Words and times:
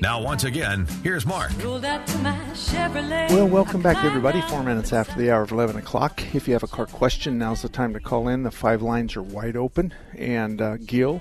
Now, 0.00 0.22
once 0.22 0.44
again, 0.44 0.86
here's 1.02 1.26
Mark. 1.26 1.50
Well, 3.30 3.48
welcome 3.48 3.82
back, 3.82 4.04
everybody. 4.04 4.40
Four 4.42 4.62
minutes 4.62 4.92
after 4.92 5.18
the 5.18 5.30
hour 5.32 5.42
of 5.42 5.50
11 5.50 5.76
o'clock. 5.76 6.22
If 6.34 6.46
you 6.46 6.54
have 6.54 6.62
a 6.62 6.68
car 6.68 6.86
question, 6.86 7.36
now's 7.36 7.62
the 7.62 7.68
time 7.68 7.94
to 7.94 8.00
call 8.00 8.28
in. 8.28 8.44
The 8.44 8.52
five 8.52 8.80
lines 8.80 9.16
are 9.16 9.22
wide 9.22 9.56
open. 9.56 9.92
And 10.16 10.62
uh, 10.62 10.76
Gil 10.76 11.20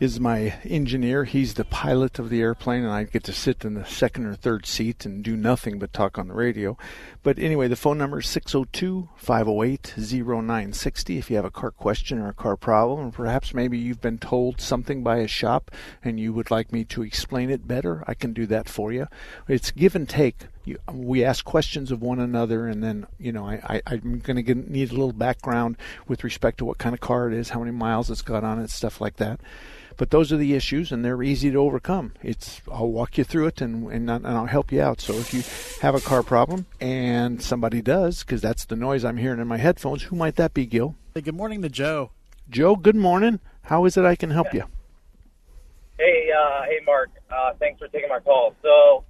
is 0.00 0.20
my 0.20 0.54
engineer. 0.64 1.24
He's 1.24 1.54
the 1.54 1.64
pilot 1.64 2.18
of 2.18 2.28
the 2.28 2.42
airplane, 2.42 2.82
and 2.82 2.92
I 2.92 3.04
get 3.04 3.24
to 3.24 3.32
sit 3.32 3.64
in 3.64 3.72
the 3.74 3.86
second 3.86 4.26
or 4.26 4.34
third 4.34 4.66
seat 4.66 5.06
and 5.06 5.22
do 5.22 5.34
nothing 5.36 5.78
but 5.78 5.92
talk 5.94 6.18
on 6.18 6.28
the 6.28 6.34
radio. 6.34 6.76
But 7.24 7.38
anyway, 7.38 7.68
the 7.68 7.74
phone 7.74 7.96
number 7.96 8.20
is 8.20 8.28
602 8.28 9.08
508 9.16 9.94
0960 9.96 11.16
if 11.18 11.30
you 11.30 11.36
have 11.36 11.46
a 11.46 11.50
car 11.50 11.70
question 11.70 12.18
or 12.18 12.28
a 12.28 12.34
car 12.34 12.54
problem, 12.54 13.08
or 13.08 13.10
perhaps 13.10 13.54
maybe 13.54 13.78
you've 13.78 14.02
been 14.02 14.18
told 14.18 14.60
something 14.60 15.02
by 15.02 15.16
a 15.16 15.26
shop 15.26 15.70
and 16.04 16.20
you 16.20 16.34
would 16.34 16.50
like 16.50 16.70
me 16.70 16.84
to 16.84 17.02
explain 17.02 17.48
it 17.48 17.66
better, 17.66 18.04
I 18.06 18.12
can 18.12 18.34
do 18.34 18.44
that 18.46 18.68
for 18.68 18.92
you. 18.92 19.06
It's 19.48 19.70
give 19.70 19.96
and 19.96 20.06
take. 20.06 20.48
You, 20.66 20.76
we 20.92 21.24
ask 21.24 21.46
questions 21.46 21.90
of 21.90 22.02
one 22.02 22.18
another, 22.18 22.66
and 22.68 22.82
then 22.82 23.06
you 23.18 23.32
know 23.32 23.46
I, 23.46 23.80
I, 23.86 23.94
am 23.94 24.18
going 24.20 24.44
to 24.44 24.54
need 24.54 24.90
a 24.90 24.94
little 24.94 25.12
background 25.12 25.76
with 26.06 26.24
respect 26.24 26.58
to 26.58 26.66
what 26.66 26.78
kind 26.78 26.94
of 26.94 27.00
car 27.00 27.28
it 27.28 27.34
is, 27.34 27.50
how 27.50 27.60
many 27.60 27.70
miles 27.70 28.10
it's 28.10 28.22
got 28.22 28.44
on 28.44 28.58
it, 28.60 28.70
stuff 28.70 29.00
like 29.00 29.16
that. 29.16 29.40
But 29.96 30.10
those 30.10 30.32
are 30.32 30.36
the 30.36 30.54
issues, 30.54 30.90
and 30.90 31.04
they're 31.04 31.22
easy 31.22 31.50
to 31.50 31.58
overcome. 31.58 32.14
It's 32.22 32.60
I'll 32.70 32.88
walk 32.88 33.18
you 33.18 33.24
through 33.24 33.46
it, 33.48 33.60
and 33.60 33.90
and, 33.92 34.10
and 34.10 34.26
I'll 34.26 34.46
help 34.46 34.72
you 34.72 34.80
out. 34.80 35.00
So 35.00 35.14
if 35.14 35.32
you 35.32 35.42
have 35.82 35.94
a 35.94 36.00
car 36.00 36.22
problem, 36.22 36.66
and 36.80 37.13
somebody 37.40 37.82
does, 37.82 38.20
because 38.20 38.40
that's 38.40 38.64
the 38.64 38.76
noise 38.76 39.04
I'm 39.04 39.16
hearing 39.16 39.40
in 39.40 39.48
my 39.48 39.58
headphones, 39.58 40.04
who 40.04 40.16
might 40.16 40.36
that 40.36 40.54
be, 40.54 40.66
Gil? 40.66 40.96
Hey, 41.14 41.20
good 41.20 41.34
morning 41.34 41.62
to 41.62 41.68
Joe. 41.68 42.10
Joe, 42.48 42.76
good 42.76 42.96
morning. 42.96 43.40
How 43.62 43.84
is 43.84 43.96
it 43.96 44.04
I 44.04 44.16
can 44.16 44.30
help 44.30 44.52
you? 44.52 44.64
Hey, 45.98 46.28
uh, 46.36 46.62
hey, 46.64 46.80
Mark. 46.84 47.10
Uh, 47.30 47.52
thanks 47.58 47.78
for 47.78 47.88
taking 47.88 48.08
my 48.08 48.20
call. 48.20 48.54
So, 48.62 49.04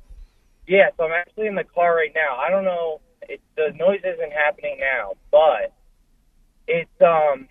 yeah, 0.67 0.91
so 0.97 1.05
I'm 1.05 1.13
actually 1.13 1.47
in 1.47 1.55
the 1.55 1.65
car 1.65 1.95
right 1.95 2.13
now. 2.15 2.37
I 2.37 2.51
don't 2.51 2.65
know. 2.65 3.01
It, 3.23 3.41
the 3.57 3.73
noise 3.77 4.01
isn't 4.05 4.33
happening 4.33 4.79
now, 4.81 5.13
but 5.31 5.73
it's 6.69 6.91
um. 7.01 7.49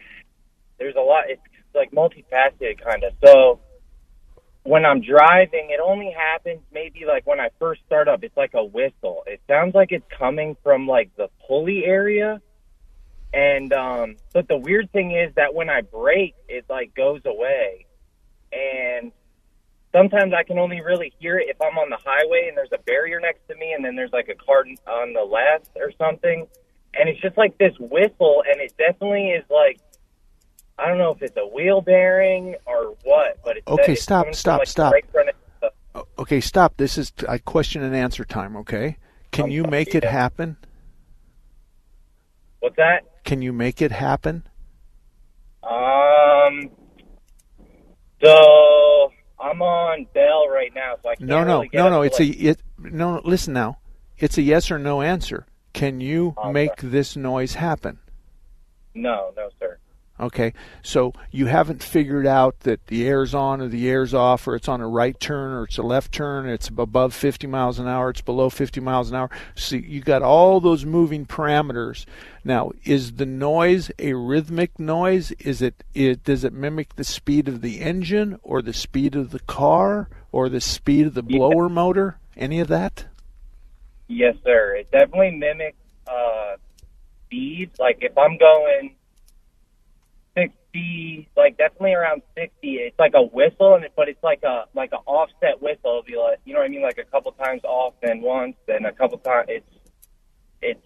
There's 0.79 0.95
a 0.95 1.01
lot. 1.01 1.25
It's 1.29 1.41
like 1.73 1.91
multifaceted 1.91 2.83
kind 2.83 3.03
of. 3.03 3.13
So 3.23 3.59
when 4.63 4.85
I'm 4.85 5.01
driving, 5.01 5.69
it 5.69 5.79
only 5.83 6.11
happens 6.11 6.61
maybe 6.71 7.05
like 7.05 7.27
when 7.27 7.39
I 7.39 7.49
first 7.59 7.81
start 7.85 8.07
up. 8.07 8.23
It's 8.23 8.35
like 8.37 8.53
a 8.53 8.63
whistle. 8.63 9.23
It 9.27 9.41
sounds 9.47 9.75
like 9.75 9.91
it's 9.91 10.05
coming 10.17 10.55
from 10.63 10.87
like 10.87 11.11
the 11.17 11.29
pulley 11.45 11.83
area. 11.85 12.41
And 13.33 13.73
um 13.73 14.15
but 14.31 14.47
the 14.47 14.57
weird 14.57 14.91
thing 14.91 15.11
is 15.11 15.33
that 15.35 15.53
when 15.53 15.69
I 15.69 15.81
brake, 15.81 16.35
it 16.47 16.65
like 16.69 16.95
goes 16.95 17.21
away. 17.25 17.87
And 18.53 19.11
sometimes 19.91 20.33
I 20.33 20.43
can 20.43 20.57
only 20.57 20.81
really 20.81 21.11
hear 21.19 21.37
it 21.39 21.47
if 21.49 21.61
I'm 21.61 21.77
on 21.77 21.89
the 21.89 21.99
highway 22.03 22.45
and 22.47 22.57
there's 22.57 22.71
a 22.73 22.81
barrier 22.83 23.19
next 23.19 23.45
to 23.49 23.55
me 23.55 23.73
and 23.73 23.83
then 23.83 23.95
there's 23.95 24.13
like 24.13 24.29
a 24.29 24.35
car 24.35 24.63
on 24.87 25.13
the 25.13 25.23
left 25.23 25.71
or 25.75 25.91
something. 25.97 26.47
And 26.93 27.09
it's 27.09 27.19
just 27.19 27.37
like 27.37 27.57
this 27.57 27.73
whistle 27.79 28.43
and 28.47 28.61
it 28.61 28.73
definitely 28.77 29.31
is 29.31 29.43
like 29.49 29.79
I 30.77 30.87
don't 30.87 30.97
know 30.97 31.11
if 31.11 31.21
it's 31.21 31.37
a 31.37 31.47
wheel 31.47 31.81
bearing 31.81 32.55
or 32.65 32.95
what, 33.03 33.39
but 33.43 33.57
it's 33.57 33.67
okay. 33.67 33.93
It's 33.93 34.01
stop, 34.01 34.33
stop, 34.33 34.59
like 34.59 34.67
stop. 34.67 34.93
Okay, 36.17 36.41
stop. 36.41 36.77
This 36.77 36.97
is 36.97 37.13
a 37.27 37.37
question 37.39 37.83
and 37.83 37.95
answer 37.95 38.25
time. 38.25 38.55
Okay, 38.57 38.97
can 39.31 39.45
I'm 39.45 39.51
you 39.51 39.63
make 39.63 39.93
it 39.93 40.03
happen? 40.03 40.57
What's 42.59 42.75
that? 42.77 43.01
Can 43.23 43.41
you 43.41 43.53
make 43.53 43.81
it 43.81 43.91
happen? 43.91 44.47
Um. 45.63 46.69
So 48.23 49.11
I'm 49.39 49.61
on 49.61 50.07
Bell 50.13 50.47
right 50.49 50.71
now, 50.73 50.95
so 51.03 51.09
I 51.09 51.15
can't 51.15 51.29
No, 51.29 51.43
no, 51.43 51.57
really 51.57 51.67
get 51.69 51.77
no, 51.77 51.89
no. 51.89 52.01
It's 52.01 52.19
like, 52.19 52.29
a 52.29 52.39
it. 52.39 52.61
No, 52.79 53.21
listen 53.23 53.53
now. 53.53 53.77
It's 54.17 54.37
a 54.37 54.41
yes 54.41 54.71
or 54.71 54.79
no 54.79 55.01
answer. 55.01 55.45
Can 55.73 56.01
you 56.01 56.35
make 56.51 56.77
this 56.77 57.15
noise 57.15 57.55
happen? 57.55 57.99
no, 58.95 59.33
no, 59.35 59.49
sir. 59.59 59.77
Okay, 60.23 60.53
so 60.81 61.11
you 61.31 61.47
haven't 61.47 61.83
figured 61.83 62.25
out 62.25 62.61
that 62.61 62.87
the 62.87 63.05
air's 63.05 63.33
on 63.33 63.59
or 63.59 63.67
the 63.67 63.89
air's 63.89 64.13
off, 64.13 64.47
or 64.47 64.55
it's 64.55 64.69
on 64.69 64.79
a 64.79 64.87
right 64.87 65.19
turn 65.19 65.51
or 65.51 65.65
it's 65.65 65.77
a 65.77 65.81
left 65.83 66.13
turn, 66.13 66.47
it's 66.47 66.69
above 66.69 67.13
50 67.13 67.45
miles 67.47 67.77
an 67.77 67.89
hour, 67.89 68.09
it's 68.09 68.21
below 68.21 68.49
50 68.49 68.79
miles 68.79 69.09
an 69.09 69.17
hour. 69.17 69.29
So 69.55 69.75
you 69.75 69.99
got 69.99 70.21
all 70.21 70.61
those 70.61 70.85
moving 70.85 71.25
parameters. 71.25 72.05
Now, 72.45 72.71
is 72.85 73.15
the 73.15 73.25
noise 73.25 73.91
a 73.99 74.13
rhythmic 74.13 74.79
noise? 74.79 75.31
Is 75.39 75.61
it, 75.61 75.83
it 75.93 76.23
does 76.23 76.45
it 76.45 76.53
mimic 76.53 76.95
the 76.95 77.03
speed 77.03 77.49
of 77.49 77.59
the 77.59 77.81
engine 77.81 78.39
or 78.43 78.61
the 78.61 78.71
speed 78.73 79.15
of 79.15 79.31
the 79.31 79.39
car 79.41 80.07
or 80.31 80.47
the 80.47 80.61
speed 80.61 81.05
of 81.07 81.15
the 81.15 81.23
Yeah. 81.27 81.37
blower 81.37 81.67
motor? 81.67 82.17
Any 82.37 82.61
of 82.61 82.69
that? 82.69 83.07
Yes, 84.07 84.35
sir. 84.45 84.77
It 84.77 84.89
definitely 84.89 85.31
mimics 85.31 85.75
uh, 86.07 86.55
speed. 87.25 87.71
Like 87.77 87.97
if 88.01 88.17
I'm 88.17 88.37
going 88.37 88.95
sixty, 90.35 91.29
like 91.35 91.57
definitely 91.57 91.93
around 91.93 92.21
sixty, 92.35 92.75
it's 92.75 92.97
like 92.99 93.13
a 93.15 93.23
whistle, 93.23 93.75
and 93.75 93.85
it, 93.85 93.93
but 93.95 94.09
it's 94.09 94.23
like 94.23 94.43
a 94.43 94.65
like 94.73 94.91
an 94.91 94.99
offset 95.05 95.61
whistle. 95.61 95.79
It'll 95.99 96.03
be 96.03 96.15
like 96.15 96.39
you 96.45 96.53
know 96.53 96.59
what 96.59 96.65
I 96.65 96.69
mean, 96.69 96.81
like 96.81 96.97
a 96.97 97.05
couple 97.05 97.31
times 97.33 97.63
off, 97.63 97.93
then 98.01 98.21
once, 98.21 98.55
then 98.67 98.85
a 98.85 98.91
couple 98.91 99.17
times. 99.19 99.47
It's 99.49 99.69
it's 100.61 100.85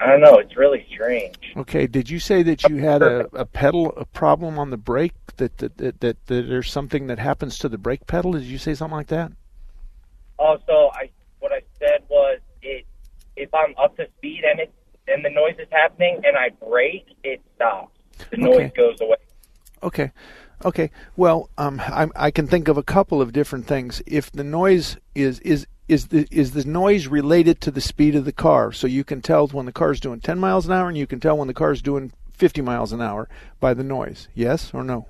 I 0.00 0.06
don't 0.06 0.20
know. 0.20 0.38
It's 0.38 0.56
really 0.56 0.84
strange. 0.92 1.36
Okay. 1.56 1.86
Did 1.86 2.10
you 2.10 2.18
say 2.18 2.42
that 2.42 2.64
you 2.64 2.76
had 2.78 3.02
a, 3.02 3.28
a 3.34 3.44
pedal 3.44 3.92
a 3.96 4.04
problem 4.04 4.58
on 4.58 4.70
the 4.70 4.76
brake? 4.76 5.14
That 5.36 5.58
that, 5.58 5.78
that 5.78 6.00
that 6.00 6.26
that 6.26 6.48
there's 6.48 6.70
something 6.70 7.06
that 7.06 7.18
happens 7.18 7.58
to 7.58 7.68
the 7.68 7.78
brake 7.78 8.06
pedal? 8.06 8.32
Did 8.32 8.42
you 8.42 8.58
say 8.58 8.74
something 8.74 8.96
like 8.96 9.08
that? 9.08 9.32
Oh, 10.38 10.44
also, 10.44 10.90
I 10.94 11.10
what 11.38 11.52
I 11.52 11.62
said 11.78 12.02
was 12.08 12.40
it 12.62 12.84
if 13.36 13.52
I'm 13.54 13.74
up 13.82 13.96
to 13.96 14.06
speed 14.18 14.42
and 14.48 14.60
it 14.60 14.72
and 15.08 15.24
the 15.24 15.30
noise 15.30 15.56
is 15.58 15.68
happening 15.70 16.20
and 16.24 16.36
I 16.36 16.50
brake, 16.64 17.06
it 17.22 17.40
stops. 17.56 17.96
The 18.30 18.36
noise 18.36 18.54
Okay. 18.56 18.72
goes 18.76 19.00
away. 19.00 19.16
Okay. 19.82 20.12
Okay. 20.64 20.90
Well, 21.16 21.50
um, 21.58 21.80
I, 21.80 22.08
I 22.14 22.30
can 22.30 22.46
think 22.46 22.68
of 22.68 22.76
a 22.76 22.82
couple 22.82 23.20
of 23.20 23.32
different 23.32 23.66
things. 23.66 24.00
If 24.06 24.30
the 24.30 24.44
noise 24.44 24.96
is 25.14 25.40
is 25.40 25.66
is 25.88 26.08
the 26.08 26.26
is 26.30 26.52
the 26.52 26.64
noise 26.64 27.08
related 27.08 27.60
to 27.62 27.70
the 27.70 27.80
speed 27.80 28.14
of 28.14 28.24
the 28.24 28.32
car, 28.32 28.72
so 28.72 28.86
you 28.86 29.02
can 29.04 29.20
tell 29.20 29.48
when 29.48 29.66
the 29.66 29.72
car's 29.72 29.98
doing 30.00 30.20
10 30.20 30.38
miles 30.38 30.66
an 30.66 30.72
hour, 30.72 30.88
and 30.88 30.96
you 30.96 31.06
can 31.06 31.18
tell 31.20 31.36
when 31.36 31.48
the 31.48 31.54
car's 31.54 31.82
doing 31.82 32.12
50 32.32 32.62
miles 32.62 32.92
an 32.92 33.00
hour 33.02 33.28
by 33.60 33.74
the 33.74 33.82
noise. 33.84 34.28
Yes 34.34 34.72
or 34.72 34.84
no? 34.84 35.06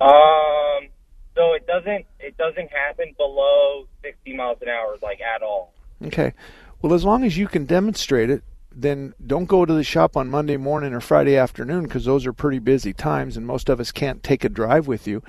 Um, 0.00 0.88
so 1.34 1.54
it 1.54 1.66
doesn't 1.66 2.04
it 2.20 2.36
doesn't 2.36 2.70
happen 2.70 3.14
below 3.16 3.86
sixty 4.02 4.34
miles 4.36 4.58
an 4.60 4.68
hour 4.68 4.96
like 5.02 5.20
at 5.20 5.42
all. 5.42 5.72
Okay. 6.04 6.34
Well, 6.82 6.92
as 6.92 7.04
long 7.04 7.24
as 7.24 7.38
you 7.38 7.48
can 7.48 7.64
demonstrate 7.64 8.28
it, 8.28 8.42
then 8.78 9.14
don't 9.26 9.46
go 9.46 9.64
to 9.64 9.72
the 9.72 9.82
shop 9.82 10.18
on 10.18 10.28
Monday 10.28 10.58
morning 10.58 10.92
or 10.92 11.00
Friday 11.00 11.36
afternoon 11.36 11.84
because 11.84 12.04
those 12.04 12.26
are 12.26 12.32
pretty 12.34 12.58
busy 12.58 12.92
times, 12.92 13.36
and 13.36 13.46
most 13.46 13.70
of 13.70 13.80
us 13.80 13.90
can't 13.90 14.22
take 14.22 14.44
a 14.44 14.50
drive 14.50 14.86
with 14.86 15.06
you. 15.06 15.22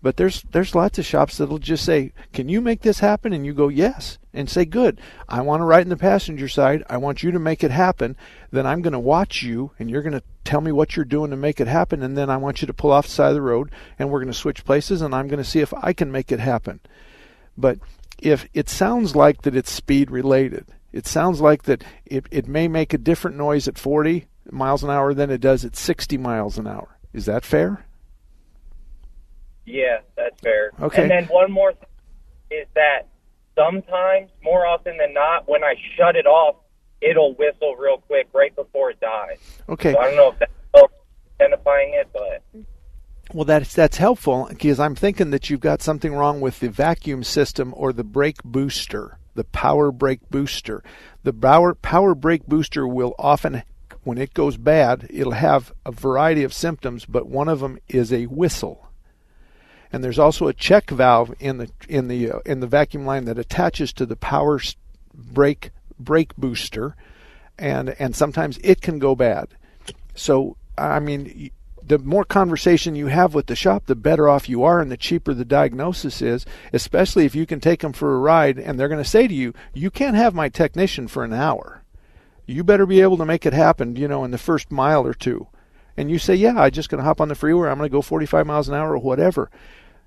But 0.00 0.16
there's 0.16 0.42
there's 0.52 0.74
lots 0.74 0.98
of 0.98 1.04
shops 1.04 1.36
that'll 1.36 1.58
just 1.58 1.84
say, 1.84 2.12
"Can 2.32 2.48
you 2.48 2.62
make 2.62 2.80
this 2.80 3.00
happen?" 3.00 3.32
And 3.34 3.44
you 3.44 3.52
go, 3.52 3.68
"Yes," 3.68 4.18
and 4.32 4.48
say, 4.48 4.64
"Good. 4.64 5.00
I 5.28 5.42
want 5.42 5.60
to 5.60 5.64
ride 5.64 5.82
in 5.82 5.90
the 5.90 5.96
passenger 5.96 6.48
side. 6.48 6.82
I 6.88 6.96
want 6.96 7.22
you 7.22 7.30
to 7.30 7.38
make 7.38 7.62
it 7.62 7.70
happen. 7.70 8.16
Then 8.50 8.66
I'm 8.66 8.80
going 8.80 8.92
to 8.92 8.98
watch 8.98 9.42
you, 9.42 9.72
and 9.78 9.90
you're 9.90 10.02
going 10.02 10.12
to 10.12 10.22
tell 10.44 10.62
me 10.62 10.72
what 10.72 10.96
you're 10.96 11.04
doing 11.04 11.30
to 11.30 11.36
make 11.36 11.60
it 11.60 11.68
happen. 11.68 12.02
And 12.02 12.16
then 12.16 12.30
I 12.30 12.38
want 12.38 12.62
you 12.62 12.66
to 12.66 12.74
pull 12.74 12.90
off 12.90 13.06
the 13.06 13.12
side 13.12 13.28
of 13.28 13.34
the 13.34 13.42
road, 13.42 13.70
and 13.98 14.10
we're 14.10 14.20
going 14.20 14.32
to 14.32 14.38
switch 14.38 14.64
places, 14.64 15.02
and 15.02 15.14
I'm 15.14 15.28
going 15.28 15.42
to 15.42 15.48
see 15.48 15.60
if 15.60 15.74
I 15.74 15.92
can 15.92 16.10
make 16.10 16.32
it 16.32 16.40
happen." 16.40 16.80
But 17.56 17.78
if 18.18 18.46
it 18.54 18.68
sounds 18.68 19.14
like 19.14 19.42
that 19.42 19.56
it's 19.56 19.70
speed 19.70 20.10
related, 20.10 20.66
it 20.94 21.08
sounds 21.08 21.40
like 21.40 21.64
that 21.64 21.82
it, 22.06 22.26
it 22.30 22.46
may 22.46 22.68
make 22.68 22.94
a 22.94 22.98
different 22.98 23.36
noise 23.36 23.66
at 23.66 23.76
40, 23.76 24.26
miles 24.50 24.84
an 24.84 24.90
hour 24.90 25.12
than 25.12 25.28
it 25.28 25.40
does 25.40 25.64
at 25.64 25.74
60 25.74 26.16
miles 26.18 26.56
an 26.56 26.68
hour. 26.68 26.98
Is 27.12 27.26
that 27.26 27.44
fair? 27.44 27.84
Yeah, 29.66 29.98
that's 30.16 30.38
fair. 30.40 30.70
Okay. 30.80 31.02
And 31.02 31.10
then 31.10 31.24
one 31.26 31.50
more 31.50 31.72
thing 31.72 31.88
is 32.50 32.66
that 32.74 33.08
sometimes, 33.56 34.30
more 34.42 34.66
often 34.66 34.96
than 34.96 35.12
not, 35.12 35.48
when 35.48 35.64
I 35.64 35.74
shut 35.96 36.14
it 36.14 36.26
off, 36.26 36.56
it'll 37.00 37.34
whistle 37.34 37.74
real 37.74 37.98
quick 37.98 38.28
right 38.32 38.54
before 38.54 38.90
it 38.90 39.00
dies. 39.00 39.38
Okay. 39.68 39.92
So 39.92 39.98
I 39.98 40.04
don't 40.04 40.16
know 40.16 40.28
if 40.32 40.38
that's 40.38 40.52
identifying 41.40 41.94
it, 41.94 42.08
but 42.12 42.42
Well, 43.32 43.44
that's 43.44 43.74
that's 43.74 43.96
helpful 43.96 44.46
because 44.48 44.78
I'm 44.78 44.94
thinking 44.94 45.30
that 45.30 45.50
you've 45.50 45.60
got 45.60 45.82
something 45.82 46.14
wrong 46.14 46.40
with 46.40 46.60
the 46.60 46.68
vacuum 46.68 47.24
system 47.24 47.72
or 47.76 47.92
the 47.92 48.04
brake 48.04 48.42
booster, 48.44 49.18
the 49.34 49.44
power 49.44 49.90
brake 49.90 50.28
booster. 50.30 50.82
The 51.22 51.32
power 51.32 51.74
power 51.74 52.14
brake 52.14 52.46
booster 52.46 52.86
will 52.86 53.14
often, 53.18 53.62
when 54.02 54.18
it 54.18 54.34
goes 54.34 54.56
bad, 54.56 55.06
it'll 55.10 55.32
have 55.32 55.72
a 55.84 55.92
variety 55.92 56.44
of 56.44 56.52
symptoms, 56.52 57.04
but 57.04 57.26
one 57.26 57.48
of 57.48 57.60
them 57.60 57.78
is 57.88 58.12
a 58.12 58.26
whistle. 58.26 58.88
And 59.92 60.02
there's 60.02 60.18
also 60.18 60.48
a 60.48 60.54
check 60.54 60.90
valve 60.90 61.34
in 61.38 61.58
the 61.58 61.70
in 61.88 62.08
the 62.08 62.32
uh, 62.32 62.38
in 62.44 62.60
the 62.60 62.66
vacuum 62.66 63.06
line 63.06 63.26
that 63.26 63.38
attaches 63.38 63.92
to 63.94 64.06
the 64.06 64.16
power 64.16 64.60
brake 65.14 65.70
brake 65.98 66.34
booster, 66.36 66.96
and 67.58 67.90
and 67.98 68.16
sometimes 68.16 68.58
it 68.64 68.80
can 68.80 68.98
go 68.98 69.14
bad. 69.14 69.48
So 70.14 70.56
I 70.76 70.98
mean, 70.98 71.50
the 71.86 71.98
more 71.98 72.24
conversation 72.24 72.96
you 72.96 73.08
have 73.08 73.34
with 73.34 73.46
the 73.46 73.56
shop, 73.56 73.86
the 73.86 73.94
better 73.94 74.28
off 74.28 74.48
you 74.48 74.62
are, 74.62 74.80
and 74.80 74.90
the 74.90 74.96
cheaper 74.96 75.34
the 75.34 75.44
diagnosis 75.44 76.22
is. 76.22 76.46
Especially 76.72 77.24
if 77.24 77.34
you 77.34 77.46
can 77.46 77.60
take 77.60 77.80
them 77.80 77.92
for 77.92 78.14
a 78.14 78.18
ride, 78.18 78.58
and 78.58 78.78
they're 78.78 78.88
going 78.88 79.02
to 79.02 79.08
say 79.08 79.28
to 79.28 79.34
you, 79.34 79.52
"You 79.72 79.90
can't 79.90 80.16
have 80.16 80.34
my 80.34 80.48
technician 80.48 81.08
for 81.08 81.24
an 81.24 81.32
hour. 81.32 81.82
You 82.46 82.64
better 82.64 82.86
be 82.86 83.00
able 83.00 83.16
to 83.18 83.26
make 83.26 83.44
it 83.46 83.52
happen." 83.52 83.96
You 83.96 84.08
know, 84.08 84.24
in 84.24 84.30
the 84.30 84.38
first 84.38 84.70
mile 84.70 85.06
or 85.06 85.14
two. 85.14 85.48
And 85.96 86.10
you 86.10 86.18
say, 86.18 86.34
"Yeah, 86.34 86.58
I'm 86.58 86.70
just 86.70 86.88
going 86.88 86.98
to 86.98 87.04
hop 87.04 87.20
on 87.20 87.28
the 87.28 87.34
freeway. 87.34 87.68
I'm 87.68 87.78
going 87.78 87.88
to 87.88 87.92
go 87.92 88.02
45 88.02 88.46
miles 88.46 88.68
an 88.68 88.74
hour 88.74 88.92
or 88.92 88.98
whatever." 88.98 89.50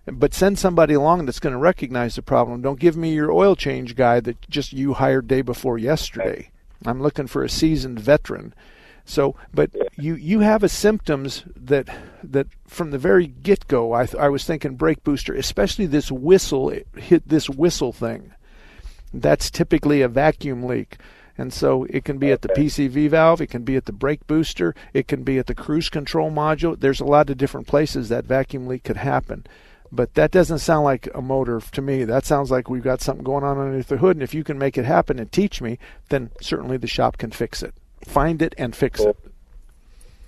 But 0.06 0.34
send 0.34 0.58
somebody 0.58 0.94
along 0.94 1.26
that's 1.26 1.40
going 1.40 1.54
to 1.54 1.60
recognize 1.60 2.16
the 2.16 2.22
problem. 2.22 2.62
Don't 2.62 2.80
give 2.80 2.96
me 2.96 3.14
your 3.14 3.32
oil 3.32 3.56
change 3.58 3.96
guy 3.96 4.22
that 4.22 4.50
just 4.50 4.72
you 4.72 4.94
hired 4.94 5.28
day 5.28 5.42
before 5.42 5.78
yesterday. 5.78 6.50
I'm 6.86 7.02
looking 7.02 7.28
for 7.28 7.44
a 7.44 7.50
seasoned 7.50 8.00
veteran. 8.00 8.54
So, 9.10 9.36
but 9.54 9.72
you 9.98 10.16
you 10.16 10.42
have 10.42 10.64
a 10.64 10.70
symptoms 10.70 11.46
that 11.56 11.88
that 12.22 12.48
from 12.68 12.92
the 12.92 12.98
very 12.98 13.26
get 13.26 13.66
go, 13.68 13.94
I 13.94 14.06
th- 14.06 14.22
I 14.22 14.28
was 14.28 14.44
thinking 14.44 14.76
brake 14.76 15.02
booster, 15.06 15.34
especially 15.34 15.86
this 15.86 16.12
whistle 16.12 16.70
it 16.70 16.88
hit 16.94 17.30
this 17.30 17.50
whistle 17.50 17.94
thing. 17.94 18.34
That's 19.14 19.50
typically 19.50 20.02
a 20.02 20.10
vacuum 20.10 20.64
leak. 20.64 20.98
And 21.38 21.54
so 21.54 21.86
it 21.86 22.04
can 22.04 22.18
be 22.18 22.32
at 22.34 22.42
the 22.42 22.50
PCV 22.50 23.10
valve, 23.10 23.40
it 23.40 23.48
can 23.48 23.64
be 23.64 23.78
at 23.78 23.86
the 23.86 23.94
brake 23.94 24.28
booster, 24.28 24.76
it 24.94 25.08
can 25.08 25.24
be 25.24 25.38
at 25.38 25.48
the 25.48 25.56
cruise 25.56 25.88
control 25.88 26.30
module. 26.30 26.78
There's 26.78 27.00
a 27.00 27.06
lot 27.06 27.30
of 27.30 27.38
different 27.38 27.68
places 27.68 28.10
that 28.10 28.26
vacuum 28.26 28.68
leak 28.68 28.84
could 28.84 28.98
happen. 28.98 29.46
But 29.90 30.16
that 30.16 30.32
doesn't 30.32 30.60
sound 30.60 30.84
like 30.84 31.08
a 31.16 31.22
motor 31.22 31.62
to 31.62 31.82
me. 31.82 32.04
That 32.04 32.26
sounds 32.26 32.52
like 32.52 32.70
we've 32.70 32.84
got 32.84 33.00
something 33.00 33.24
going 33.24 33.46
on 33.46 33.58
underneath 33.58 33.88
the 33.88 33.98
hood. 33.98 34.18
And 34.18 34.24
if 34.24 34.34
you 34.34 34.44
can 34.44 34.58
make 34.58 34.78
it 34.78 34.84
happen 34.84 35.18
and 35.18 35.32
teach 35.32 35.62
me, 35.62 35.80
then 36.10 36.32
certainly 36.42 36.76
the 36.76 36.88
shop 36.88 37.18
can 37.18 37.32
fix 37.32 37.64
it. 37.64 37.74
Find 38.06 38.42
it 38.42 38.56
and 38.58 38.76
fix 38.76 39.00
it. 39.00 39.18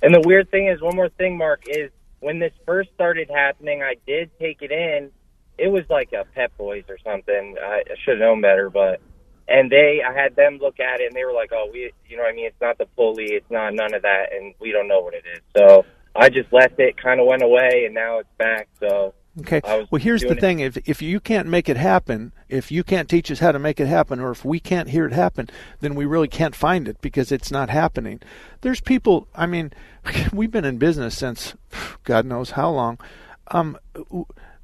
And 0.02 0.14
the 0.14 0.22
weird 0.26 0.50
thing 0.50 0.68
is, 0.68 0.82
one 0.82 0.96
more 0.96 1.10
thing, 1.10 1.38
Mark, 1.38 1.64
is 1.68 1.92
when 2.20 2.40
this 2.40 2.54
first 2.66 2.90
started 2.94 3.30
happening, 3.30 3.84
I 3.84 3.96
did 4.08 4.32
take 4.40 4.62
it 4.62 4.72
in. 4.72 5.12
It 5.58 5.68
was 5.68 5.84
like 5.90 6.14
a 6.14 6.26
Pep 6.36 6.56
Boys 6.58 6.86
or 6.88 6.98
something. 7.04 7.56
I, 7.62 7.84
I 7.90 7.96
should 8.04 8.20
have 8.20 8.20
known 8.20 8.42
better, 8.42 8.70
but 8.70 9.02
and 9.48 9.72
they, 9.72 10.02
I 10.08 10.14
had 10.14 10.36
them 10.36 10.60
look 10.62 10.80
at 10.80 11.02
it, 11.02 11.08
and 11.08 11.16
they 11.16 11.26
were 11.26 11.34
like, 11.34 11.52
"Oh, 11.52 11.70
we, 11.74 11.92
you 12.08 12.18
know, 12.18 12.24
what 12.24 12.32
I 12.32 12.36
mean, 12.36 12.46
it's 12.46 12.62
not 12.62 12.78
the 12.78 12.86
pulley, 12.86 13.34
it's 13.34 13.50
not 13.50 13.74
none 13.74 13.94
of 13.94 14.04
that, 14.04 14.28
and 14.32 14.54
we 14.60 14.72
don't 14.72 14.88
know 14.88 15.02
what 15.02 15.16
it 15.16 15.24
is." 15.34 15.42
So 15.58 15.86
I 16.16 16.30
just 16.30 16.54
left 16.54 16.80
it, 16.80 17.02
kind 17.02 17.20
of 17.20 17.26
went 17.28 17.42
away, 17.42 17.84
and 17.86 17.94
now 17.94 18.20
it's 18.20 18.30
back. 18.38 18.70
So 18.80 19.14
Okay. 19.42 19.62
Well, 19.90 20.02
here's 20.02 20.22
the 20.22 20.36
thing: 20.36 20.60
if 20.60 20.78
if 20.88 21.02
you 21.02 21.20
can't 21.20 21.48
make 21.48 21.70
it 21.70 21.78
happen, 21.78 22.34
if 22.48 22.72
you 22.72 22.84
can't 22.84 23.08
teach 23.08 23.32
us 23.32 23.40
how 23.40 23.52
to 23.52 23.60
make 23.60 23.80
it 23.80 23.88
happen, 23.88 24.20
or 24.20 24.32
if 24.32 24.44
we 24.44 24.60
can't 24.60 24.90
hear 24.90 25.06
it 25.06 25.14
happen, 25.14 25.50
then 25.82 25.96
we 25.96 26.06
really 26.06 26.28
can't 26.28 26.56
find 26.56 26.88
it 26.88 27.00
because 27.02 27.32
it's 27.32 27.52
not 27.52 27.70
happening. 27.70 28.22
There's 28.62 28.82
people. 28.82 29.28
I 29.36 29.46
mean, 29.46 29.72
we've 30.34 30.52
been 30.52 30.66
in 30.66 30.78
business 30.78 31.18
since 31.18 31.54
God 32.04 32.26
knows 32.26 32.52
how 32.52 32.70
long. 32.72 32.98
Um, 33.52 33.78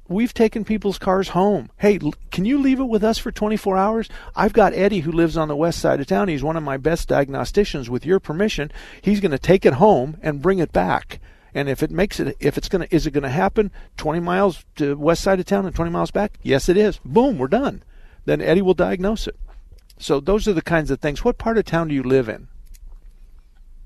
we've 0.08 0.34
taken 0.34 0.64
people's 0.64 0.98
cars 0.98 1.28
home. 1.30 1.70
Hey, 1.78 1.98
can 2.30 2.44
you 2.44 2.58
leave 2.58 2.80
it 2.80 2.84
with 2.84 3.02
us 3.02 3.18
for 3.18 3.32
24 3.32 3.76
hours? 3.76 4.08
I've 4.34 4.52
got 4.52 4.74
Eddie 4.74 5.00
who 5.00 5.12
lives 5.12 5.36
on 5.36 5.48
the 5.48 5.56
west 5.56 5.80
side 5.80 6.00
of 6.00 6.06
town. 6.06 6.28
He's 6.28 6.42
one 6.42 6.56
of 6.56 6.62
my 6.62 6.76
best 6.76 7.08
diagnosticians. 7.08 7.88
With 7.88 8.06
your 8.06 8.20
permission, 8.20 8.70
he's 9.00 9.20
going 9.20 9.32
to 9.32 9.38
take 9.38 9.64
it 9.66 9.74
home 9.74 10.16
and 10.22 10.42
bring 10.42 10.58
it 10.58 10.72
back. 10.72 11.20
And 11.56 11.70
if 11.70 11.82
it 11.82 11.90
makes 11.90 12.20
it, 12.20 12.36
if 12.38 12.58
it's 12.58 12.68
gonna, 12.68 12.86
is 12.90 13.06
it 13.06 13.12
gonna 13.12 13.30
happen 13.30 13.70
20 13.96 14.20
miles 14.20 14.62
to 14.74 14.94
west 14.94 15.22
side 15.22 15.40
of 15.40 15.46
town 15.46 15.64
and 15.64 15.74
20 15.74 15.90
miles 15.90 16.10
back? 16.10 16.34
Yes, 16.42 16.68
it 16.68 16.76
is. 16.76 17.00
Boom, 17.02 17.38
we're 17.38 17.48
done. 17.48 17.82
Then 18.26 18.42
Eddie 18.42 18.60
will 18.60 18.74
diagnose 18.74 19.26
it. 19.26 19.36
So 19.98 20.20
those 20.20 20.46
are 20.46 20.52
the 20.52 20.60
kinds 20.60 20.90
of 20.90 21.00
things. 21.00 21.24
What 21.24 21.38
part 21.38 21.56
of 21.56 21.64
town 21.64 21.88
do 21.88 21.94
you 21.94 22.02
live 22.02 22.28
in? 22.28 22.48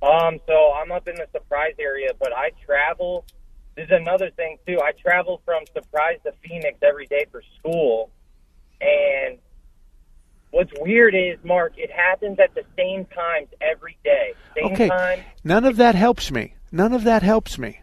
Um, 0.03 0.41
so 0.49 0.73
I'm 0.83 0.91
up 0.91 1.07
in 1.07 1.15
the 1.15 1.29
Surprise 1.31 1.75
area, 1.79 2.09
but 2.19 2.33
I 2.33 2.51
travel. 2.67 3.25
This 3.77 3.85
is 3.85 3.93
another 3.93 4.31
thing 4.31 4.59
too. 4.67 4.81
I 4.83 4.91
travel 5.01 5.41
from 5.45 5.63
Surprise 5.73 6.19
to 6.27 6.33
Phoenix 6.43 6.77
every 6.83 7.07
day 7.07 7.27
for 7.31 7.41
school, 7.61 8.11
and 8.81 9.39
what's 10.51 10.73
weird 10.81 11.15
is, 11.15 11.39
Mark, 11.45 11.75
it 11.77 11.93
happens 11.93 12.41
at 12.41 12.53
the 12.57 12.65
same 12.77 13.05
times 13.15 13.47
every 13.61 13.97
day. 14.03 14.33
Same 14.57 14.73
Okay, 14.73 14.89
time. 14.89 15.21
none 15.45 15.65
of 15.65 15.77
that 15.77 15.95
helps 15.95 16.33
me. 16.33 16.55
None 16.73 16.93
of 16.93 17.05
that 17.05 17.23
helps 17.23 17.59
me. 17.59 17.81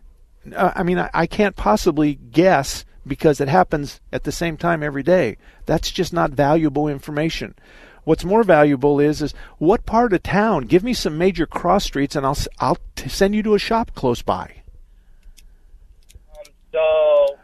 Uh, 0.55 0.71
I 0.75 0.83
mean, 0.83 0.97
I, 0.97 1.27
can't 1.27 1.55
possibly 1.55 2.15
guess 2.15 2.85
because 3.05 3.39
it 3.41 3.49
happens 3.49 3.99
at 4.13 4.23
the 4.23 4.31
same 4.31 4.57
time 4.57 4.81
every 4.81 5.03
day. 5.03 5.37
That's 5.65 5.91
just 5.91 6.13
not 6.13 6.31
valuable 6.31 6.87
information. 6.87 7.55
What's 8.05 8.23
more 8.23 8.43
valuable 8.43 9.01
is 9.01 9.21
is 9.21 9.33
what 9.57 9.85
part 9.85 10.13
of 10.13 10.23
town? 10.23 10.63
Give 10.63 10.81
me 10.81 10.93
some 10.93 11.17
major 11.17 11.45
cross 11.45 11.83
streets, 11.83 12.15
and 12.15 12.25
I'll 12.25 12.37
I'll 12.59 12.77
t- 12.95 13.09
send 13.09 13.35
you 13.35 13.43
to 13.43 13.55
a 13.55 13.59
shop 13.59 13.93
close 13.95 14.21
by. 14.21 14.61
Um, 16.31 16.45
so 16.71 17.37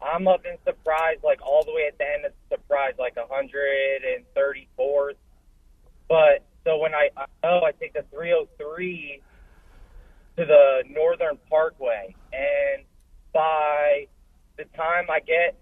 I'm 0.00 0.28
up 0.28 0.46
in 0.46 0.56
Surprise, 0.64 1.16
like 1.24 1.42
all 1.42 1.64
the 1.64 1.72
way 1.72 1.88
at 1.88 1.98
the 1.98 2.08
end 2.08 2.24
of 2.24 2.32
Surprise, 2.48 2.94
like 3.00 3.16
134th. 3.16 5.16
But 6.08 6.44
so 6.62 6.78
when 6.78 6.94
I 6.94 7.08
oh 7.42 7.64
I 7.64 7.72
take 7.72 7.92
the 7.92 8.04
303 8.12 9.22
to 10.40 10.46
the 10.46 10.84
Northern 10.88 11.38
Parkway, 11.50 12.14
and 12.32 12.84
by 13.32 14.06
the 14.56 14.64
time 14.76 15.06
I 15.10 15.20
get 15.20 15.54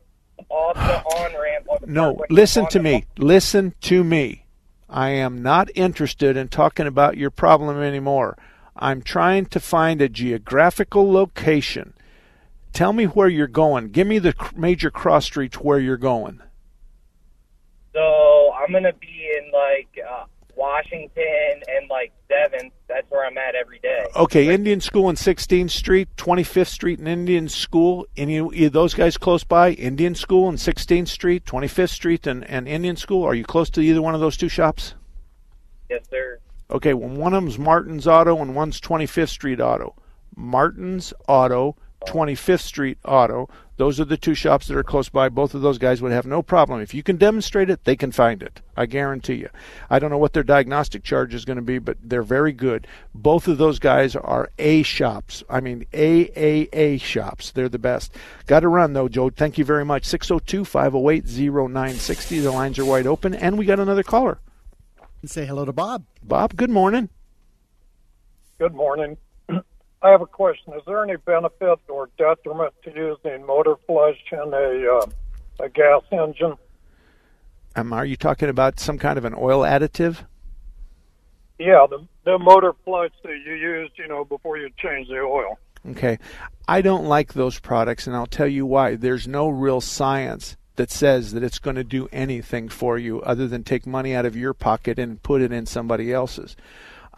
off 0.48 0.76
the 0.76 1.02
on 1.16 1.40
ramp, 1.40 1.66
No, 1.86 2.14
Parkway, 2.14 2.26
listen 2.30 2.66
to 2.68 2.80
me. 2.80 3.04
Listen 3.16 3.74
to 3.82 4.04
me. 4.04 4.44
I 4.88 5.10
am 5.10 5.42
not 5.42 5.68
interested 5.74 6.36
in 6.36 6.48
talking 6.48 6.86
about 6.86 7.16
your 7.16 7.30
problem 7.30 7.82
anymore. 7.82 8.38
I'm 8.76 9.02
trying 9.02 9.46
to 9.46 9.60
find 9.60 10.00
a 10.00 10.08
geographical 10.08 11.12
location. 11.12 11.94
Tell 12.72 12.92
me 12.92 13.04
where 13.04 13.28
you're 13.28 13.48
going. 13.48 13.88
Give 13.88 14.06
me 14.06 14.20
the 14.20 14.34
major 14.54 14.90
cross 14.90 15.24
streets 15.24 15.56
where 15.56 15.80
you're 15.80 15.96
going. 15.96 16.40
So 17.92 18.52
I'm 18.54 18.72
gonna 18.72 18.92
be 18.92 19.28
in 19.38 19.50
like 19.50 19.88
uh, 20.08 20.24
Washington 20.54 21.62
and 21.66 21.90
like 21.90 22.12
Seventh. 22.28 22.72
That's 22.88 23.10
where 23.10 23.26
I'm 23.26 23.36
at 23.36 23.54
every 23.54 23.78
day. 23.80 24.06
Okay, 24.16 24.52
Indian 24.52 24.80
School 24.80 25.10
and 25.10 25.18
16th 25.18 25.70
Street, 25.70 26.08
25th 26.16 26.68
Street 26.68 26.98
and 26.98 27.06
Indian 27.06 27.48
School. 27.48 28.06
Of 28.16 28.72
those 28.72 28.94
guys 28.94 29.18
close 29.18 29.44
by? 29.44 29.72
Indian 29.72 30.14
School 30.14 30.48
and 30.48 30.56
16th 30.56 31.08
Street, 31.08 31.44
25th 31.44 31.90
Street 31.90 32.26
and, 32.26 32.44
and 32.44 32.66
Indian 32.66 32.96
School. 32.96 33.24
Are 33.24 33.34
you 33.34 33.44
close 33.44 33.68
to 33.70 33.82
either 33.82 34.00
one 34.00 34.14
of 34.14 34.20
those 34.20 34.38
two 34.38 34.48
shops? 34.48 34.94
Yes, 35.90 36.08
sir. 36.08 36.38
Okay, 36.70 36.94
well, 36.94 37.10
one 37.10 37.34
of 37.34 37.42
them's 37.42 37.58
Martin's 37.58 38.06
Auto 38.06 38.40
and 38.40 38.54
one's 38.54 38.80
25th 38.80 39.30
Street 39.30 39.60
Auto. 39.60 39.94
Martin's 40.34 41.12
Auto, 41.26 41.76
25th 42.06 42.60
Street 42.60 42.98
Auto. 43.04 43.48
Those 43.76 44.00
are 44.00 44.04
the 44.04 44.16
two 44.16 44.34
shops 44.34 44.66
that 44.66 44.76
are 44.76 44.82
close 44.82 45.08
by. 45.08 45.28
Both 45.28 45.54
of 45.54 45.60
those 45.60 45.78
guys 45.78 46.02
would 46.02 46.10
have 46.10 46.26
no 46.26 46.42
problem. 46.42 46.80
If 46.80 46.94
you 46.94 47.04
can 47.04 47.16
demonstrate 47.16 47.70
it, 47.70 47.84
they 47.84 47.94
can 47.94 48.10
find 48.10 48.42
it. 48.42 48.60
I 48.76 48.86
guarantee 48.86 49.34
you. 49.34 49.50
I 49.88 50.00
don't 50.00 50.10
know 50.10 50.18
what 50.18 50.32
their 50.32 50.42
diagnostic 50.42 51.04
charge 51.04 51.32
is 51.32 51.44
going 51.44 51.58
to 51.58 51.62
be, 51.62 51.78
but 51.78 51.96
they're 52.02 52.22
very 52.22 52.52
good. 52.52 52.88
Both 53.14 53.46
of 53.46 53.58
those 53.58 53.78
guys 53.78 54.16
are 54.16 54.50
A 54.58 54.82
shops. 54.82 55.44
I 55.48 55.60
mean, 55.60 55.86
AAA 55.92 57.00
shops. 57.00 57.52
They're 57.52 57.68
the 57.68 57.78
best. 57.78 58.12
Got 58.46 58.60
to 58.60 58.68
run, 58.68 58.94
though, 58.94 59.08
Joe. 59.08 59.30
Thank 59.30 59.58
you 59.58 59.64
very 59.64 59.84
much. 59.84 60.04
602 60.04 60.64
508 60.64 61.24
0960. 61.24 62.40
The 62.40 62.50
lines 62.50 62.78
are 62.80 62.84
wide 62.84 63.06
open, 63.06 63.32
and 63.34 63.56
we 63.56 63.64
got 63.64 63.78
another 63.78 64.02
caller. 64.02 64.40
And 65.22 65.30
say 65.30 65.46
hello 65.46 65.64
to 65.64 65.72
Bob. 65.72 66.04
Bob, 66.22 66.56
good 66.56 66.70
morning. 66.70 67.10
Good 68.58 68.74
morning. 68.74 69.16
I 70.02 70.10
have 70.10 70.20
a 70.20 70.26
question. 70.26 70.74
Is 70.74 70.82
there 70.86 71.02
any 71.02 71.16
benefit 71.16 71.80
or 71.88 72.08
detriment 72.18 72.72
to 72.84 72.90
using 72.94 73.44
motor 73.44 73.74
flush 73.86 74.16
in 74.30 74.52
a, 74.54 74.98
uh, 74.98 75.64
a 75.64 75.68
gas 75.68 76.02
engine? 76.12 76.56
Um, 77.74 77.92
are 77.92 78.04
you 78.04 78.16
talking 78.16 78.48
about 78.48 78.80
some 78.80 78.98
kind 78.98 79.18
of 79.18 79.24
an 79.24 79.34
oil 79.34 79.60
additive? 79.60 80.24
Yeah, 81.58 81.86
the 81.90 82.06
the 82.24 82.38
motor 82.38 82.74
flush 82.84 83.10
that 83.24 83.36
you 83.44 83.54
used, 83.54 83.92
you 83.98 84.06
know, 84.06 84.24
before 84.24 84.58
you 84.58 84.70
change 84.78 85.08
the 85.08 85.18
oil. 85.18 85.58
Okay. 85.90 86.18
I 86.68 86.82
don't 86.82 87.06
like 87.06 87.32
those 87.32 87.58
products, 87.58 88.06
and 88.06 88.14
I'll 88.14 88.26
tell 88.26 88.46
you 88.46 88.66
why. 88.66 88.96
There's 88.96 89.26
no 89.26 89.48
real 89.48 89.80
science 89.80 90.56
that 90.76 90.90
says 90.90 91.32
that 91.32 91.42
it's 91.42 91.58
going 91.58 91.76
to 91.76 91.84
do 91.84 92.08
anything 92.12 92.68
for 92.68 92.98
you 92.98 93.20
other 93.22 93.48
than 93.48 93.64
take 93.64 93.86
money 93.86 94.14
out 94.14 94.26
of 94.26 94.36
your 94.36 94.54
pocket 94.54 94.98
and 94.98 95.22
put 95.22 95.40
it 95.40 95.52
in 95.52 95.66
somebody 95.66 96.12
else's. 96.12 96.56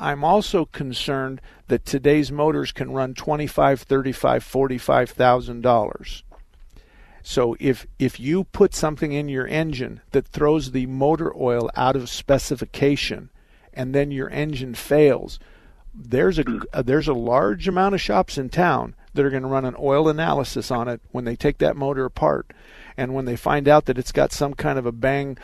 I'm 0.01 0.25
also 0.25 0.65
concerned 0.65 1.43
that 1.69 1.85
today's 1.85 2.33
motors 2.33 2.73
can 2.73 2.91
run 2.91 3.15
twenty-five, 3.15 3.83
thirty-five, 3.83 4.43
forty-five 4.43 5.11
thousand 5.11 5.61
dollars. 5.61 6.25
$45,000. 6.25 6.41
So 7.23 7.55
if 7.61 7.87
if 7.99 8.19
you 8.19 8.45
put 8.45 8.75
something 8.75 9.13
in 9.13 9.29
your 9.29 9.47
engine 9.47 10.01
that 10.13 10.27
throws 10.27 10.71
the 10.71 10.87
motor 10.87 11.33
oil 11.37 11.71
out 11.77 11.97
of 11.97 12.09
specification, 12.09 13.31
and 13.75 13.95
then 13.95 14.11
your 14.11 14.31
engine 14.31 14.75
fails, 14.75 15.39
there's 15.95 16.39
a 16.39 16.45
uh, 16.73 16.83
there's 16.83 17.09
a 17.09 17.13
large 17.13 17.69
amount 17.69 17.95
of 17.95 18.01
shops 18.01 18.39
in 18.39 18.49
town 18.49 18.95
that 19.13 19.25
are 19.25 19.31
going 19.31 19.43
to 19.43 19.49
run 19.49 19.65
an 19.65 19.77
oil 19.79 20.09
analysis 20.09 20.71
on 20.71 20.89
it 20.89 21.01
when 21.11 21.25
they 21.25 21.37
take 21.37 21.59
that 21.59 21.77
motor 21.77 22.05
apart, 22.05 22.53
and 22.97 23.15
when 23.15 23.27
they 23.27 23.37
find 23.37 23.69
out 23.69 23.85
that 23.85 23.99
it's 23.99 24.13
got 24.13 24.33
some 24.33 24.55
kind 24.55 24.79
of 24.79 24.87
a 24.87 24.93
bang 24.93 25.37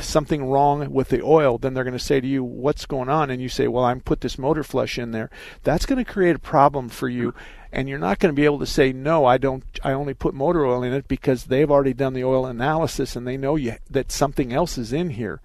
something 0.00 0.44
wrong 0.44 0.90
with 0.90 1.08
the 1.08 1.22
oil, 1.22 1.58
then 1.58 1.74
they're 1.74 1.84
going 1.84 1.92
to 1.92 1.98
say 1.98 2.20
to 2.20 2.26
you, 2.26 2.42
What's 2.42 2.86
going 2.86 3.08
on? 3.08 3.30
And 3.30 3.42
you 3.42 3.48
say, 3.48 3.68
Well, 3.68 3.84
I'm 3.84 4.00
put 4.00 4.20
this 4.20 4.38
motor 4.38 4.62
flush 4.62 4.98
in 4.98 5.10
there. 5.10 5.30
That's 5.62 5.86
going 5.86 6.02
to 6.02 6.10
create 6.10 6.36
a 6.36 6.40
problem 6.40 6.88
for 6.88 7.08
you. 7.08 7.34
And 7.72 7.88
you're 7.88 7.98
not 7.98 8.18
going 8.18 8.34
to 8.34 8.36
be 8.36 8.44
able 8.44 8.58
to 8.60 8.66
say, 8.66 8.92
No, 8.92 9.24
I 9.24 9.38
don't, 9.38 9.64
I 9.84 9.92
only 9.92 10.14
put 10.14 10.34
motor 10.34 10.64
oil 10.64 10.82
in 10.82 10.92
it 10.92 11.08
because 11.08 11.44
they've 11.44 11.70
already 11.70 11.92
done 11.92 12.14
the 12.14 12.24
oil 12.24 12.46
analysis 12.46 13.16
and 13.16 13.26
they 13.26 13.36
know 13.36 13.56
you, 13.56 13.76
that 13.90 14.12
something 14.12 14.52
else 14.52 14.78
is 14.78 14.92
in 14.92 15.10
here. 15.10 15.40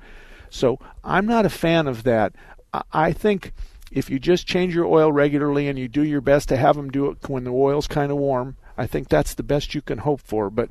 So 0.50 0.80
I'm 1.04 1.26
not 1.26 1.46
a 1.46 1.50
fan 1.50 1.88
of 1.88 2.04
that. 2.04 2.34
I 2.92 3.12
think 3.12 3.54
if 3.92 4.10
you 4.10 4.20
just 4.20 4.48
change 4.48 4.74
your 4.74 4.86
oil 4.86 5.12
regularly 5.12 5.68
and 5.68 5.78
you 5.78 5.88
do 5.88 6.04
your 6.04 6.22
best 6.22 6.48
to 6.50 6.58
have 6.58 6.78
them 6.78 6.90
do 6.90 7.10
it 7.10 7.18
when 7.28 7.44
the 7.44 7.52
oil's 7.52 7.88
kind 7.88 8.12
of 8.12 8.18
warm, 8.18 8.56
I 8.78 8.88
think 8.88 9.10
that's 9.10 9.34
the 9.34 9.44
best 9.44 9.76
you 9.76 9.82
can 9.82 10.00
hope 10.00 10.22
for. 10.22 10.50
But 10.50 10.70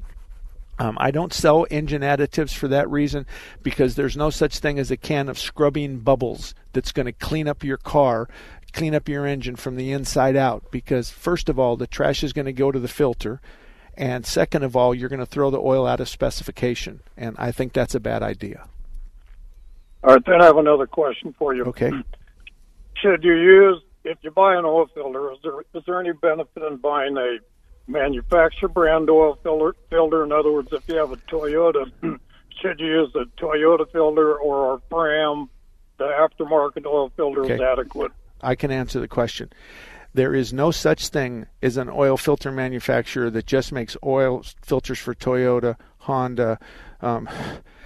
um, 0.81 0.97
I 0.99 1.11
don't 1.11 1.35
sell 1.35 1.67
engine 1.71 2.01
additives 2.01 2.55
for 2.55 2.67
that 2.69 2.89
reason 2.89 3.27
because 3.63 3.97
there's 3.97 4.17
no 4.17 4.31
such 4.31 4.61
thing 4.61 4.79
as 4.79 4.91
a 4.91 4.97
can 4.97 5.29
of 5.29 5.39
scrubbing 5.39 5.99
bubbles 5.99 6.55
that's 6.73 6.91
going 6.91 7.05
to 7.05 7.13
clean 7.13 7.47
up 7.47 7.63
your 7.63 7.77
car, 7.77 8.31
clean 8.73 8.95
up 8.95 9.07
your 9.07 9.27
engine 9.27 9.57
from 9.57 9.77
the 9.77 9.93
inside 9.93 10.37
out. 10.37 10.71
Because, 10.71 11.11
first 11.11 11.51
of 11.51 11.59
all, 11.59 11.77
the 11.77 11.87
trash 11.87 12.25
is 12.25 12.33
going 12.33 12.47
to 12.47 12.53
go 12.55 12.73
to 12.73 12.79
the 12.79 12.89
filter. 12.89 13.43
And 13.95 14.25
second 14.25 14.63
of 14.63 14.75
all, 14.75 14.95
you're 14.95 15.11
going 15.11 15.21
to 15.21 15.27
throw 15.27 15.51
the 15.51 15.61
oil 15.61 15.87
out 15.87 16.01
of 16.01 16.09
specification. 16.09 17.01
And 17.15 17.37
I 17.39 17.53
think 17.53 17.75
that's 17.75 17.95
a 17.95 18.01
bad 18.01 18.23
idea. 18.23 18.67
All 20.03 20.15
right, 20.15 20.25
then 20.25 20.41
I 20.41 20.47
have 20.47 20.57
another 20.57 20.87
question 20.87 21.35
for 21.39 21.55
you. 21.55 21.65
Okay. 21.67 21.93
Should 22.97 23.23
you 23.23 23.35
use, 23.35 23.83
if 24.05 24.17
you 24.23 24.31
buy 24.31 24.57
an 24.57 24.65
oil 24.65 24.87
filter, 24.95 25.31
is 25.31 25.39
there, 25.43 25.61
is 25.75 25.83
there 25.87 26.01
any 26.01 26.13
benefit 26.13 26.63
in 26.63 26.79
buying 26.79 27.19
a 27.19 27.37
manufacturer 27.91 28.69
brand 28.69 29.11
oil 29.11 29.39
filter. 29.43 29.75
filter. 29.91 30.25
In 30.25 30.33
other 30.33 30.53
words, 30.53 30.69
if 30.73 30.87
you 30.89 30.97
have 30.97 31.13
a 31.13 31.17
Toyota, 31.17 31.91
should 32.61 32.81
you 32.81 32.87
use 32.87 33.15
a 33.15 33.25
Toyota 33.41 33.91
filter 33.91 34.37
or 34.39 34.75
a 34.75 34.81
Fram? 34.89 35.49
The 35.99 36.07
aftermarket 36.07 36.87
oil 36.87 37.11
filter 37.15 37.45
Okay. 37.45 37.55
is 37.57 37.61
adequate. 37.61 38.13
I 38.41 38.55
can 38.55 38.71
answer 38.71 39.01
the 39.01 39.09
question. 39.09 39.51
There 40.15 40.35
is 40.35 40.51
no 40.53 40.71
such 40.71 41.09
thing 41.09 41.47
as 41.63 41.77
an 41.77 41.91
oil 41.91 42.17
filter 42.17 42.51
manufacturer 42.51 43.29
that 43.31 43.45
just 43.47 43.71
makes 43.71 43.97
oil 44.03 44.43
filters 44.63 44.99
for 44.99 45.15
Toyota, 45.15 45.77
Honda, 45.99 46.59
um, 47.03 47.29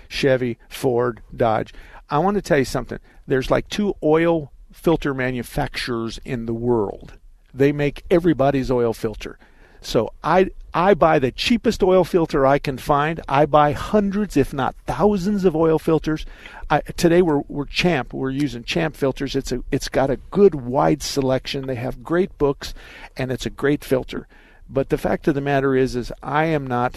Chevy, 0.09 0.59
Ford, 0.69 1.23
Dodge. 1.37 1.75
I 2.09 2.19
want 2.19 2.37
to 2.37 2.43
tell 2.43 2.59
you 2.59 2.65
something. 2.65 2.99
There's 3.27 3.51
like 3.51 3.69
two 3.69 3.95
oil 4.03 4.53
filter 4.73 5.13
manufacturers 5.13 6.19
in 6.25 6.47
the 6.47 6.55
world. 6.55 7.15
They 7.53 7.73
make 7.73 8.05
everybody's 8.11 8.71
oil 8.71 8.93
filter. 8.93 9.39
So 9.85 10.13
I 10.25 10.51
I 10.73 10.95
buy 10.95 11.19
the 11.19 11.31
cheapest 11.31 11.83
oil 11.83 12.05
filter 12.05 12.47
I 12.47 12.59
can 12.59 12.79
find. 12.79 13.21
I 13.29 13.45
buy 13.47 13.73
hundreds, 13.73 14.37
if 14.37 14.53
not 14.53 14.75
thousands, 14.87 15.45
of 15.45 15.55
oil 15.55 15.79
filters. 15.79 16.25
I, 16.71 16.81
today 16.81 17.21
we're 17.21 17.43
we're 17.49 17.67
Champ. 17.67 18.15
We're 18.15 18.31
using 18.31 18.65
Champ 18.65 18.97
filters. 18.97 19.37
It's 19.37 19.53
a 19.53 19.63
it's 19.71 19.91
got 19.91 20.11
a 20.11 20.17
good 20.17 20.55
wide 20.55 21.03
selection. 21.03 21.67
They 21.67 21.75
have 21.75 22.03
great 22.03 22.37
books, 22.39 22.73
and 23.17 23.31
it's 23.31 23.47
a 23.47 23.51
great 23.51 23.85
filter. 23.85 24.27
But 24.69 24.89
the 24.89 24.99
fact 24.99 25.29
of 25.29 25.35
the 25.35 25.43
matter 25.43 25.77
is, 25.77 25.95
is 25.95 26.11
I 26.23 26.47
am 26.47 26.67
not. 26.67 26.97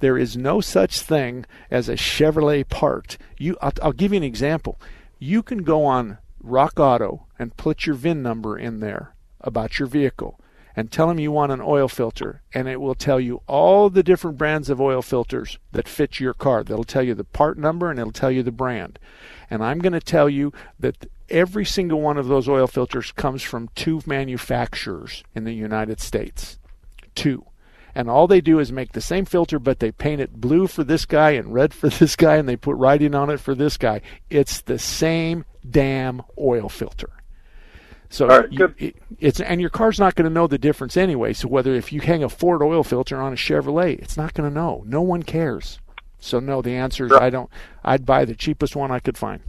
There 0.00 0.18
is 0.18 0.36
no 0.36 0.60
such 0.60 1.00
thing 1.00 1.46
as 1.70 1.88
a 1.88 1.94
Chevrolet 1.94 2.68
part. 2.68 3.16
You, 3.38 3.56
I'll, 3.62 3.72
I'll 3.80 3.92
give 3.92 4.12
you 4.12 4.18
an 4.18 4.24
example. 4.24 4.78
You 5.18 5.42
can 5.42 5.62
go 5.62 5.86
on 5.86 6.18
Rock 6.42 6.78
Auto 6.78 7.26
and 7.38 7.56
put 7.56 7.86
your 7.86 7.94
VIN 7.94 8.22
number 8.22 8.58
in 8.58 8.80
there 8.80 9.14
about 9.40 9.78
your 9.78 9.88
vehicle 9.88 10.38
and 10.76 10.92
tell 10.92 11.08
them 11.08 11.18
you 11.18 11.32
want 11.32 11.52
an 11.52 11.62
oil 11.62 11.88
filter, 11.88 12.42
and 12.52 12.68
it 12.68 12.80
will 12.80 12.94
tell 12.94 13.18
you 13.18 13.40
all 13.48 13.88
the 13.88 14.02
different 14.02 14.36
brands 14.36 14.68
of 14.68 14.80
oil 14.80 15.00
filters 15.00 15.58
that 15.72 15.88
fit 15.88 16.20
your 16.20 16.34
car. 16.34 16.62
That'll 16.62 16.84
tell 16.84 17.02
you 17.02 17.14
the 17.14 17.24
part 17.24 17.56
number 17.56 17.90
and 17.90 17.98
it'll 17.98 18.12
tell 18.12 18.30
you 18.30 18.42
the 18.42 18.52
brand. 18.52 18.98
And 19.48 19.64
I'm 19.64 19.78
going 19.78 19.94
to 19.94 20.00
tell 20.00 20.28
you 20.28 20.52
that 20.78 21.06
every 21.30 21.64
single 21.64 22.02
one 22.02 22.18
of 22.18 22.28
those 22.28 22.48
oil 22.48 22.66
filters 22.66 23.10
comes 23.12 23.42
from 23.42 23.70
two 23.74 24.02
manufacturers 24.06 25.24
in 25.34 25.44
the 25.44 25.54
United 25.54 25.98
States. 26.00 26.58
Two. 27.14 27.46
And 27.94 28.10
all 28.10 28.26
they 28.26 28.42
do 28.42 28.58
is 28.58 28.70
make 28.70 28.92
the 28.92 29.00
same 29.00 29.24
filter, 29.24 29.58
but 29.58 29.80
they 29.80 29.90
paint 29.90 30.20
it 30.20 30.38
blue 30.38 30.66
for 30.66 30.84
this 30.84 31.06
guy 31.06 31.30
and 31.30 31.54
red 31.54 31.72
for 31.72 31.88
this 31.88 32.16
guy, 32.16 32.36
and 32.36 32.46
they 32.46 32.56
put 32.56 32.76
writing 32.76 33.14
on 33.14 33.30
it 33.30 33.40
for 33.40 33.54
this 33.54 33.78
guy. 33.78 34.02
It's 34.28 34.60
the 34.60 34.78
same 34.78 35.46
damn 35.68 36.22
oil 36.38 36.68
filter. 36.68 37.10
So 38.08 38.26
right, 38.28 38.50
you- 38.50 38.92
it's 39.18 39.40
and 39.40 39.60
your 39.60 39.70
car's 39.70 39.98
not 39.98 40.14
going 40.14 40.28
to 40.28 40.32
know 40.34 40.46
the 40.46 40.58
difference 40.58 40.96
anyway. 40.96 41.32
So 41.32 41.48
whether 41.48 41.74
if 41.74 41.92
you 41.92 42.00
hang 42.00 42.22
a 42.22 42.28
Ford 42.28 42.62
oil 42.62 42.84
filter 42.84 43.20
on 43.20 43.32
a 43.32 43.36
Chevrolet, 43.36 43.98
it's 43.98 44.16
not 44.16 44.34
going 44.34 44.48
to 44.48 44.54
know. 44.54 44.82
No 44.86 45.02
one 45.02 45.22
cares. 45.22 45.78
So 46.18 46.40
no, 46.40 46.62
the 46.62 46.72
answer 46.72 47.06
is 47.06 47.12
I 47.12 47.30
don't. 47.30 47.50
I'd 47.84 48.06
buy 48.06 48.24
the 48.24 48.34
cheapest 48.34 48.74
one 48.76 48.90
I 48.90 48.98
could 49.00 49.18
find. 49.18 49.40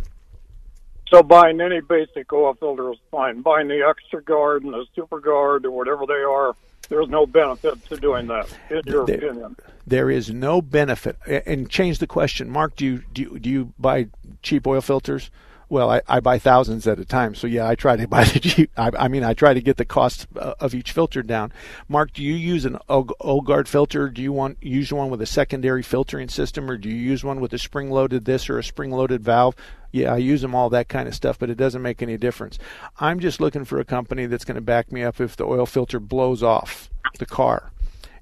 So 1.10 1.24
buying 1.24 1.62
any 1.62 1.80
basic 1.80 2.32
oil 2.34 2.54
filter 2.56 2.92
is 2.92 3.00
fine. 3.12 3.42
Buying 3.42 3.70
the 3.70 3.82
Extra 3.88 4.22
Guard 4.22 4.64
and 4.64 4.74
the 4.74 4.86
Super 4.94 5.20
Guard 5.22 5.66
or 5.66 5.72
whatever 5.72 6.06
they 6.06 6.14
are, 6.16 6.54
there's 6.90 7.08
no 7.08 7.26
benefit 7.26 7.84
to 7.88 7.96
doing 7.96 8.28
that, 8.28 8.50
in 8.70 8.82
your 8.86 9.06
There- 9.06 9.16
opinion. 9.16 9.56
There 9.86 10.10
is 10.12 10.30
no 10.34 10.62
benefit. 10.62 11.16
And 11.46 11.70
change 11.70 12.00
the 12.00 12.08
question, 12.08 12.50
Mark. 12.50 12.76
Do 12.76 12.84
you 12.86 13.04
do 13.14 13.22
you, 13.22 13.40
do 13.40 13.50
you 13.50 13.74
buy 13.80 14.08
cheap 14.42 14.68
oil 14.68 14.82
filters? 14.82 15.32
Well, 15.70 15.90
I, 15.92 16.02
I 16.08 16.22
buy 16.22 16.40
thousands 16.40 16.88
at 16.88 17.00
a 17.00 17.04
time, 17.04 17.36
so 17.36 17.46
yeah, 17.46 17.68
I 17.68 17.76
try 17.76 17.98
to 17.98 18.08
buy 18.08 18.24
the. 18.24 18.70
I, 18.78 18.92
I 18.98 19.08
mean, 19.08 19.24
I 19.24 19.34
try 19.34 19.54
to 19.54 19.62
get 19.62 19.78
the 19.78 19.86
cost 19.86 20.28
uh, 20.38 20.54
of 20.60 20.74
each 20.74 20.92
filter 20.92 21.22
down. 21.22 21.52
Mark, 21.90 22.14
do 22.14 22.24
you 22.24 22.34
use 22.34 22.64
an 22.66 22.78
O- 22.88 23.10
O-Guard 23.20 23.68
filter? 23.68 24.10
Do 24.10 24.22
you 24.22 24.32
want 24.32 24.58
use 24.64 24.94
one 24.94 25.10
with 25.10 25.22
a 25.22 25.26
secondary 25.26 25.84
filtering 25.84 26.30
system, 26.30 26.70
or 26.70 26.78
do 26.78 26.90
you 26.90 26.96
use 26.96 27.24
one 27.24 27.42
with 27.42 27.54
a 27.54 27.58
spring-loaded 27.58 28.26
this 28.26 28.50
or 28.50 28.58
a 28.58 28.64
spring-loaded 28.64 29.24
valve? 29.24 29.56
Yeah, 29.92 30.14
I 30.14 30.18
use 30.18 30.42
them 30.42 30.56
all 30.56 30.70
that 30.70 30.90
kind 30.90 31.08
of 31.08 31.16
stuff, 31.16 31.40
but 31.40 31.50
it 31.50 31.56
doesn't 31.56 31.82
make 31.82 32.02
any 32.02 32.18
difference. 32.18 32.60
I'm 33.00 33.20
just 33.20 33.42
looking 33.42 33.66
for 33.66 33.80
a 33.80 33.86
company 33.86 34.26
that's 34.26 34.46
going 34.46 34.56
to 34.56 34.62
back 34.62 34.92
me 34.92 35.04
up 35.04 35.20
if 35.20 35.36
the 35.36 35.46
oil 35.46 35.66
filter 35.66 36.00
blows 36.00 36.44
off 36.44 36.90
the 37.20 37.26
car 37.26 37.72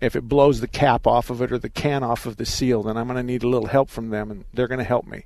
if 0.01 0.15
it 0.15 0.27
blows 0.27 0.59
the 0.59 0.67
cap 0.67 1.07
off 1.07 1.29
of 1.29 1.41
it 1.41 1.51
or 1.51 1.57
the 1.57 1.69
can 1.69 2.03
off 2.03 2.25
of 2.25 2.37
the 2.37 2.45
seal, 2.45 2.83
then 2.83 2.97
I'm 2.97 3.07
going 3.07 3.17
to 3.17 3.23
need 3.23 3.43
a 3.43 3.47
little 3.47 3.69
help 3.69 3.89
from 3.89 4.09
them, 4.09 4.29
and 4.29 4.45
they're 4.53 4.67
going 4.67 4.79
to 4.79 4.83
help 4.83 5.07
me. 5.07 5.25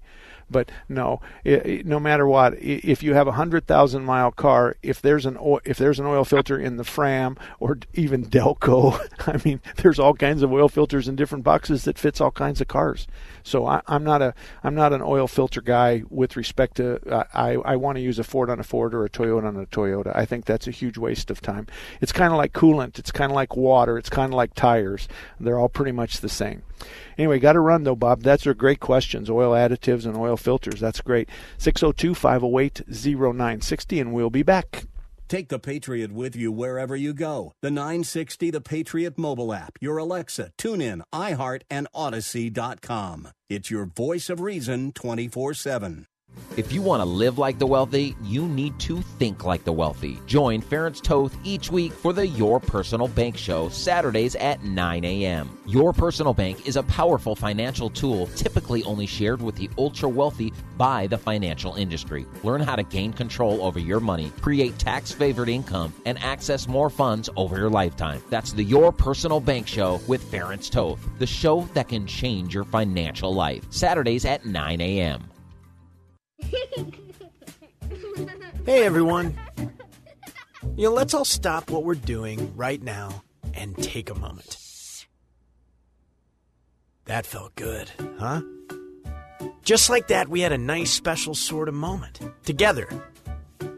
But 0.50 0.72
no, 0.88 1.22
i 1.46 1.50
i 1.50 1.82
no 1.86 2.00
matter 2.00 2.28
what, 2.28 2.54
if 2.62 3.04
you 3.04 3.14
have 3.14 3.28
a 3.28 3.34
hundred 3.34 3.68
thousand 3.68 4.06
mile 4.06 4.32
car, 4.32 4.76
if 4.82 5.02
there's 5.02 5.26
an 5.26 5.38
oil, 5.40 5.62
if 5.66 5.78
there's 5.78 6.00
an 6.00 6.06
oil 6.06 6.26
filter 6.26 6.58
in 6.58 6.78
the 6.78 6.84
Fram 6.84 7.38
or 7.60 7.80
even 7.94 8.26
Delco, 8.26 9.00
I 9.28 9.40
mean, 9.48 9.62
there's 9.78 10.00
all 10.00 10.14
kinds 10.14 10.42
of 10.42 10.52
oil 10.52 10.70
filters 10.70 11.08
in 11.08 11.16
different 11.16 11.44
boxes 11.44 11.84
that 11.84 11.98
fits 11.98 12.22
all 12.22 12.32
kinds 12.32 12.62
of 12.62 12.68
cars. 12.68 13.08
So 13.44 13.66
I, 13.66 13.82
I'm 13.88 14.04
not 14.04 14.22
a 14.22 14.34
I'm 14.64 14.76
not 14.76 14.94
an 14.94 15.02
oil 15.02 15.28
filter 15.28 15.62
guy 15.62 16.04
with 16.10 16.36
respect 16.36 16.78
to 16.78 17.00
I 17.34 17.54
I 17.54 17.76
want 17.76 17.98
to 17.98 18.02
use 18.02 18.20
a 18.20 18.24
Ford 18.24 18.50
on 18.50 18.60
a 18.60 18.64
Ford 18.64 18.94
or 18.94 19.06
a 19.06 19.10
Toyota 19.10 19.46
on 19.46 19.58
a 19.58 19.66
Toyota. 19.66 20.16
I 20.16 20.26
think 20.26 20.46
that's 20.46 20.68
a 20.68 20.72
huge 20.72 20.98
waste 20.98 21.32
of 21.32 21.42
time. 21.42 21.68
It's 22.02 22.12
kind 22.12 22.32
of 22.32 22.38
like 22.38 22.54
coolant. 22.54 23.00
It's 23.00 23.12
kind 23.12 23.32
of 23.32 23.36
like 23.36 23.56
water. 23.56 23.98
It's 23.98 24.10
kind 24.10 24.34
of 24.34 24.38
like 24.38 24.54
tires. 24.54 25.08
They're 25.40 25.60
all 25.60 25.70
pretty 25.70 25.92
much 25.92 26.20
the 26.20 26.30
same. 26.30 26.64
Anyway, 27.18 27.40
got 27.40 27.54
to 27.54 27.60
run 27.60 27.84
though, 27.84 27.96
Bob. 27.96 28.22
That's 28.22 28.48
are 28.48 28.54
great 28.54 28.80
questions. 28.80 29.30
Oil 29.30 29.52
additives 29.52 30.06
and 30.06 30.16
oil 30.16 30.38
filters. 30.40 30.80
That's 30.80 31.02
great. 31.02 31.30
602 31.58 32.16
508 32.16 32.82
0960, 32.88 34.00
and 34.00 34.14
we'll 34.14 34.30
be 34.30 34.44
back. 34.44 34.86
Take 35.30 35.50
the 35.50 35.60
Patriot 35.60 36.12
with 36.12 36.36
you 36.36 36.52
wherever 36.52 36.96
you 36.96 37.14
go. 37.14 37.54
The 37.62 37.70
960 37.70 38.50
The 38.50 38.62
Patriot 38.62 39.16
mobile 39.16 39.54
app, 39.54 39.78
your 39.80 39.98
Alexa, 39.98 40.52
TuneIn, 40.58 41.04
iHeart, 41.14 41.62
and 41.70 41.88
Odyssey.com. 41.94 43.28
It's 43.48 43.70
your 43.70 43.86
voice 43.86 44.32
of 44.32 44.42
reason 44.42 44.92
24 44.94 45.54
7. 45.54 46.08
If 46.60 46.74
you 46.74 46.82
want 46.82 47.00
to 47.00 47.06
live 47.06 47.38
like 47.38 47.58
the 47.58 47.66
wealthy, 47.66 48.18
you 48.22 48.46
need 48.46 48.78
to 48.80 49.02
think 49.02 49.46
like 49.46 49.64
the 49.64 49.72
wealthy. 49.72 50.20
Join 50.26 50.62
Ference 50.62 51.02
Toth 51.02 51.34
each 51.46 51.72
week 51.72 51.94
for 51.94 52.12
the 52.12 52.28
Your 52.28 52.60
Personal 52.60 53.08
Bank 53.08 53.38
Show, 53.38 53.70
Saturdays 53.70 54.36
at 54.36 54.62
9 54.62 55.06
a.m. 55.06 55.58
Your 55.66 55.94
Personal 55.94 56.34
Bank 56.34 56.68
is 56.68 56.76
a 56.76 56.84
powerful 56.84 57.34
financial 57.34 57.90
tool 57.90 58.28
typically 58.36 58.84
only 58.84 59.06
shared 59.06 59.42
with 59.42 59.56
the 59.56 59.70
ultra 59.78 60.10
wealthy 60.10 60.52
by 60.76 61.08
the 61.08 61.18
financial 61.18 61.76
industry. 61.76 62.26
Learn 62.44 62.60
how 62.60 62.76
to 62.76 62.84
gain 62.84 63.14
control 63.14 63.62
over 63.62 63.80
your 63.80 64.02
money, 64.02 64.30
create 64.42 64.78
tax 64.78 65.14
favored 65.14 65.48
income, 65.48 65.94
and 66.06 66.20
access 66.20 66.68
more 66.68 66.90
funds 66.90 67.30
over 67.38 67.58
your 67.58 67.70
lifetime. 67.70 68.22
That's 68.30 68.52
the 68.52 68.66
Your 68.66 68.92
Personal 68.92 69.40
Bank 69.40 69.66
Show 69.66 70.02
with 70.08 70.30
Ference 70.30 70.70
Toth, 70.70 71.00
the 71.20 71.26
show 71.26 71.70
that 71.74 71.88
can 71.88 72.06
change 72.06 72.54
your 72.54 72.66
financial 72.66 73.34
life. 73.34 73.64
Saturdays 73.70 74.26
at 74.26 74.46
9 74.46 74.82
a.m. 74.82 75.24
Hey 78.66 78.86
everyone. 78.86 79.38
You 80.76 80.90
know, 80.90 80.94
let's 80.94 81.14
all 81.14 81.26
stop 81.26 81.70
what 81.70 81.84
we're 81.84 81.96
doing 81.96 82.56
right 82.56 82.82
now 82.82 83.24
and 83.54 83.76
take 83.78 84.10
a 84.10 84.16
moment. 84.16 84.58
That 87.06 87.26
felt 87.26 87.56
good, 87.56 87.90
huh? 88.20 88.42
Just 89.64 89.90
like 89.90 90.08
that, 90.10 90.28
we 90.28 90.42
had 90.42 90.52
a 90.52 90.58
nice 90.58 90.92
special 90.92 91.34
sort 91.34 91.68
of 91.68 91.74
moment 91.74 92.20
together. 92.44 92.88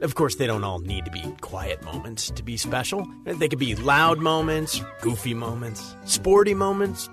Of 0.01 0.15
course, 0.15 0.35
they 0.35 0.47
don't 0.47 0.63
all 0.63 0.79
need 0.79 1.05
to 1.05 1.11
be 1.11 1.21
quiet 1.41 1.83
moments 1.83 2.29
to 2.31 2.43
be 2.43 2.57
special. 2.57 3.07
They 3.23 3.47
could 3.47 3.59
be 3.59 3.75
loud 3.75 4.19
moments, 4.19 4.81
goofy 5.01 5.33
moments, 5.33 5.95
sporty 6.05 6.53
moments, 6.53 7.09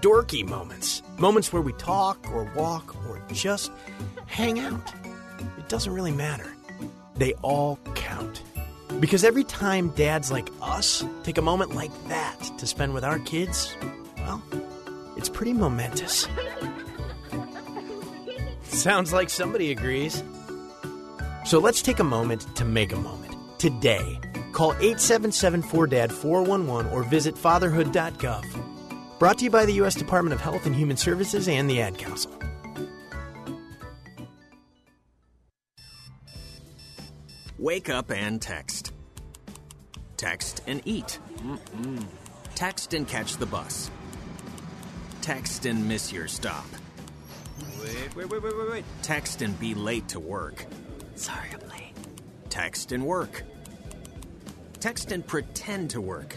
dorky 0.00 0.46
moments, 0.46 1.02
moments 1.18 1.52
where 1.52 1.62
we 1.62 1.72
talk 1.74 2.18
or 2.32 2.44
walk 2.54 2.94
or 3.06 3.22
just 3.32 3.70
hang 4.26 4.58
out. 4.58 4.92
It 5.58 5.68
doesn't 5.68 5.92
really 5.92 6.12
matter. 6.12 6.52
They 7.16 7.34
all 7.42 7.78
count. 7.94 8.42
Because 9.00 9.24
every 9.24 9.44
time 9.44 9.88
dads 9.90 10.30
like 10.30 10.48
us 10.62 11.04
take 11.22 11.38
a 11.38 11.42
moment 11.42 11.74
like 11.74 11.90
that 12.08 12.38
to 12.58 12.66
spend 12.66 12.94
with 12.94 13.04
our 13.04 13.18
kids, 13.20 13.74
well, 14.18 14.42
it's 15.16 15.28
pretty 15.28 15.52
momentous. 15.52 16.28
Sounds 18.64 19.12
like 19.12 19.30
somebody 19.30 19.70
agrees. 19.70 20.22
So 21.44 21.58
let's 21.58 21.82
take 21.82 21.98
a 21.98 22.04
moment 22.04 22.46
to 22.56 22.64
make 22.64 22.92
a 22.92 22.96
moment. 22.96 23.34
Today, 23.58 24.18
call 24.52 24.72
877 24.74 25.62
4DAD 25.62 26.12
411 26.12 26.92
or 26.92 27.02
visit 27.02 27.36
fatherhood.gov. 27.36 28.63
Brought 29.18 29.38
to 29.38 29.44
you 29.44 29.50
by 29.50 29.64
the 29.64 29.74
U.S. 29.74 29.94
Department 29.94 30.34
of 30.34 30.40
Health 30.40 30.66
and 30.66 30.74
Human 30.74 30.96
Services 30.96 31.48
and 31.48 31.70
the 31.70 31.80
Ad 31.80 31.98
Council. 31.98 32.32
Wake 37.58 37.88
up 37.88 38.10
and 38.10 38.42
text. 38.42 38.92
Text 40.16 40.62
and 40.66 40.82
eat. 40.84 41.18
Mm-mm. 41.38 42.04
Text 42.54 42.92
and 42.92 43.08
catch 43.08 43.36
the 43.36 43.46
bus. 43.46 43.90
Text 45.22 45.64
and 45.64 45.88
miss 45.88 46.12
your 46.12 46.28
stop. 46.28 46.66
Wait, 47.80 48.16
wait, 48.16 48.30
wait, 48.30 48.42
wait, 48.42 48.56
wait, 48.56 48.70
wait. 48.70 48.84
Text 49.02 49.42
and 49.42 49.58
be 49.58 49.74
late 49.74 50.08
to 50.08 50.20
work. 50.20 50.66
Sorry, 51.14 51.48
I'm 51.52 51.68
late. 51.70 51.94
Text 52.50 52.92
and 52.92 53.06
work. 53.06 53.44
Text 54.80 55.12
and 55.12 55.26
pretend 55.26 55.90
to 55.90 56.00
work. 56.00 56.36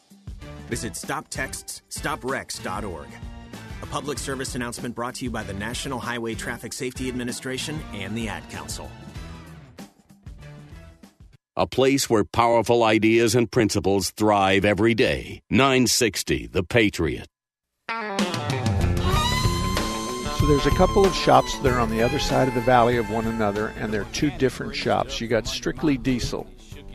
Visit 0.71 0.93
StopTextsStopWrecks.org. 0.93 3.07
A 3.81 3.85
public 3.87 4.17
service 4.17 4.55
announcement 4.55 4.95
brought 4.95 5.15
to 5.15 5.25
you 5.25 5.29
by 5.29 5.43
the 5.43 5.51
National 5.51 5.99
Highway 5.99 6.33
Traffic 6.33 6.71
Safety 6.71 7.09
Administration 7.09 7.77
and 7.91 8.17
the 8.17 8.29
Ad 8.29 8.49
Council. 8.49 8.89
A 11.57 11.67
place 11.67 12.09
where 12.09 12.23
powerful 12.23 12.85
ideas 12.85 13.35
and 13.35 13.51
principles 13.51 14.11
thrive 14.11 14.63
every 14.63 14.93
day. 14.93 15.41
960 15.49 16.47
The 16.47 16.63
Patriot. 16.63 17.27
So 17.89 17.97
there's 20.47 20.67
a 20.67 20.77
couple 20.77 21.05
of 21.05 21.13
shops 21.13 21.53
that 21.59 21.73
are 21.73 21.79
on 21.79 21.89
the 21.89 22.01
other 22.01 22.17
side 22.17 22.47
of 22.47 22.53
the 22.53 22.61
valley 22.61 22.95
of 22.95 23.09
one 23.09 23.27
another, 23.27 23.73
and 23.77 23.93
they're 23.93 24.05
two 24.13 24.31
different 24.37 24.73
shops. 24.73 25.19
You 25.19 25.27
got 25.27 25.47
Strictly 25.47 25.97
Diesel. 25.97 26.47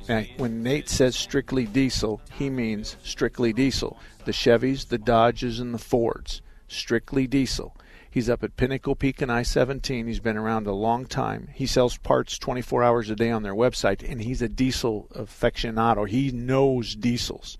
Now, 0.09 0.23
when 0.37 0.63
Nate 0.63 0.89
says 0.89 1.17
strictly 1.17 1.67
diesel, 1.67 2.21
he 2.33 2.49
means 2.49 2.97
strictly 3.03 3.53
diesel. 3.53 3.99
The 4.25 4.33
Chevys, 4.33 4.89
the 4.89 4.99
Dodges, 4.99 5.59
and 5.59 5.75
the 5.75 5.79
Fords. 5.79 6.43
Strictly 6.69 7.27
diesel. 7.27 7.77
He's 8.17 8.31
up 8.31 8.43
at 8.43 8.57
Pinnacle 8.57 8.95
Peak 8.95 9.21
and 9.21 9.31
I 9.31 9.43
17. 9.43 10.07
He's 10.07 10.21
been 10.21 10.39
around 10.39 10.67
a 10.67 10.73
long 10.73 11.05
time. 11.05 11.49
He 11.53 11.67
sells 11.67 11.99
parts 11.99 12.39
24 12.39 12.83
hours 12.83 13.11
a 13.11 13.15
day 13.15 13.31
on 13.31 13.43
their 13.43 13.55
website, 13.55 14.09
and 14.09 14.23
he's 14.23 14.41
a 14.41 14.49
diesel 14.49 15.09
aficionado. 15.15 16.09
He 16.09 16.31
knows 16.31 16.95
diesels. 16.95 17.59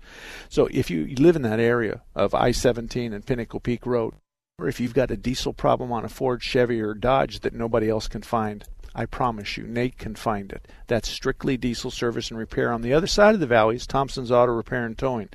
So 0.49 0.67
if 0.71 0.89
you 0.89 1.05
live 1.17 1.35
in 1.35 1.43
that 1.43 1.59
area 1.59 2.01
of 2.15 2.33
I 2.33 2.51
17 2.51 3.13
and 3.13 3.25
Pinnacle 3.25 3.59
Peak 3.59 3.85
Road, 3.85 4.15
or 4.57 4.67
if 4.67 4.79
you've 4.79 4.95
got 4.95 5.11
a 5.11 5.17
diesel 5.17 5.53
problem 5.53 5.91
on 5.91 6.03
a 6.03 6.09
Ford, 6.09 6.41
Chevy, 6.41 6.81
or 6.81 6.95
Dodge 6.95 7.41
that 7.41 7.53
nobody 7.53 7.87
else 7.87 8.07
can 8.07 8.23
find, 8.23 8.63
I 8.97 9.05
promise 9.05 9.57
you, 9.57 9.67
Nate 9.67 9.99
can 9.99 10.15
find 10.15 10.51
it. 10.51 10.67
That's 10.87 11.07
strictly 11.07 11.55
diesel 11.55 11.91
service 11.91 12.31
and 12.31 12.39
repair. 12.39 12.73
On 12.73 12.81
the 12.81 12.93
other 12.93 13.05
side 13.05 13.35
of 13.35 13.39
the 13.39 13.45
valley 13.45 13.75
is 13.75 13.85
Thompson's 13.85 14.31
Auto 14.31 14.51
Repair 14.51 14.85
and 14.85 14.97
Towing. 14.97 15.29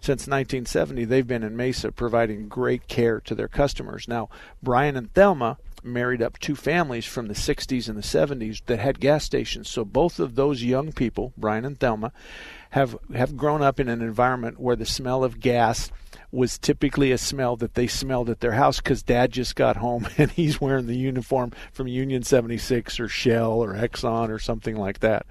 Since 0.00 0.28
1970, 0.28 1.04
they've 1.04 1.26
been 1.26 1.42
in 1.42 1.56
Mesa 1.56 1.90
providing 1.90 2.46
great 2.46 2.86
care 2.86 3.20
to 3.22 3.34
their 3.34 3.48
customers. 3.48 4.06
Now, 4.06 4.28
Brian 4.62 4.96
and 4.96 5.12
Thelma 5.12 5.58
married 5.82 6.22
up 6.22 6.38
two 6.38 6.54
families 6.54 7.06
from 7.06 7.26
the 7.26 7.34
60s 7.34 7.88
and 7.88 7.98
the 7.98 8.02
70s 8.02 8.62
that 8.66 8.78
had 8.78 9.00
gas 9.00 9.24
stations. 9.24 9.68
So 9.68 9.84
both 9.84 10.20
of 10.20 10.36
those 10.36 10.62
young 10.62 10.92
people, 10.92 11.32
Brian 11.36 11.64
and 11.64 11.78
Thelma, 11.78 12.12
have 12.70 12.96
have 13.14 13.36
grown 13.36 13.62
up 13.62 13.80
in 13.80 13.88
an 13.88 14.02
environment 14.02 14.60
where 14.60 14.76
the 14.76 14.86
smell 14.86 15.24
of 15.24 15.40
gas 15.40 15.90
was 16.30 16.58
typically 16.58 17.10
a 17.10 17.18
smell 17.18 17.56
that 17.56 17.74
they 17.74 17.86
smelled 17.86 18.28
at 18.28 18.40
their 18.40 18.52
house 18.52 18.78
because 18.78 19.02
dad 19.02 19.32
just 19.32 19.56
got 19.56 19.76
home 19.76 20.06
and 20.18 20.30
he's 20.30 20.60
wearing 20.60 20.86
the 20.86 20.96
uniform 20.96 21.52
from 21.72 21.86
Union 21.86 22.22
76 22.22 23.00
or 23.00 23.08
Shell 23.08 23.52
or 23.52 23.74
Exxon 23.74 24.28
or 24.28 24.38
something 24.38 24.76
like 24.76 25.00
that. 25.00 25.26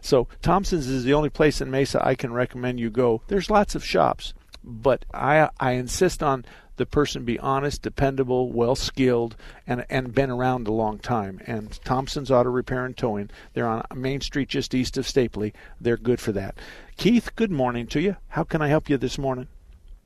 So 0.00 0.26
Thompson's 0.42 0.88
is 0.88 1.04
the 1.04 1.14
only 1.14 1.30
place 1.30 1.60
in 1.60 1.70
Mesa 1.70 2.04
I 2.04 2.14
can 2.14 2.32
recommend 2.32 2.80
you 2.80 2.90
go. 2.90 3.22
There's 3.28 3.50
lots 3.50 3.74
of 3.74 3.84
shops, 3.84 4.34
but 4.64 5.04
I 5.14 5.50
I 5.60 5.72
insist 5.72 6.22
on 6.22 6.44
the 6.80 6.86
person 6.86 7.26
be 7.26 7.38
honest, 7.38 7.82
dependable, 7.82 8.50
well 8.50 8.74
skilled, 8.74 9.36
and 9.66 9.84
and 9.90 10.14
been 10.14 10.30
around 10.30 10.66
a 10.66 10.72
long 10.72 10.98
time. 10.98 11.38
And 11.46 11.70
Thompson's 11.84 12.30
Auto 12.30 12.48
Repair 12.48 12.86
and 12.86 12.96
Towing, 12.96 13.28
they're 13.52 13.68
on 13.68 13.84
Main 13.94 14.22
Street 14.22 14.48
just 14.48 14.74
east 14.74 14.96
of 14.96 15.04
Stapley. 15.04 15.52
They're 15.78 15.98
good 15.98 16.20
for 16.20 16.32
that. 16.32 16.56
Keith, 16.96 17.36
good 17.36 17.50
morning 17.50 17.86
to 17.88 18.00
you. 18.00 18.16
How 18.28 18.44
can 18.44 18.62
I 18.62 18.68
help 18.68 18.88
you 18.88 18.96
this 18.96 19.18
morning? 19.18 19.46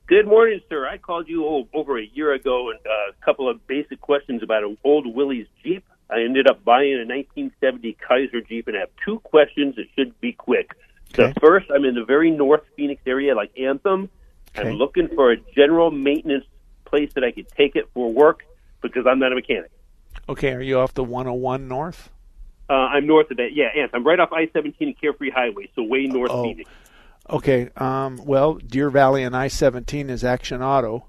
Good 0.07 0.27
morning, 0.27 0.59
sir. 0.67 0.85
I 0.85 0.97
called 0.97 1.29
you 1.29 1.65
over 1.73 1.97
a 1.97 2.05
year 2.13 2.33
ago 2.33 2.71
and 2.71 2.79
uh, 2.85 3.11
a 3.11 3.25
couple 3.25 3.49
of 3.49 3.65
basic 3.67 4.01
questions 4.01 4.43
about 4.43 4.63
an 4.63 4.77
old 4.83 5.07
Willys 5.15 5.47
Jeep. 5.63 5.85
I 6.09 6.23
ended 6.23 6.45
up 6.45 6.65
buying 6.65 6.93
a 6.95 7.07
1970 7.07 7.97
Kaiser 8.05 8.41
Jeep 8.41 8.67
and 8.67 8.75
I 8.75 8.81
have 8.81 8.89
two 9.05 9.19
questions 9.19 9.77
that 9.77 9.85
should 9.97 10.19
be 10.19 10.33
quick. 10.33 10.71
Okay. 11.13 11.31
The 11.31 11.39
first, 11.39 11.71
I'm 11.73 11.85
in 11.85 11.95
the 11.95 12.03
very 12.03 12.31
North 12.31 12.63
Phoenix 12.75 13.01
area, 13.07 13.33
like 13.33 13.57
Anthem. 13.57 14.09
Okay. 14.57 14.69
I'm 14.69 14.75
looking 14.75 15.07
for 15.15 15.31
a 15.31 15.37
general 15.55 15.89
maintenance 15.89 16.45
place 16.85 17.11
that 17.15 17.23
I 17.23 17.31
could 17.31 17.47
take 17.49 17.75
it 17.75 17.89
for 17.93 18.11
work 18.11 18.43
because 18.81 19.05
I'm 19.07 19.19
not 19.19 19.31
a 19.31 19.35
mechanic. 19.35 19.71
Okay, 20.29 20.53
are 20.53 20.61
you 20.61 20.79
off 20.79 20.93
the 20.93 21.03
101 21.03 21.67
north? 21.67 22.09
Uh, 22.69 22.73
I'm 22.73 23.05
north 23.05 23.29
of 23.31 23.37
that. 23.37 23.49
Yeah, 23.53 23.65
Anthem. 23.75 24.01
I'm 24.01 24.07
right 24.07 24.19
off 24.19 24.31
I-17 24.31 24.73
and 24.79 24.99
Carefree 24.99 25.29
Highway, 25.29 25.69
so 25.75 25.83
way 25.83 26.05
north 26.07 26.31
Oh. 26.31 26.43
Phoenix. 26.43 26.69
Okay. 27.29 27.69
Um, 27.75 28.19
well, 28.23 28.55
Deer 28.55 28.89
Valley 28.89 29.23
and 29.23 29.35
I 29.35 29.47
17 29.47 30.09
is 30.09 30.23
Action 30.23 30.61
Auto. 30.61 31.05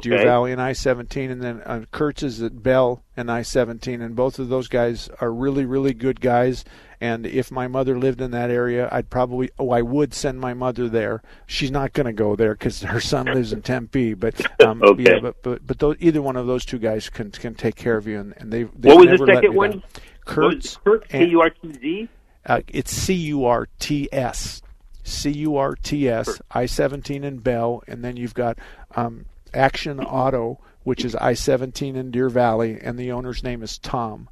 Deer 0.00 0.18
Valley 0.24 0.52
and 0.52 0.60
I 0.60 0.72
17, 0.72 1.30
and 1.30 1.42
then 1.42 1.60
uh, 1.62 1.84
Kurtz 1.90 2.22
is 2.22 2.42
at 2.42 2.62
Bell 2.62 3.02
and 3.16 3.30
I 3.30 3.42
17, 3.42 4.00
and 4.00 4.14
both 4.16 4.38
of 4.38 4.48
those 4.48 4.68
guys 4.68 5.08
are 5.20 5.32
really, 5.32 5.64
really 5.64 5.92
good 5.94 6.20
guys. 6.20 6.64
And 7.00 7.26
if 7.26 7.50
my 7.50 7.66
mother 7.66 7.98
lived 7.98 8.20
in 8.20 8.30
that 8.30 8.50
area, 8.50 8.88
I'd 8.92 9.10
probably, 9.10 9.50
oh, 9.58 9.70
I 9.70 9.82
would 9.82 10.14
send 10.14 10.38
my 10.40 10.54
mother 10.54 10.88
there. 10.88 11.20
She's 11.46 11.70
not 11.72 11.92
going 11.94 12.06
to 12.06 12.12
go 12.12 12.36
there 12.36 12.54
because 12.54 12.82
her 12.82 13.00
son 13.00 13.26
lives 13.26 13.52
in 13.52 13.60
Tempe. 13.62 14.14
But 14.14 14.40
um, 14.64 14.80
Okay. 14.84 15.02
yeah, 15.02 15.18
but 15.20 15.42
but 15.42 15.66
but 15.66 15.78
those, 15.80 15.96
either 15.98 16.22
one 16.22 16.36
of 16.36 16.46
those 16.46 16.64
two 16.64 16.78
guys 16.78 17.10
can 17.10 17.32
can 17.32 17.54
take 17.54 17.74
care 17.74 17.96
of 17.96 18.06
you, 18.06 18.20
and, 18.20 18.34
and 18.36 18.52
they. 18.52 18.62
they 18.64 18.88
What 18.90 18.98
was 18.98 19.06
the 19.06 19.10
never 19.12 19.26
let 19.26 19.34
second 19.36 19.54
one? 19.54 19.70
down. 19.70 19.82
Kurtz. 20.24 20.76
Kurtz, 20.84 21.08
K 21.08 21.26
U 21.28 21.40
R 21.40 21.50
T 21.50 21.72
Z? 21.72 22.08
Uh, 22.46 22.60
it's 22.68 22.92
C 22.92 23.14
U 23.14 23.44
R 23.46 23.66
T 23.80 24.08
S. 24.12 24.62
C 25.04 25.30
U 25.30 25.56
R 25.56 25.74
T 25.74 26.08
S, 26.08 26.40
I 26.52 26.66
17 26.66 27.24
in 27.24 27.38
Bell, 27.38 27.82
and 27.88 28.04
then 28.04 28.16
you've 28.16 28.34
got 28.34 28.56
um, 28.94 29.24
Action 29.54 30.00
Auto, 30.00 30.60
which 30.84 31.04
is 31.04 31.14
I 31.14 31.34
17 31.34 31.96
in 31.96 32.10
Deer 32.10 32.28
Valley, 32.28 32.78
and 32.80 32.98
the 32.98 33.12
owner's 33.12 33.42
name 33.42 33.62
is 33.62 33.78
Tom. 33.78 34.28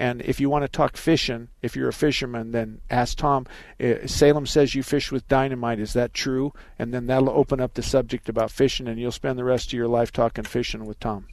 And 0.00 0.22
if 0.22 0.38
you 0.38 0.48
want 0.48 0.62
to 0.62 0.68
talk 0.68 0.96
fishing, 0.96 1.48
if 1.60 1.74
you're 1.74 1.88
a 1.88 1.92
fisherman, 1.92 2.52
then 2.52 2.80
ask 2.88 3.18
Tom. 3.18 3.46
Uh, 3.80 4.06
Salem 4.06 4.46
says 4.46 4.74
you 4.74 4.84
fish 4.84 5.10
with 5.10 5.26
dynamite. 5.26 5.80
Is 5.80 5.92
that 5.94 6.14
true? 6.14 6.52
And 6.78 6.94
then 6.94 7.06
that'll 7.06 7.30
open 7.30 7.60
up 7.60 7.74
the 7.74 7.82
subject 7.82 8.28
about 8.28 8.52
fishing, 8.52 8.86
and 8.86 9.00
you'll 9.00 9.10
spend 9.10 9.38
the 9.38 9.44
rest 9.44 9.68
of 9.68 9.72
your 9.72 9.88
life 9.88 10.12
talking 10.12 10.44
fishing 10.44 10.84
with 10.84 11.00
Tom. 11.00 11.26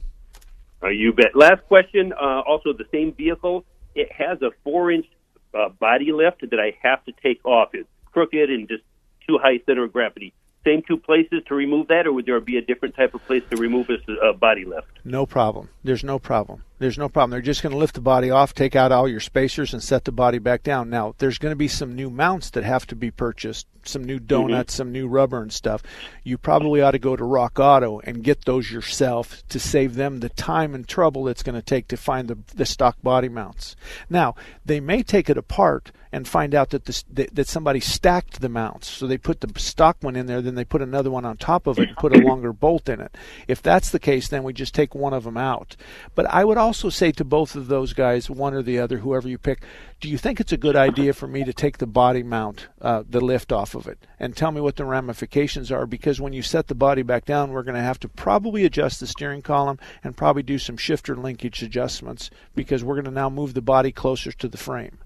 Uh, 0.82 0.88
you 0.88 1.12
bet. 1.12 1.36
Last 1.36 1.62
question. 1.68 2.12
Uh, 2.12 2.40
also, 2.40 2.72
the 2.72 2.86
same 2.90 3.12
vehicle. 3.12 3.64
It 3.94 4.10
has 4.10 4.42
a 4.42 4.50
four-inch 4.64 5.06
uh, 5.54 5.68
body 5.68 6.10
lift 6.10 6.40
that 6.50 6.58
I 6.58 6.76
have 6.82 7.04
to 7.04 7.12
take 7.22 7.44
off. 7.46 7.70
It's 7.72 7.88
crooked 8.12 8.50
and 8.50 8.66
just 8.66 8.82
too 9.28 9.38
high 9.40 9.60
center 9.64 9.84
of 9.84 9.92
gravity 9.92 10.34
same 10.66 10.82
two 10.82 10.98
places 10.98 11.42
to 11.46 11.54
remove 11.54 11.88
that, 11.88 12.06
or 12.06 12.12
would 12.12 12.26
there 12.26 12.40
be 12.40 12.56
a 12.56 12.62
different 12.62 12.96
type 12.96 13.14
of 13.14 13.24
place 13.26 13.42
to 13.50 13.56
remove 13.56 13.88
a 13.88 13.98
uh, 14.20 14.32
body 14.32 14.64
lift? 14.64 14.88
No 15.04 15.24
problem. 15.24 15.68
There's 15.84 16.02
no 16.02 16.18
problem. 16.18 16.64
There's 16.78 16.98
no 16.98 17.08
problem. 17.08 17.30
They're 17.30 17.40
just 17.40 17.62
going 17.62 17.72
to 17.72 17.78
lift 17.78 17.94
the 17.94 18.02
body 18.02 18.30
off, 18.30 18.52
take 18.52 18.76
out 18.76 18.92
all 18.92 19.08
your 19.08 19.20
spacers, 19.20 19.72
and 19.72 19.82
set 19.82 20.04
the 20.04 20.12
body 20.12 20.38
back 20.38 20.62
down. 20.62 20.90
Now, 20.90 21.14
there's 21.18 21.38
going 21.38 21.52
to 21.52 21.56
be 21.56 21.68
some 21.68 21.94
new 21.94 22.10
mounts 22.10 22.50
that 22.50 22.64
have 22.64 22.86
to 22.88 22.96
be 22.96 23.10
purchased, 23.10 23.66
some 23.84 24.04
new 24.04 24.18
donuts, 24.18 24.74
mm-hmm. 24.74 24.78
some 24.78 24.92
new 24.92 25.08
rubber 25.08 25.40
and 25.40 25.52
stuff. 25.52 25.82
You 26.22 26.36
probably 26.36 26.82
ought 26.82 26.90
to 26.90 26.98
go 26.98 27.16
to 27.16 27.24
Rock 27.24 27.58
Auto 27.58 28.00
and 28.00 28.24
get 28.24 28.44
those 28.44 28.70
yourself 28.70 29.42
to 29.48 29.58
save 29.58 29.94
them 29.94 30.20
the 30.20 30.28
time 30.28 30.74
and 30.74 30.86
trouble 30.86 31.28
it's 31.28 31.42
going 31.42 31.54
to 31.54 31.62
take 31.62 31.88
to 31.88 31.96
find 31.96 32.28
the, 32.28 32.38
the 32.54 32.66
stock 32.66 33.00
body 33.02 33.30
mounts. 33.30 33.74
Now, 34.10 34.34
they 34.64 34.80
may 34.80 35.02
take 35.02 35.30
it 35.30 35.38
apart 35.38 35.92
and 36.16 36.26
find 36.26 36.54
out 36.54 36.70
that 36.70 36.86
that, 36.86 37.34
that 37.34 37.46
somebody 37.46 37.78
stacked 37.78 38.40
the 38.40 38.48
mounts. 38.48 38.88
So 38.88 39.06
they 39.06 39.18
put 39.18 39.42
the 39.42 39.60
stock 39.60 39.98
one 40.00 40.16
in 40.16 40.24
there, 40.24 40.40
then 40.40 40.54
they 40.54 40.64
put 40.64 40.80
another 40.80 41.10
one 41.10 41.26
on 41.26 41.36
top 41.36 41.66
of 41.66 41.78
it 41.78 41.88
and 41.88 41.96
put 41.98 42.16
a 42.16 42.26
longer 42.26 42.54
bolt 42.54 42.88
in 42.88 43.02
it. 43.02 43.14
If 43.46 43.60
that's 43.60 43.90
the 43.90 43.98
case, 43.98 44.26
then 44.28 44.42
we 44.42 44.54
just 44.54 44.74
take 44.74 44.94
one 44.94 45.12
of 45.12 45.24
them 45.24 45.36
out. 45.36 45.76
But 46.14 46.24
I 46.30 46.42
would 46.46 46.56
also 46.56 46.88
say 46.88 47.12
to 47.12 47.24
both 47.24 47.54
of 47.54 47.68
those 47.68 47.92
guys, 47.92 48.30
one 48.30 48.54
or 48.54 48.62
the 48.62 48.78
other, 48.78 48.96
whoever 48.96 49.28
you 49.28 49.36
pick, 49.36 49.62
do 50.00 50.08
you 50.08 50.16
think 50.16 50.40
it's 50.40 50.52
a 50.52 50.56
good 50.56 50.74
idea 50.74 51.12
for 51.12 51.26
me 51.26 51.44
to 51.44 51.52
take 51.52 51.76
the 51.76 51.86
body 51.86 52.22
mount, 52.22 52.68
uh, 52.80 53.02
the 53.06 53.20
lift 53.20 53.52
off 53.52 53.74
of 53.74 53.86
it, 53.86 53.98
and 54.18 54.34
tell 54.34 54.52
me 54.52 54.62
what 54.62 54.76
the 54.76 54.86
ramifications 54.86 55.70
are? 55.70 55.84
Because 55.84 56.18
when 56.18 56.32
you 56.32 56.40
set 56.40 56.68
the 56.68 56.74
body 56.74 57.02
back 57.02 57.26
down, 57.26 57.52
we're 57.52 57.62
going 57.62 57.74
to 57.74 57.82
have 57.82 58.00
to 58.00 58.08
probably 58.08 58.64
adjust 58.64 59.00
the 59.00 59.06
steering 59.06 59.42
column 59.42 59.78
and 60.02 60.16
probably 60.16 60.42
do 60.42 60.58
some 60.58 60.78
shifter 60.78 61.14
linkage 61.14 61.62
adjustments 61.62 62.30
because 62.54 62.82
we're 62.82 62.94
going 62.94 63.04
to 63.04 63.10
now 63.10 63.28
move 63.28 63.52
the 63.52 63.60
body 63.60 63.92
closer 63.92 64.32
to 64.32 64.48
the 64.48 64.56
frame. 64.56 64.96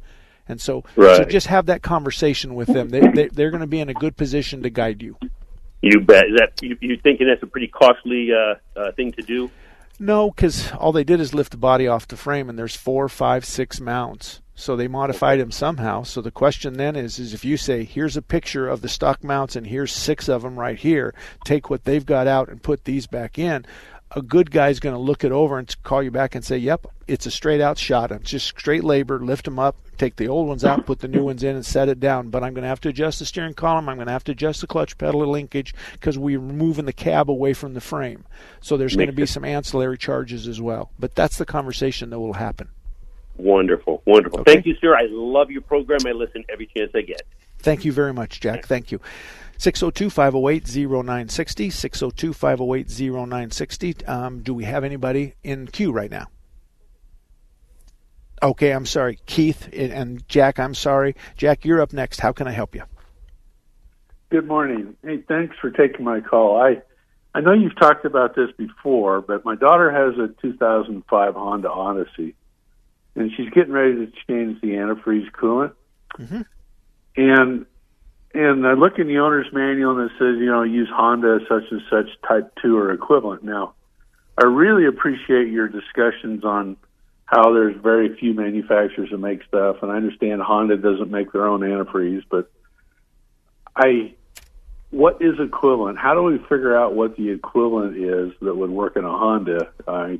And 0.50 0.60
so, 0.60 0.84
right. 0.96 1.16
so 1.16 1.24
just 1.24 1.46
have 1.46 1.66
that 1.66 1.82
conversation 1.82 2.54
with 2.54 2.68
them. 2.68 2.88
They, 2.88 3.00
they, 3.00 3.28
they're 3.28 3.50
going 3.50 3.60
to 3.60 3.66
be 3.66 3.80
in 3.80 3.88
a 3.88 3.94
good 3.94 4.16
position 4.16 4.62
to 4.62 4.70
guide 4.70 5.02
you. 5.02 5.16
You 5.82 6.00
bet. 6.00 6.26
Is 6.26 6.36
that 6.38 6.62
you, 6.62 6.76
you 6.80 6.98
thinking 7.02 7.26
that's 7.26 7.42
a 7.42 7.46
pretty 7.46 7.68
costly 7.68 8.30
uh, 8.32 8.56
uh, 8.78 8.92
thing 8.92 9.12
to 9.12 9.22
do? 9.22 9.50
No, 9.98 10.30
because 10.30 10.72
all 10.72 10.92
they 10.92 11.04
did 11.04 11.20
is 11.20 11.34
lift 11.34 11.52
the 11.52 11.58
body 11.58 11.86
off 11.86 12.08
the 12.08 12.16
frame, 12.16 12.48
and 12.48 12.58
there's 12.58 12.76
four, 12.76 13.08
five, 13.08 13.44
six 13.44 13.80
mounts. 13.80 14.40
So 14.54 14.76
they 14.76 14.88
modified 14.88 15.40
them 15.40 15.50
somehow. 15.50 16.02
So 16.02 16.20
the 16.20 16.30
question 16.30 16.74
then 16.74 16.96
is, 16.96 17.18
is 17.18 17.32
if 17.32 17.46
you 17.46 17.56
say, 17.56 17.84
here's 17.84 18.16
a 18.16 18.22
picture 18.22 18.68
of 18.68 18.82
the 18.82 18.88
stock 18.88 19.24
mounts, 19.24 19.56
and 19.56 19.66
here's 19.66 19.92
six 19.92 20.28
of 20.28 20.42
them 20.42 20.58
right 20.58 20.78
here, 20.78 21.14
take 21.44 21.70
what 21.70 21.84
they've 21.84 22.04
got 22.04 22.26
out 22.26 22.48
and 22.48 22.62
put 22.62 22.84
these 22.84 23.06
back 23.06 23.38
in 23.38 23.64
a 24.12 24.22
good 24.22 24.50
guy's 24.50 24.80
going 24.80 24.94
to 24.94 25.00
look 25.00 25.24
it 25.24 25.32
over 25.32 25.58
and 25.58 25.74
call 25.82 26.02
you 26.02 26.10
back 26.10 26.34
and 26.34 26.44
say, 26.44 26.56
"Yep, 26.56 26.86
it's 27.06 27.26
a 27.26 27.30
straight 27.30 27.60
out 27.60 27.78
shot. 27.78 28.10
It's 28.10 28.30
just 28.30 28.46
straight 28.46 28.84
labor. 28.84 29.20
Lift 29.20 29.44
them 29.44 29.58
up, 29.58 29.76
take 29.98 30.16
the 30.16 30.28
old 30.28 30.48
ones 30.48 30.64
out, 30.64 30.86
put 30.86 30.98
the 31.00 31.08
new 31.08 31.24
ones 31.24 31.42
in, 31.42 31.54
and 31.54 31.64
set 31.64 31.88
it 31.88 32.00
down." 32.00 32.30
But 32.30 32.42
I'm 32.42 32.54
going 32.54 32.62
to 32.62 32.68
have 32.68 32.80
to 32.82 32.88
adjust 32.88 33.20
the 33.20 33.24
steering 33.24 33.54
column. 33.54 33.88
I'm 33.88 33.96
going 33.96 34.06
to 34.06 34.12
have 34.12 34.24
to 34.24 34.32
adjust 34.32 34.60
the 34.60 34.66
clutch 34.66 34.98
pedal 34.98 35.26
linkage 35.26 35.74
because 35.92 36.18
we're 36.18 36.40
moving 36.40 36.86
the 36.86 36.92
cab 36.92 37.30
away 37.30 37.52
from 37.52 37.74
the 37.74 37.80
frame. 37.80 38.24
So 38.60 38.76
there's 38.76 38.96
going 38.96 39.08
to 39.08 39.12
be 39.12 39.26
some 39.26 39.44
ancillary 39.44 39.98
charges 39.98 40.48
as 40.48 40.60
well. 40.60 40.90
But 40.98 41.14
that's 41.14 41.38
the 41.38 41.46
conversation 41.46 42.10
that 42.10 42.18
will 42.18 42.34
happen. 42.34 42.68
Wonderful, 43.36 44.02
wonderful. 44.06 44.40
Okay. 44.40 44.54
Thank 44.54 44.66
you, 44.66 44.74
sir. 44.80 44.94
I 44.94 45.06
love 45.08 45.50
your 45.50 45.62
program. 45.62 46.00
I 46.06 46.12
listen 46.12 46.44
every 46.50 46.68
chance 46.76 46.90
I 46.94 47.02
get. 47.02 47.22
Thank 47.60 47.84
you 47.84 47.92
very 47.92 48.12
much, 48.12 48.40
Jack. 48.40 48.66
Thank 48.66 48.90
you. 48.90 49.00
602 49.60 50.08
508 50.08 50.64
0960. 50.74 51.68
602 51.68 52.32
508 52.32 52.88
0960. 52.88 54.06
Um, 54.06 54.40
do 54.40 54.54
we 54.54 54.64
have 54.64 54.84
anybody 54.84 55.34
in 55.44 55.66
queue 55.66 55.92
right 55.92 56.10
now? 56.10 56.28
Okay, 58.42 58.70
I'm 58.70 58.86
sorry. 58.86 59.18
Keith 59.26 59.68
and 59.74 60.26
Jack, 60.28 60.58
I'm 60.58 60.72
sorry. 60.72 61.14
Jack, 61.36 61.66
you're 61.66 61.82
up 61.82 61.92
next. 61.92 62.20
How 62.20 62.32
can 62.32 62.48
I 62.48 62.52
help 62.52 62.74
you? 62.74 62.84
Good 64.30 64.48
morning. 64.48 64.96
Hey, 65.04 65.18
thanks 65.28 65.54
for 65.60 65.70
taking 65.70 66.06
my 66.06 66.22
call. 66.22 66.58
I 66.58 66.80
I 67.34 67.42
know 67.42 67.52
you've 67.52 67.78
talked 67.78 68.06
about 68.06 68.34
this 68.34 68.48
before, 68.56 69.20
but 69.20 69.44
my 69.44 69.56
daughter 69.56 69.90
has 69.90 70.18
a 70.18 70.28
2005 70.40 71.34
Honda 71.34 71.70
Odyssey, 71.70 72.34
and 73.14 73.30
she's 73.36 73.50
getting 73.50 73.72
ready 73.72 74.06
to 74.06 74.12
change 74.26 74.58
the 74.62 74.68
antifreeze 74.68 75.30
coolant. 75.32 75.74
Mm-hmm. 76.18 76.40
And 77.16 77.66
and 78.32 78.66
I 78.66 78.74
look 78.74 78.98
in 78.98 79.08
the 79.08 79.18
owner's 79.18 79.52
manual 79.52 79.98
and 79.98 80.10
it 80.10 80.14
says, 80.18 80.38
you 80.38 80.46
know, 80.46 80.62
use 80.62 80.88
Honda 80.92 81.40
such 81.48 81.64
and 81.70 81.82
such 81.90 82.06
Type 82.26 82.52
2 82.62 82.76
or 82.76 82.92
equivalent. 82.92 83.42
Now, 83.42 83.74
I 84.38 84.44
really 84.44 84.86
appreciate 84.86 85.48
your 85.48 85.68
discussions 85.68 86.44
on 86.44 86.76
how 87.26 87.52
there's 87.52 87.76
very 87.80 88.16
few 88.16 88.34
manufacturers 88.34 89.10
that 89.10 89.18
make 89.18 89.42
stuff, 89.44 89.76
and 89.82 89.90
I 89.90 89.96
understand 89.96 90.42
Honda 90.42 90.76
doesn't 90.76 91.10
make 91.10 91.32
their 91.32 91.46
own 91.46 91.60
antifreeze, 91.60 92.24
but 92.28 92.50
I, 93.76 94.14
what 94.90 95.22
is 95.22 95.38
equivalent? 95.38 95.98
How 95.98 96.14
do 96.14 96.22
we 96.22 96.38
figure 96.38 96.76
out 96.76 96.94
what 96.94 97.16
the 97.16 97.30
equivalent 97.30 97.96
is 97.96 98.32
that 98.40 98.56
would 98.56 98.70
work 98.70 98.96
in 98.96 99.04
a 99.04 99.16
Honda? 99.16 99.70
I, 99.86 100.18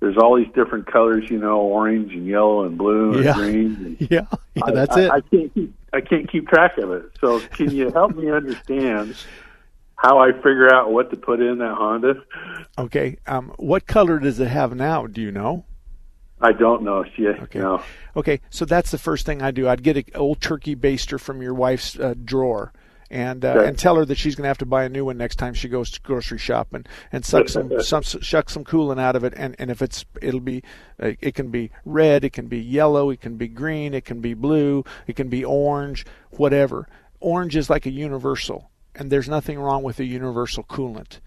there's 0.00 0.16
all 0.16 0.36
these 0.36 0.52
different 0.54 0.86
colors, 0.86 1.30
you 1.30 1.38
know, 1.38 1.60
orange 1.60 2.12
and 2.12 2.26
yellow 2.26 2.64
and 2.64 2.76
blue 2.76 3.14
and 3.14 3.24
yeah. 3.24 3.34
green. 3.34 3.96
And 4.00 4.00
yeah, 4.10 4.26
yeah, 4.54 4.70
that's 4.72 4.96
I, 4.96 5.00
it. 5.02 5.10
I, 5.10 5.16
I 5.16 5.20
can't 5.20 5.54
keep 5.54 5.74
I 5.92 6.00
can't 6.00 6.30
keep 6.30 6.48
track 6.48 6.78
of 6.78 6.90
it. 6.92 7.04
So 7.20 7.40
can 7.40 7.70
you 7.70 7.90
help 7.90 8.16
me 8.16 8.30
understand 8.30 9.16
how 9.96 10.18
I 10.18 10.32
figure 10.32 10.72
out 10.72 10.90
what 10.92 11.10
to 11.10 11.16
put 11.16 11.40
in 11.40 11.58
that 11.58 11.74
Honda? 11.74 12.14
Okay. 12.78 13.18
Um, 13.26 13.52
what 13.56 13.86
color 13.86 14.18
does 14.18 14.40
it 14.40 14.48
have 14.48 14.74
now? 14.74 15.06
Do 15.06 15.20
you 15.20 15.30
know? 15.30 15.64
I 16.40 16.52
don't 16.52 16.82
know. 16.82 17.04
She, 17.14 17.26
okay. 17.26 17.58
No. 17.58 17.82
Okay. 18.16 18.40
So 18.48 18.64
that's 18.64 18.90
the 18.90 18.98
first 18.98 19.26
thing 19.26 19.42
I 19.42 19.50
do. 19.50 19.68
I'd 19.68 19.82
get 19.82 19.98
an 19.98 20.04
old 20.14 20.40
turkey 20.40 20.74
baster 20.74 21.20
from 21.20 21.42
your 21.42 21.52
wife's 21.52 21.98
uh, 21.98 22.14
drawer 22.24 22.72
and 23.10 23.44
uh, 23.44 23.62
and 23.62 23.78
tell 23.78 23.96
her 23.96 24.04
that 24.04 24.16
she's 24.16 24.34
going 24.34 24.44
to 24.44 24.48
have 24.48 24.58
to 24.58 24.66
buy 24.66 24.84
a 24.84 24.88
new 24.88 25.04
one 25.04 25.18
next 25.18 25.36
time 25.36 25.52
she 25.52 25.68
goes 25.68 25.90
to 25.90 26.00
grocery 26.00 26.38
shopping 26.38 26.86
and 27.12 27.24
suck 27.24 27.48
some, 27.48 27.80
some 27.82 28.02
shuck 28.02 28.48
some 28.48 28.64
coolant 28.64 29.00
out 29.00 29.16
of 29.16 29.24
it 29.24 29.34
and 29.36 29.56
and 29.58 29.70
if 29.70 29.82
it's 29.82 30.04
it'll 30.22 30.40
be 30.40 30.62
uh, 31.02 31.12
it 31.20 31.34
can 31.34 31.48
be 31.48 31.70
red 31.84 32.24
it 32.24 32.32
can 32.32 32.46
be 32.46 32.58
yellow 32.58 33.10
it 33.10 33.20
can 33.20 33.36
be 33.36 33.48
green 33.48 33.94
it 33.94 34.04
can 34.04 34.20
be 34.20 34.34
blue 34.34 34.84
it 35.06 35.16
can 35.16 35.28
be 35.28 35.44
orange 35.44 36.06
whatever 36.30 36.88
orange 37.18 37.56
is 37.56 37.68
like 37.68 37.84
a 37.84 37.90
universal 37.90 38.70
and 38.94 39.10
there's 39.10 39.28
nothing 39.28 39.58
wrong 39.58 39.82
with 39.82 39.98
a 39.98 40.04
universal 40.04 40.62
coolant 40.62 41.18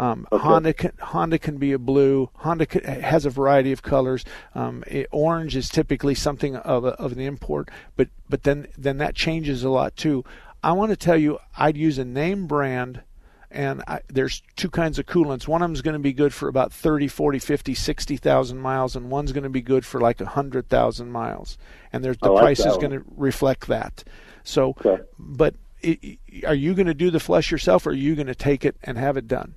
um, 0.00 0.26
okay. 0.32 0.42
Honda 0.42 0.72
can, 0.72 0.92
Honda 0.98 1.38
can 1.38 1.58
be 1.58 1.72
a 1.72 1.78
blue. 1.78 2.30
Honda 2.36 2.64
can, 2.64 2.84
has 2.84 3.26
a 3.26 3.30
variety 3.30 3.70
of 3.70 3.82
colors. 3.82 4.24
Um, 4.54 4.82
it, 4.86 5.08
orange 5.10 5.54
is 5.54 5.68
typically 5.68 6.14
something 6.14 6.56
of, 6.56 6.86
a, 6.86 6.92
of 6.92 7.12
an 7.12 7.20
import, 7.20 7.68
but 7.96 8.08
but 8.26 8.44
then 8.44 8.68
then 8.78 8.96
that 8.96 9.14
changes 9.14 9.62
a 9.62 9.68
lot 9.68 9.96
too. 9.96 10.24
I 10.62 10.72
want 10.72 10.90
to 10.90 10.96
tell 10.96 11.16
you, 11.16 11.38
I'd 11.56 11.76
use 11.76 11.98
a 11.98 12.04
name 12.04 12.46
brand, 12.46 13.02
and 13.50 13.82
I, 13.88 14.00
there's 14.08 14.42
two 14.56 14.70
kinds 14.70 14.98
of 14.98 15.06
coolants. 15.06 15.48
One 15.48 15.62
of 15.62 15.66
them 15.66 15.74
is 15.74 15.82
going 15.82 15.94
to 15.94 15.98
be 15.98 16.12
good 16.12 16.34
for 16.34 16.48
about 16.48 16.72
30, 16.72 17.08
40, 17.08 17.38
50, 17.38 17.74
60,000 17.74 18.58
miles, 18.58 18.96
and 18.96 19.10
one's 19.10 19.32
going 19.32 19.44
to 19.44 19.50
be 19.50 19.62
good 19.62 19.84
for 19.86 20.00
like 20.00 20.20
100,000 20.20 21.10
miles. 21.10 21.58
And 21.92 22.04
there's, 22.04 22.18
the 22.18 22.30
like 22.30 22.42
price 22.42 22.60
is 22.60 22.76
going 22.76 22.92
to 22.92 23.02
reflect 23.16 23.68
that. 23.68 24.04
So, 24.44 24.70
okay. 24.70 25.02
but 25.18 25.54
it, 25.80 26.18
are 26.46 26.54
you 26.54 26.74
going 26.74 26.86
to 26.86 26.94
do 26.94 27.10
the 27.10 27.20
flush 27.20 27.50
yourself, 27.50 27.86
or 27.86 27.90
are 27.90 27.94
you 27.94 28.14
going 28.14 28.26
to 28.26 28.34
take 28.34 28.64
it 28.64 28.76
and 28.82 28.98
have 28.98 29.16
it 29.16 29.26
done? 29.26 29.54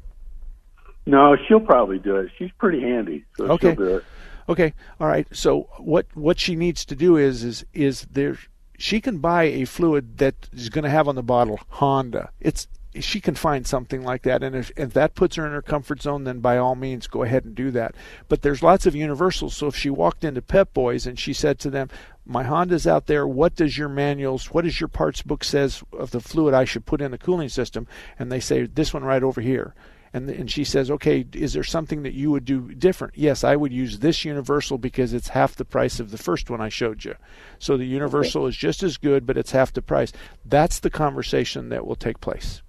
No, 1.06 1.36
she'll 1.48 1.60
probably 1.60 2.00
do 2.00 2.16
it. 2.18 2.32
She's 2.38 2.52
pretty 2.58 2.82
handy, 2.82 3.26
so 3.36 3.46
okay. 3.52 3.70
she'll 3.70 3.76
do 3.76 3.96
it. 3.98 4.06
Okay, 4.48 4.74
all 5.00 5.08
right. 5.08 5.28
So 5.32 5.70
what 5.78 6.06
what 6.14 6.40
she 6.40 6.56
needs 6.56 6.86
to 6.86 6.96
do 6.96 7.18
is 7.18 7.44
is 7.44 7.66
is 7.74 8.08
there 8.12 8.38
she 8.78 9.02
can 9.02 9.20
buy 9.20 9.44
a 9.44 9.66
fluid 9.66 10.18
that 10.18 10.50
is 10.54 10.70
going 10.70 10.84
to 10.84 10.90
have 10.90 11.08
on 11.08 11.16
the 11.16 11.24
bottle 11.24 11.60
Honda. 11.70 12.32
It's 12.40 12.68
she 13.00 13.20
can 13.20 13.36
find 13.36 13.66
something 13.66 14.04
like 14.04 14.22
that, 14.24 14.44
and 14.44 14.56
if, 14.56 14.72
if 14.78 14.94
that 14.94 15.16
puts 15.16 15.36
her 15.36 15.46
in 15.46 15.52
her 15.52 15.62
comfort 15.62 16.02
zone, 16.02 16.26
then 16.26 16.40
by 16.40 16.58
all 16.58 16.76
means 16.76 17.08
go 17.08 17.24
ahead 17.24 17.44
and 17.44 17.56
do 17.56 17.72
that. 17.72 17.96
But 18.28 18.44
there's 18.44 18.62
lots 18.62 18.86
of 18.86 18.96
universals. 18.96 19.56
So 19.56 19.66
if 19.68 19.76
she 19.76 19.90
walked 19.90 20.24
into 20.24 20.44
Pep 20.44 20.74
Boys 20.74 21.08
and 21.08 21.18
she 21.18 21.34
said 21.34 21.58
to 21.60 21.70
them, 21.70 21.90
"My 22.26 22.44
Honda's 22.44 22.86
out 22.86 23.08
there. 23.08 23.28
What 23.28 23.56
does 23.56 23.78
your 23.78 23.90
manuals? 23.90 24.52
What 24.52 24.64
does 24.64 24.80
your 24.80 24.90
parts 24.90 25.22
book 25.22 25.44
says 25.44 25.84
of 25.92 26.12
the 26.12 26.20
fluid 26.20 26.54
I 26.54 26.66
should 26.66 26.86
put 26.86 27.02
in 27.02 27.12
the 27.12 27.18
cooling 27.18 27.50
system?" 27.50 27.88
and 28.20 28.32
they 28.32 28.40
say, 28.40 28.66
"This 28.66 28.94
one 28.94 29.04
right 29.04 29.24
over 29.24 29.42
here." 29.42 29.74
And 30.14 30.30
and 30.30 30.50
she 30.50 30.64
says, 30.64 30.92
okay, 30.92 31.26
is 31.34 31.54
there 31.54 31.64
something 31.64 32.04
that 32.04 32.14
you 32.14 32.30
would 32.30 32.46
do 32.46 32.74
different? 32.76 33.18
Yes, 33.18 33.44
I 33.44 33.56
would 33.56 33.74
use 33.74 34.00
this 34.00 34.24
universal 34.24 34.78
because 34.78 35.12
it's 35.12 35.30
half 35.30 35.56
the 35.56 35.66
price 35.66 36.00
of 36.00 36.12
the 36.12 36.20
first 36.20 36.52
one 36.52 36.62
I 36.62 36.70
showed 36.70 37.04
you. 37.04 37.16
So 37.58 37.78
the 37.78 37.86
universal 37.86 38.44
okay. 38.44 38.50
is 38.50 38.56
just 38.56 38.84
as 38.84 38.98
good, 38.98 39.26
but 39.26 39.38
it's 39.38 39.52
half 39.52 39.74
the 39.74 39.82
price. 39.82 40.12
That's 40.46 40.80
the 40.80 40.92
conversation 40.92 41.70
that 41.70 41.88
will 41.88 41.96
take 41.96 42.22
place. 42.22 42.62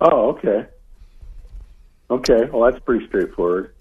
Oh, 0.00 0.30
okay. 0.30 0.66
Okay, 2.10 2.44
well 2.52 2.68
that's 2.70 2.82
pretty 2.84 3.06
straightforward. 3.06 3.72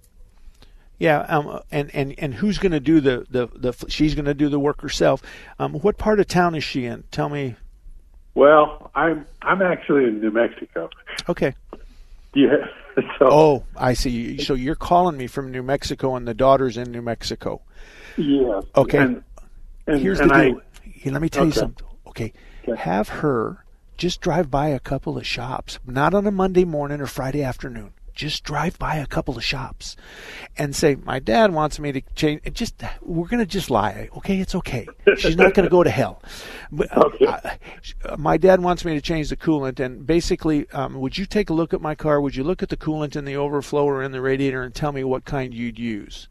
Yeah, 1.00 1.22
um, 1.22 1.62
and 1.72 1.90
and 1.96 2.14
and 2.18 2.34
who's 2.34 2.60
going 2.60 2.74
to 2.74 2.80
do 2.82 3.00
the 3.00 3.26
the 3.30 3.48
the? 3.48 3.74
She's 3.90 4.14
going 4.16 4.26
to 4.26 4.34
do 4.34 4.50
the 4.50 4.60
work 4.60 4.82
herself. 4.82 5.24
Um, 5.58 5.74
what 5.74 5.98
part 5.98 6.20
of 6.20 6.28
town 6.28 6.56
is 6.56 6.64
she 6.64 6.86
in? 6.86 7.06
Tell 7.10 7.30
me. 7.30 7.56
Well, 8.36 8.92
I'm 8.94 9.26
I'm 9.42 9.62
actually 9.62 10.04
in 10.04 10.20
New 10.20 10.32
Mexico. 10.32 10.90
Okay. 11.28 11.56
Yeah. 12.34 12.56
So, 13.18 13.30
oh, 13.32 13.64
I 13.78 13.94
see. 13.94 14.40
So 14.40 14.56
you're 14.56 14.76
calling 14.76 15.16
me 15.16 15.28
from 15.28 15.52
New 15.52 15.64
Mexico, 15.64 16.18
and 16.18 16.28
the 16.28 16.34
daughter's 16.34 16.76
in 16.76 16.92
New 16.92 17.02
Mexico. 17.02 17.62
Yeah. 18.18 18.60
Okay. 18.76 18.98
And, 18.98 19.24
and, 19.88 20.02
Here's 20.02 20.20
and 20.20 20.30
the 20.30 20.36
deal. 20.36 20.62
I, 21.06 21.10
let 21.10 21.22
me 21.22 21.30
tell 21.30 21.44
okay. 21.44 21.48
you 21.48 21.54
something. 21.54 21.88
Okay. 22.08 22.34
okay. 22.68 22.82
Have 22.82 23.08
her 23.08 23.64
just 23.96 24.20
drive 24.20 24.52
by 24.52 24.70
a 24.70 24.80
couple 24.80 25.18
of 25.18 25.26
shops, 25.26 25.80
not 25.86 26.14
on 26.14 26.28
a 26.28 26.32
Monday 26.32 26.66
morning 26.66 27.00
or 27.00 27.06
Friday 27.06 27.42
afternoon 27.42 27.94
just 28.14 28.44
drive 28.44 28.78
by 28.80 28.96
a 28.96 29.06
couple 29.06 29.38
of 29.38 29.44
shops 29.44 29.96
and 30.58 30.76
say, 30.76 30.96
"My 30.96 31.20
dad 31.20 31.54
wants 31.54 31.80
me 31.80 31.92
to 31.92 32.02
change." 32.16 32.42
Just 32.54 32.84
we're 33.02 33.28
going 33.28 33.40
to 33.40 33.46
just 33.46 33.70
lie, 33.70 34.10
okay? 34.18 34.40
It's 34.40 34.56
okay. 34.56 34.88
She's 35.18 35.36
not 35.36 35.54
going 35.54 35.66
to 35.66 35.70
go 35.70 35.84
to 35.84 35.90
hell. 35.90 36.22
But, 36.72 36.96
uh, 36.96 37.02
okay. 37.06 37.26
uh, 37.26 38.18
my 38.18 38.38
dad 38.38 38.62
wants 38.62 38.86
me 38.86 38.94
to 38.94 39.02
change 39.02 39.30
the 39.30 39.38
coolant, 39.38 39.80
and 39.80 40.06
basically, 40.06 40.70
um, 40.72 41.00
would 41.00 41.18
you 41.18 41.26
take 41.26 41.50
a 41.50 41.54
look 41.54 41.74
at 41.74 41.82
my 41.82 41.96
car? 41.96 42.22
Would 42.22 42.36
you 42.36 42.44
look 42.44 42.62
at 42.64 42.70
the 42.70 42.78
coolant 42.78 43.16
in 43.16 43.26
the 43.26 43.36
overflow 43.36 43.86
or 43.86 44.04
in 44.04 44.12
the 44.12 44.22
radiator 44.22 44.64
and 44.64 44.74
tell 44.74 44.92
me 44.92 45.04
what 45.04 45.26
kind 45.26 45.54
you'd 45.54 45.80
use? 45.80 46.28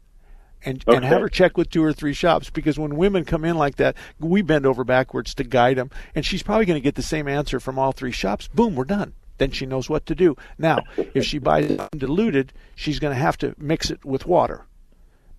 and 0.63 0.83
okay. 0.87 0.97
and 0.97 1.05
have 1.05 1.21
her 1.21 1.29
check 1.29 1.57
with 1.57 1.69
two 1.69 1.83
or 1.83 1.93
three 1.93 2.13
shops 2.13 2.49
because 2.49 2.77
when 2.77 2.97
women 2.97 3.23
come 3.23 3.45
in 3.45 3.57
like 3.57 3.77
that, 3.77 3.95
we 4.19 4.41
bend 4.41 4.65
over 4.65 4.83
backwards 4.83 5.33
to 5.35 5.43
guide 5.43 5.77
them, 5.77 5.89
and 6.15 6.25
she's 6.25 6.43
probably 6.43 6.65
going 6.65 6.79
to 6.79 6.83
get 6.83 6.95
the 6.95 7.01
same 7.01 7.27
answer 7.27 7.59
from 7.59 7.79
all 7.79 7.91
three 7.91 8.11
shops. 8.11 8.47
Boom, 8.49 8.75
we're 8.75 8.85
done 8.85 9.13
then 9.39 9.51
she 9.51 9.65
knows 9.65 9.89
what 9.89 10.05
to 10.05 10.15
do. 10.15 10.37
Now, 10.57 10.79
if 11.13 11.25
she 11.25 11.39
buys 11.39 11.71
it 11.71 11.81
diluted, 11.97 12.53
she's 12.75 12.99
going 12.99 13.13
to 13.13 13.19
have 13.19 13.37
to 13.39 13.55
mix 13.57 13.89
it 13.89 14.05
with 14.05 14.25
water. 14.25 14.65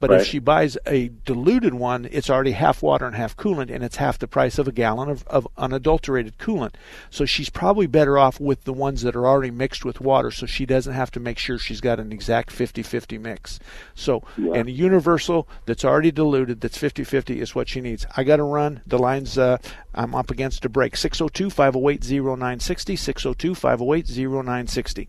But 0.00 0.10
right. 0.10 0.20
if 0.22 0.26
she 0.26 0.38
buys 0.38 0.78
a 0.86 1.08
diluted 1.26 1.74
one, 1.74 2.08
it's 2.10 2.30
already 2.30 2.52
half 2.52 2.82
water 2.82 3.06
and 3.06 3.14
half 3.14 3.36
coolant, 3.36 3.70
and 3.72 3.84
it's 3.84 3.96
half 3.96 4.18
the 4.18 4.26
price 4.26 4.58
of 4.58 4.66
a 4.66 4.72
gallon 4.72 5.10
of, 5.10 5.26
of 5.28 5.46
unadulterated 5.58 6.38
coolant. 6.38 6.74
So 7.10 7.26
she's 7.26 7.50
probably 7.50 7.86
better 7.86 8.16
off 8.16 8.40
with 8.40 8.64
the 8.64 8.72
ones 8.72 9.02
that 9.02 9.14
are 9.14 9.26
already 9.26 9.50
mixed 9.50 9.84
with 9.84 10.00
water, 10.00 10.30
so 10.30 10.46
she 10.46 10.64
doesn't 10.64 10.94
have 10.94 11.10
to 11.12 11.20
make 11.20 11.38
sure 11.38 11.58
she's 11.58 11.82
got 11.82 12.00
an 12.00 12.12
exact 12.12 12.50
50 12.50 12.82
50 12.82 13.18
mix. 13.18 13.60
So, 13.94 14.22
yeah. 14.38 14.54
and 14.54 14.68
a 14.70 14.72
universal 14.72 15.46
that's 15.66 15.84
already 15.84 16.10
diluted, 16.10 16.62
that's 16.62 16.78
50 16.78 17.04
50, 17.04 17.40
is 17.40 17.54
what 17.54 17.68
she 17.68 17.82
needs. 17.82 18.06
I 18.16 18.24
got 18.24 18.36
to 18.36 18.44
run. 18.44 18.80
The 18.86 18.98
line's, 18.98 19.36
uh, 19.36 19.58
I'm 19.94 20.14
up 20.14 20.30
against 20.30 20.64
a 20.64 20.70
break. 20.70 20.96
602 20.96 21.50
508 21.50 22.10
0960, 22.10 22.96
602 22.96 23.54
508 23.54 24.08
0960. 24.08 25.08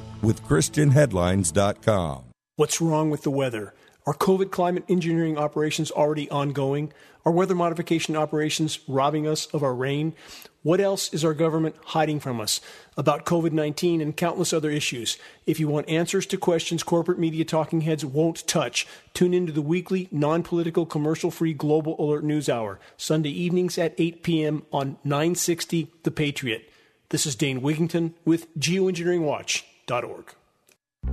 with 0.21 0.43
ChristianHeadlines.com. 0.47 2.23
What's 2.55 2.81
wrong 2.81 3.09
with 3.09 3.23
the 3.23 3.31
weather? 3.31 3.73
Are 4.05 4.13
covert 4.13 4.51
climate 4.51 4.83
engineering 4.89 5.37
operations 5.37 5.91
already 5.91 6.29
ongoing? 6.29 6.91
Are 7.23 7.31
weather 7.31 7.53
modification 7.53 8.15
operations 8.15 8.79
robbing 8.87 9.27
us 9.27 9.45
of 9.47 9.61
our 9.61 9.75
rain? 9.75 10.13
What 10.63 10.81
else 10.81 11.13
is 11.13 11.23
our 11.23 11.35
government 11.35 11.75
hiding 11.85 12.19
from 12.19 12.41
us 12.41 12.61
about 12.97 13.25
COVID 13.25 13.51
19 13.51 14.01
and 14.01 14.17
countless 14.17 14.53
other 14.53 14.71
issues? 14.71 15.17
If 15.45 15.59
you 15.59 15.67
want 15.67 15.87
answers 15.87 16.25
to 16.27 16.37
questions 16.37 16.81
corporate 16.81 17.19
media 17.19 17.45
talking 17.45 17.81
heads 17.81 18.03
won't 18.03 18.47
touch, 18.47 18.87
tune 19.13 19.35
into 19.35 19.51
the 19.51 19.61
weekly, 19.61 20.07
non 20.11 20.41
political, 20.41 20.87
commercial 20.87 21.29
free 21.29 21.53
Global 21.53 21.95
Alert 21.99 22.23
News 22.23 22.49
Hour, 22.49 22.79
Sunday 22.97 23.31
evenings 23.31 23.77
at 23.77 23.93
8 23.99 24.23
p.m. 24.23 24.63
on 24.73 24.97
960 25.03 25.91
The 26.03 26.11
Patriot. 26.11 26.67
This 27.09 27.25
is 27.27 27.35
Dane 27.35 27.61
Wigington 27.61 28.13
with 28.25 28.55
Geoengineering 28.57 29.21
Watch. 29.21 29.65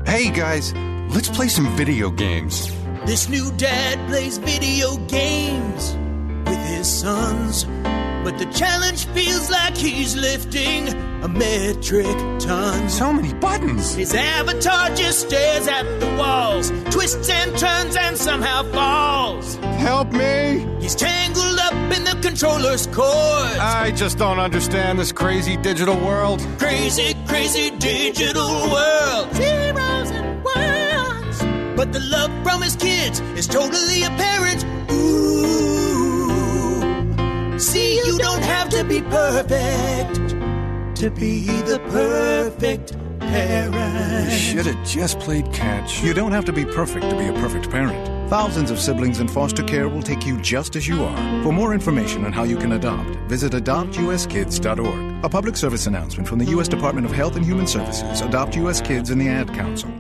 Hey 0.07 0.31
guys, 0.31 0.73
let's 1.13 1.29
play 1.29 1.49
some 1.49 1.67
video 1.77 2.11
games. 2.11 2.73
This 3.07 3.29
new 3.29 3.51
dad 3.57 3.99
plays 4.09 4.39
video 4.39 4.97
games 5.09 5.97
with 6.47 6.65
his 6.69 6.87
sons. 6.87 7.67
But 8.29 8.37
the 8.37 8.53
challenge 8.53 9.07
feels 9.07 9.49
like 9.51 9.75
he's 9.75 10.15
lifting 10.15 10.89
a 11.25 11.29
metric 11.29 12.15
ton. 12.39 12.91
So 12.91 13.11
many 13.11 13.33
buttons. 13.33 13.95
His 13.95 14.13
avatar 14.13 14.95
just 14.95 15.21
stares 15.21 15.67
at 15.67 15.85
the 15.99 16.15
walls, 16.19 16.71
twists 16.91 17.31
and 17.31 17.57
turns 17.57 17.97
and 17.97 18.19
somehow 18.19 18.65
falls. 18.65 19.57
Help 19.81 20.13
me! 20.13 20.67
He's 20.79 20.95
tangled 20.95 21.59
up 21.59 21.73
in 21.97 22.05
the 22.05 22.19
controller's 22.21 22.87
cord. 22.89 23.57
I 23.57 23.93
just 23.93 24.19
don't 24.19 24.39
understand 24.39 24.99
this 24.99 25.11
crazy 25.11 25.57
digital 25.57 25.97
world. 25.97 26.47
Crazy, 26.59 27.15
crazy 27.27 27.71
digital 27.79 28.51
world. 28.71 29.35
Zeros 29.37 30.11
and 30.11 30.45
ones. 30.45 31.77
But 31.79 31.95
the 31.95 32.01
love 32.01 32.31
from 32.43 32.61
his 32.61 32.77
kids 32.77 33.21
is 33.39 33.47
totally 33.47 34.03
apparent. 34.03 34.67
Ooh. 34.93 35.78
See, 37.59 37.97
you 37.97 38.19
don't 38.19 38.43
have 38.43 38.69
to 38.69 38.85
be 38.85 39.03
perfect 39.03 40.15
to 40.97 41.11
be 41.11 41.41
the 41.63 41.81
perfect 41.91 42.97
parent. 43.19 44.31
You 44.31 44.39
should 44.39 44.67
have 44.67 44.87
just 44.87 45.19
played 45.19 45.53
catch. 45.53 46.01
You 46.01 46.15
don't 46.15 46.31
have 46.31 46.45
to 46.45 46.53
be 46.53 46.65
perfect 46.65 47.11
to 47.11 47.17
be 47.19 47.27
a 47.27 47.33
perfect 47.33 47.69
parent. 47.69 48.31
Thousands 48.31 48.71
of 48.71 48.79
siblings 48.79 49.19
in 49.19 49.27
foster 49.27 49.65
care 49.65 49.89
will 49.89 50.03
take 50.03 50.25
you 50.25 50.41
just 50.41 50.77
as 50.77 50.87
you 50.87 51.03
are. 51.03 51.43
For 51.43 51.53
more 51.53 51.75
information 51.75 52.25
on 52.25 52.33
how 52.33 52.45
you 52.45 52.57
can 52.57 52.73
adopt, 52.73 53.11
visit 53.29 53.53
adoptuskids.org. 53.53 55.25
A 55.25 55.29
public 55.29 55.57
service 55.57 55.89
announcement 55.89 56.29
from 56.29 56.39
the 56.39 56.45
U.S. 56.47 56.69
Department 56.69 57.07
of 57.07 57.13
Health 57.13 57.35
and 57.35 57.45
Human 57.45 57.67
Services, 57.67 58.21
Adopt 58.21 58.55
U.S. 58.55 58.81
Kids, 58.81 59.11
and 59.11 59.21
the 59.21 59.29
Ad 59.29 59.49
Council. 59.49 59.91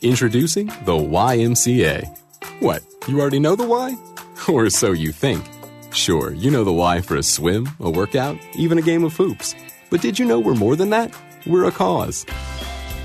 Introducing 0.00 0.68
the 0.86 0.96
YMCA. 0.96 2.16
What, 2.60 2.82
you 3.06 3.20
already 3.20 3.40
know 3.40 3.56
the 3.56 3.66
why? 3.66 3.94
Or 4.48 4.70
so 4.70 4.92
you 4.92 5.12
think. 5.12 5.44
Sure, 5.92 6.32
you 6.32 6.50
know 6.50 6.64
the 6.64 6.72
why 6.72 7.00
for 7.00 7.16
a 7.16 7.22
swim, 7.22 7.68
a 7.80 7.90
workout, 7.90 8.38
even 8.54 8.78
a 8.78 8.82
game 8.82 9.04
of 9.04 9.16
hoops. 9.16 9.54
But 9.90 10.00
did 10.00 10.18
you 10.18 10.24
know 10.24 10.38
we're 10.38 10.54
more 10.54 10.76
than 10.76 10.90
that? 10.90 11.14
We're 11.46 11.64
a 11.64 11.72
cause. 11.72 12.24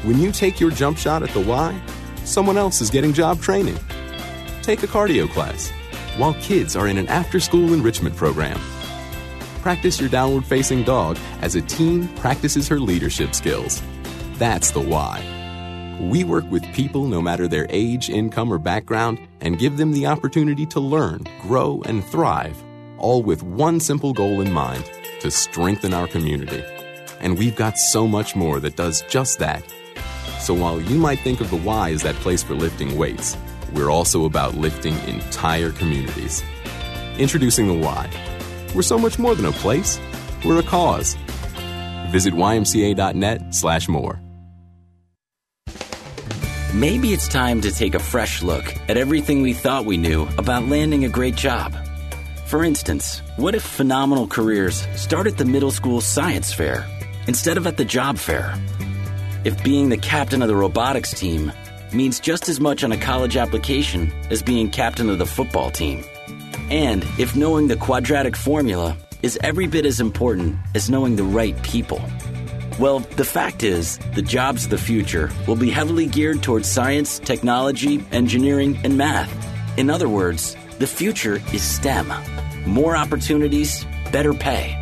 When 0.03 0.19
you 0.19 0.31
take 0.31 0.59
your 0.59 0.71
jump 0.71 0.97
shot 0.97 1.23
at 1.23 1.29
the 1.29 1.39
Y, 1.39 1.81
someone 2.25 2.57
else 2.57 2.81
is 2.81 2.89
getting 2.89 3.13
job 3.13 3.41
training. 3.41 3.77
Take 4.61 4.83
a 4.83 4.87
cardio 4.87 5.29
class 5.29 5.71
while 6.17 6.33
kids 6.35 6.75
are 6.75 6.87
in 6.87 6.97
an 6.97 7.07
after 7.07 7.39
school 7.39 7.73
enrichment 7.73 8.15
program. 8.15 8.59
Practice 9.61 9.99
your 9.99 10.09
downward 10.09 10.45
facing 10.45 10.83
dog 10.83 11.17
as 11.41 11.55
a 11.55 11.61
teen 11.61 12.07
practices 12.17 12.67
her 12.67 12.79
leadership 12.79 13.33
skills. 13.33 13.81
That's 14.33 14.71
the 14.71 14.81
why. 14.81 15.32
We 15.99 16.23
work 16.23 16.49
with 16.49 16.63
people 16.73 17.06
no 17.06 17.21
matter 17.21 17.47
their 17.47 17.67
age, 17.69 18.10
income, 18.10 18.51
or 18.51 18.58
background 18.58 19.19
and 19.41 19.60
give 19.60 19.77
them 19.77 19.91
the 19.91 20.08
opportunity 20.08 20.65
to 20.67 20.79
learn, 20.79 21.23
grow, 21.41 21.82
and 21.86 22.03
thrive, 22.03 22.62
all 22.97 23.21
with 23.21 23.43
one 23.43 23.79
simple 23.79 24.13
goal 24.13 24.41
in 24.41 24.51
mind 24.51 24.89
to 25.21 25.29
strengthen 25.29 25.93
our 25.93 26.08
community. 26.08 26.63
And 27.19 27.38
we've 27.38 27.56
got 27.56 27.77
so 27.77 28.08
much 28.08 28.36
more 28.36 28.60
that 28.60 28.75
does 28.75 29.03
just 29.03 29.39
that. 29.39 29.63
So 30.39 30.53
while 30.53 30.82
you 30.82 30.97
might 30.97 31.19
think 31.19 31.41
of 31.41 31.49
the 31.49 31.58
Y 31.58 31.91
as 31.91 32.01
that 32.03 32.15
place 32.15 32.43
for 32.43 32.56
lifting 32.56 32.97
weights, 32.97 33.38
we're 33.73 33.91
also 33.91 34.25
about 34.25 34.56
lifting 34.56 34.97
entire 35.08 35.71
communities. 35.71 36.43
Introducing 37.17 37.67
the 37.67 37.73
Y. 37.73 38.10
We're 38.75 38.82
so 38.82 38.97
much 38.97 39.19
more 39.19 39.36
than 39.36 39.45
a 39.45 39.51
place, 39.51 39.99
we're 40.43 40.60
a 40.60 40.63
cause. 40.63 41.15
Visit 42.10 42.34
ymca.net 42.34 43.53
slash 43.56 43.88
more. 43.88 44.22
Maybe 46.73 47.09
it's 47.09 47.27
time 47.27 47.62
to 47.62 47.71
take 47.71 47.95
a 47.95 47.99
fresh 47.99 48.41
look 48.41 48.65
at 48.89 48.97
everything 48.97 49.41
we 49.41 49.53
thought 49.53 49.86
we 49.86 49.97
knew 49.97 50.27
about 50.38 50.67
landing 50.67 51.05
a 51.05 51.09
great 51.09 51.36
job. 51.36 51.75
For 52.45 52.63
instance, 52.63 53.21
what 53.38 53.55
if 53.55 53.63
phenomenal 53.63 54.27
careers 54.27 54.88
start 54.95 55.27
at 55.27 55.38
the 55.38 55.45
middle 55.45 55.71
school 55.71 56.01
science 56.01 56.51
fair 56.53 56.86
instead 57.27 57.57
of 57.57 57.67
at 57.67 57.77
the 57.77 57.86
job 57.86 58.17
fair? 58.17 58.55
if 59.43 59.62
being 59.63 59.89
the 59.89 59.97
captain 59.97 60.41
of 60.41 60.47
the 60.47 60.55
robotics 60.55 61.13
team 61.13 61.51
means 61.91 62.19
just 62.19 62.47
as 62.47 62.59
much 62.59 62.83
on 62.83 62.91
a 62.91 62.97
college 62.97 63.36
application 63.36 64.12
as 64.29 64.41
being 64.41 64.69
captain 64.69 65.09
of 65.09 65.19
the 65.19 65.25
football 65.25 65.69
team. 65.69 66.03
And 66.69 67.05
if 67.19 67.36
knowing 67.36 67.67
the 67.67 67.75
quadratic 67.75 68.36
formula 68.36 68.97
is 69.21 69.38
every 69.43 69.67
bit 69.67 69.86
as 69.86 69.99
important 69.99 70.55
as 70.75 70.89
knowing 70.89 71.17
the 71.17 71.23
right 71.23 71.62
people. 71.62 72.01
Well, 72.79 72.99
the 72.99 73.23
fact 73.23 73.62
is, 73.62 73.99
the 74.15 74.23
jobs 74.23 74.65
of 74.65 74.71
the 74.71 74.79
future 74.79 75.29
will 75.47 75.55
be 75.55 75.69
heavily 75.69 76.07
geared 76.07 76.41
towards 76.41 76.67
science, 76.67 77.19
technology, 77.19 78.03
engineering, 78.12 78.79
and 78.83 78.97
math. 78.97 79.31
In 79.77 79.91
other 79.91 80.09
words, 80.09 80.55
the 80.79 80.88
future 80.88 81.39
is 81.53 81.62
STEM. 81.62 82.12
More 82.65 82.95
opportunities, 82.95 83.86
better 84.12 84.33
pay. 84.33 84.75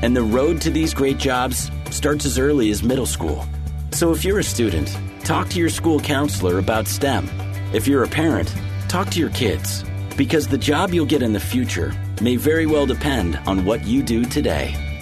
And 0.00 0.16
the 0.16 0.22
road 0.22 0.62
to 0.62 0.70
these 0.70 0.94
great 0.94 1.18
jobs 1.18 1.70
starts 1.90 2.24
as 2.24 2.38
early 2.38 2.70
as 2.70 2.82
middle 2.82 3.06
school. 3.06 3.44
So 3.92 4.10
if 4.10 4.24
you're 4.24 4.38
a 4.38 4.44
student, 4.44 4.96
talk 5.22 5.50
to 5.50 5.60
your 5.60 5.68
school 5.68 6.00
counselor 6.00 6.58
about 6.58 6.88
STEM. 6.88 7.28
If 7.74 7.86
you're 7.86 8.04
a 8.04 8.08
parent, 8.08 8.54
talk 8.88 9.10
to 9.10 9.20
your 9.20 9.30
kids. 9.30 9.84
Because 10.16 10.48
the 10.48 10.58
job 10.58 10.94
you'll 10.94 11.04
get 11.04 11.22
in 11.22 11.34
the 11.34 11.40
future 11.40 11.94
may 12.22 12.36
very 12.36 12.64
well 12.64 12.86
depend 12.86 13.36
on 13.46 13.66
what 13.66 13.84
you 13.84 14.02
do 14.02 14.24
today. 14.24 14.93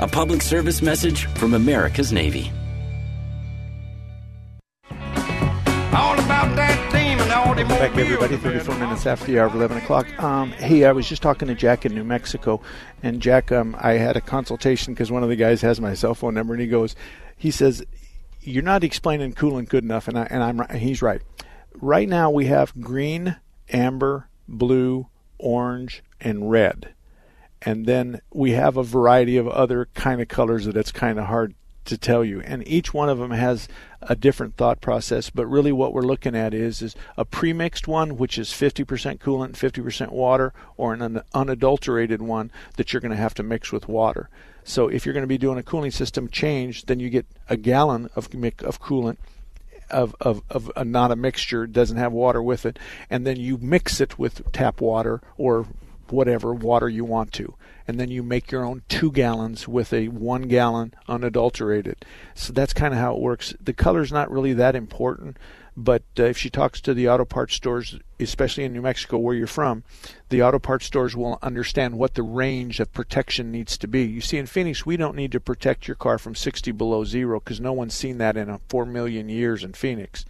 A 0.00 0.08
public 0.08 0.40
service 0.40 0.80
message 0.80 1.26
from 1.34 1.52
America's 1.52 2.10
Navy. 2.10 2.50
All 4.90 6.18
about 6.18 6.56
that 6.56 6.90
team 6.90 7.18
all 7.30 7.54
the 7.54 7.64
Back 7.64 7.94
everybody, 7.98 8.38
34 8.38 8.76
minutes 8.76 9.04
after 9.04 9.26
the 9.26 9.38
hour 9.38 9.48
of 9.48 9.54
11 9.54 9.76
o'clock. 9.76 10.06
Um, 10.18 10.52
hey, 10.52 10.86
I 10.86 10.92
was 10.92 11.06
just 11.06 11.20
talking 11.20 11.48
to 11.48 11.54
Jack 11.54 11.84
in 11.84 11.94
New 11.94 12.02
Mexico, 12.02 12.62
and 13.02 13.20
Jack, 13.20 13.52
um, 13.52 13.76
I 13.78 13.92
had 13.92 14.16
a 14.16 14.22
consultation 14.22 14.94
because 14.94 15.12
one 15.12 15.22
of 15.22 15.28
the 15.28 15.36
guys 15.36 15.60
has 15.60 15.82
my 15.82 15.92
cell 15.92 16.14
phone 16.14 16.32
number, 16.32 16.54
and 16.54 16.62
he 16.62 16.66
goes, 16.66 16.96
he 17.36 17.50
says, 17.50 17.84
"You're 18.40 18.62
not 18.62 18.82
explaining 18.82 19.34
coolant 19.34 19.68
good 19.68 19.84
enough," 19.84 20.08
and 20.08 20.18
I 20.18 20.26
and 20.30 20.42
I'm 20.42 20.60
and 20.60 20.78
he's 20.78 21.02
right. 21.02 21.20
Right 21.74 22.08
now 22.08 22.30
we 22.30 22.46
have 22.46 22.72
green, 22.80 23.36
amber, 23.70 24.30
blue, 24.48 25.08
orange, 25.38 26.02
and 26.22 26.50
red 26.50 26.94
and 27.62 27.86
then 27.86 28.20
we 28.32 28.52
have 28.52 28.76
a 28.76 28.82
variety 28.82 29.36
of 29.36 29.48
other 29.48 29.88
kind 29.94 30.20
of 30.20 30.28
colors 30.28 30.64
that 30.64 30.76
it's 30.76 30.92
kind 30.92 31.18
of 31.18 31.26
hard 31.26 31.54
to 31.84 31.98
tell 31.98 32.24
you. 32.24 32.40
And 32.40 32.66
each 32.66 32.94
one 32.94 33.08
of 33.08 33.18
them 33.18 33.30
has 33.30 33.68
a 34.02 34.14
different 34.14 34.56
thought 34.56 34.80
process 34.80 35.28
but 35.28 35.46
really 35.46 35.72
what 35.72 35.92
we're 35.92 36.02
looking 36.02 36.34
at 36.34 36.54
is 36.54 36.80
is 36.80 36.94
a 37.16 37.24
premixed 37.24 37.86
one 37.86 38.16
which 38.16 38.38
is 38.38 38.48
50% 38.48 39.18
coolant 39.18 39.52
50% 39.52 40.10
water 40.10 40.54
or 40.76 40.94
an 40.94 41.20
unadulterated 41.34 42.22
one 42.22 42.50
that 42.76 42.92
you're 42.92 43.00
going 43.00 43.10
to 43.10 43.16
have 43.16 43.34
to 43.34 43.42
mix 43.42 43.72
with 43.72 43.88
water. 43.88 44.30
So 44.64 44.88
if 44.88 45.04
you're 45.04 45.12
going 45.12 45.24
to 45.24 45.28
be 45.28 45.38
doing 45.38 45.58
a 45.58 45.62
cooling 45.62 45.90
system 45.90 46.28
change 46.28 46.86
then 46.86 47.00
you 47.00 47.10
get 47.10 47.26
a 47.48 47.56
gallon 47.56 48.08
of 48.16 48.26
of 48.26 48.80
coolant 48.80 49.18
of, 49.90 50.14
of, 50.20 50.42
of 50.48 50.70
a, 50.76 50.84
not 50.84 51.10
a 51.10 51.16
mixture, 51.16 51.66
doesn't 51.66 51.96
have 51.96 52.12
water 52.12 52.40
with 52.40 52.64
it, 52.64 52.78
and 53.10 53.26
then 53.26 53.36
you 53.36 53.58
mix 53.58 54.00
it 54.00 54.18
with 54.18 54.52
tap 54.52 54.80
water 54.80 55.20
or 55.36 55.66
whatever 56.12 56.52
water 56.54 56.88
you 56.88 57.04
want 57.04 57.32
to. 57.32 57.54
And 57.86 57.98
then 57.98 58.10
you 58.10 58.22
make 58.22 58.50
your 58.50 58.64
own 58.64 58.82
two 58.88 59.10
gallons 59.10 59.66
with 59.66 59.92
a 59.92 60.08
one 60.08 60.42
gallon 60.42 60.94
unadulterated. 61.08 62.04
So 62.34 62.52
that's 62.52 62.72
kind 62.72 62.94
of 62.94 63.00
how 63.00 63.14
it 63.14 63.20
works. 63.20 63.54
The 63.60 63.72
color's 63.72 64.12
not 64.12 64.30
really 64.30 64.52
that 64.54 64.76
important, 64.76 65.36
but 65.76 66.02
uh, 66.18 66.24
if 66.24 66.38
she 66.38 66.50
talks 66.50 66.80
to 66.82 66.94
the 66.94 67.08
auto 67.08 67.24
parts 67.24 67.54
stores, 67.54 67.98
especially 68.18 68.64
in 68.64 68.72
New 68.72 68.82
Mexico 68.82 69.18
where 69.18 69.34
you're 69.34 69.46
from, 69.46 69.82
the 70.30 70.42
auto 70.42 70.58
parts 70.58 70.86
stores 70.86 71.14
will 71.14 71.38
understand 71.42 71.98
what 71.98 72.14
the 72.14 72.22
range 72.22 72.80
of 72.80 72.92
protection 72.92 73.52
needs 73.52 73.76
to 73.78 73.86
be. 73.86 74.04
You 74.04 74.20
see, 74.20 74.38
in 74.38 74.46
Phoenix, 74.46 74.86
we 74.86 74.96
don't 74.96 75.16
need 75.16 75.32
to 75.32 75.40
protect 75.40 75.86
your 75.86 75.96
car 75.96 76.18
from 76.18 76.34
60 76.34 76.72
below 76.72 77.04
zero 77.04 77.40
because 77.40 77.60
no 77.60 77.72
one's 77.72 77.94
seen 77.94 78.18
that 78.18 78.36
in 78.36 78.48
a 78.48 78.60
4 78.68 78.86
million 78.86 79.28
years 79.28 79.62
in 79.62 79.72
Phoenix. 79.72 80.24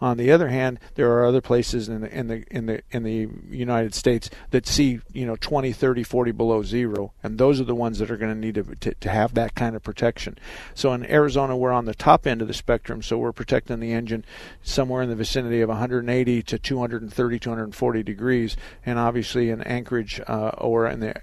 On 0.00 0.18
the 0.18 0.30
other 0.30 0.48
hand, 0.48 0.80
there 0.96 1.10
are 1.12 1.24
other 1.24 1.40
places 1.40 1.88
in 1.88 2.02
the 2.02 2.14
in 2.14 2.26
the 2.26 2.44
in 2.50 2.66
the 2.66 2.82
in 2.90 3.04
the 3.04 3.28
United 3.48 3.94
States 3.94 4.28
that 4.50 4.66
see 4.66 5.00
you 5.12 5.24
know 5.24 5.36
20, 5.36 5.72
30, 5.72 6.02
40 6.02 6.32
below 6.32 6.62
zero, 6.62 7.12
and 7.22 7.38
those 7.38 7.58
are 7.58 7.64
the 7.64 7.74
ones 7.74 8.00
that 8.00 8.10
are 8.10 8.18
going 8.18 8.34
to 8.34 8.38
need 8.38 8.56
to, 8.56 8.94
to 8.94 9.08
have 9.08 9.32
that 9.32 9.54
kind 9.54 9.74
of 9.74 9.82
protection. 9.82 10.36
So 10.74 10.92
in 10.92 11.10
Arizona, 11.10 11.56
we're 11.56 11.72
on 11.72 11.86
the 11.86 11.94
top 11.94 12.26
end 12.26 12.42
of 12.42 12.48
the 12.48 12.54
spectrum, 12.54 13.02
so 13.02 13.16
we're 13.16 13.32
protecting 13.32 13.80
the 13.80 13.92
engine 13.92 14.26
somewhere 14.62 15.02
in 15.02 15.08
the 15.08 15.16
vicinity 15.16 15.62
of 15.62 15.70
180 15.70 16.42
to 16.42 16.58
230, 16.58 17.38
240 17.38 18.02
degrees, 18.02 18.56
and 18.84 18.98
obviously 18.98 19.43
in 19.50 19.62
Anchorage 19.62 20.20
uh, 20.26 20.50
or 20.58 20.86
in 20.86 21.00
the 21.00 21.14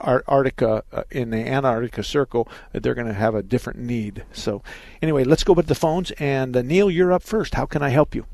Arctica, 0.00 0.82
uh, 0.92 1.04
in 1.10 1.30
the 1.30 1.38
Antarctica 1.38 2.02
Circle, 2.02 2.48
they're 2.72 2.94
going 2.94 3.06
to 3.06 3.14
have 3.14 3.34
a 3.34 3.42
different 3.42 3.78
need. 3.78 4.24
So, 4.32 4.62
anyway, 5.02 5.24
let's 5.24 5.44
go 5.44 5.52
with 5.52 5.66
the 5.66 5.74
phones. 5.74 6.10
And 6.12 6.56
uh, 6.56 6.62
Neil, 6.62 6.90
you're 6.90 7.12
up 7.12 7.22
first. 7.22 7.54
How 7.54 7.66
can 7.66 7.82
I 7.82 7.90
help 7.90 8.14
you? 8.14 8.26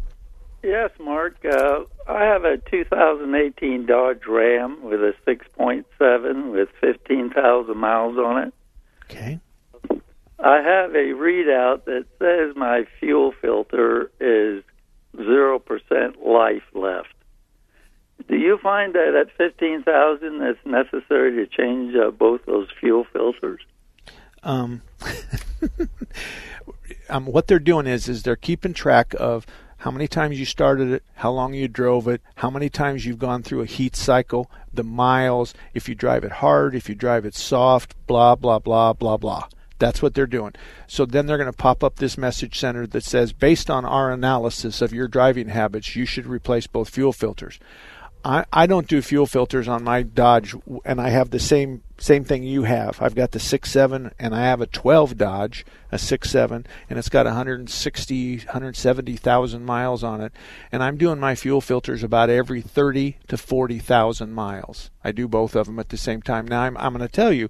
Yes, 0.63 0.91
Mark. 0.99 1.37
Uh, 1.45 1.85
I 2.09 2.25
have 2.25 2.45
a 2.45 2.59
2018 2.59 3.87
Dodge 3.87 4.27
Ram 4.27 4.83
with 4.83 5.01
a 5.01 5.15
6.7 5.27 6.53
with 6.53 6.69
15,000 6.81 7.77
miles 7.77 8.19
on 8.19 8.49
it. 8.49 8.55
Okay. 9.05 9.41
I 10.39 10.61
have 10.61 10.91
a 10.91 11.15
readout 11.15 11.85
that 11.85 12.07
says 12.19 12.55
my 12.57 12.85
fuel 13.01 13.33
filter 13.41 14.11
is 14.21 14.63
0% 15.17 15.61
life 16.25 16.63
left. 16.75 17.15
Do 18.29 18.37
you 18.37 18.59
find 18.63 18.95
that 18.95 19.15
at 19.15 19.37
15,000 19.37 20.43
it's 20.43 20.59
necessary 20.65 21.37
to 21.37 21.47
change 21.47 21.95
uh, 21.95 22.11
both 22.11 22.41
those 22.47 22.69
fuel 22.81 23.07
filters? 23.13 23.61
Um, 24.43 24.83
um, 27.09 27.27
what 27.27 27.47
they're 27.47 27.59
doing 27.59 27.87
is 27.87 28.09
is 28.09 28.23
they're 28.23 28.37
keeping 28.37 28.75
track 28.75 29.15
of 29.19 29.47
how 29.79 29.91
many 29.91 30.09
times 30.09 30.39
you 30.39 30.45
started 30.45 30.91
it, 30.91 31.05
how 31.15 31.31
long 31.31 31.55
you 31.55 31.69
drove 31.69 32.09
it, 32.09 32.21
how 32.37 32.51
many 32.51 32.69
times 32.69 33.05
you've 33.05 33.19
gone 33.19 33.43
through 33.43 33.63
a 33.63 33.67
heat 33.67 33.95
cycle, 33.95 34.51
the 34.73 34.83
miles, 34.83 35.55
if 35.75 35.89
you 35.89 35.95
drive 35.95 36.25
it 36.25 36.33
hard, 36.33 36.75
if 36.75 36.89
you 36.89 36.95
drive 36.95 37.25
it 37.25 37.35
soft, 37.35 37.95
blah 38.07 38.35
blah 38.35 38.59
blah 38.59 38.93
blah 38.93 39.17
blah. 39.17 39.47
That's 39.79 40.01
what 40.01 40.15
they're 40.15 40.27
doing. 40.27 40.55
So 40.87 41.05
then 41.05 41.27
they're 41.27 41.37
going 41.37 41.53
to 41.53 41.57
pop 41.57 41.85
up 41.85 41.97
this 41.97 42.17
message 42.17 42.59
center 42.59 42.87
that 42.87 43.05
says, 43.05 43.33
based 43.33 43.69
on 43.69 43.85
our 43.85 44.11
analysis 44.11 44.81
of 44.81 44.93
your 44.93 45.07
driving 45.07 45.49
habits, 45.49 45.95
you 45.95 46.07
should 46.07 46.27
replace 46.27 46.67
both 46.67 46.89
fuel 46.89 47.13
filters. 47.13 47.59
I, 48.27 48.45
I 48.53 48.67
don't 48.67 48.89
do 48.89 49.03
fuel 49.03 49.27
filters 49.27 49.69
on 49.69 49.85
my 49.85 50.03
Dodge, 50.03 50.57
and 50.85 51.01
I 51.01 51.11
have 51.11 51.31
the 51.31 51.39
same 51.39 51.85
same 51.97 52.25
thing 52.25 52.43
you 52.43 52.65
have. 52.65 53.01
I've 53.01 53.15
got 53.15 53.31
the 53.31 53.39
six 53.39 53.71
seven, 53.71 54.11
and 54.19 54.35
I 54.35 54.41
have 54.41 54.61
a 54.61 54.67
12 54.67 55.17
Dodge, 55.17 55.65
a 55.93 55.99
six 55.99 56.29
seven, 56.31 56.67
and 56.91 56.99
it's 56.99 57.09
got 57.09 57.25
160, 57.25 58.37
170,000 58.39 59.65
miles 59.65 60.03
on 60.03 60.21
it. 60.21 60.33
And 60.73 60.83
I'm 60.83 60.97
doing 60.97 61.21
my 61.21 61.37
fuel 61.37 61.61
filters 61.61 62.03
about 62.03 62.29
every 62.29 62.61
30 62.61 63.17
to 63.29 63.37
40,000 63.37 64.33
miles. 64.33 64.91
I 65.05 65.13
do 65.13 65.29
both 65.29 65.55
of 65.55 65.67
them 65.67 65.79
at 65.79 65.91
the 65.91 65.97
same 65.97 66.21
time. 66.21 66.49
Now 66.49 66.63
I'm 66.63 66.77
I'm 66.79 66.95
going 66.95 67.07
to 67.07 67.13
tell 67.13 67.33
you, 67.33 67.49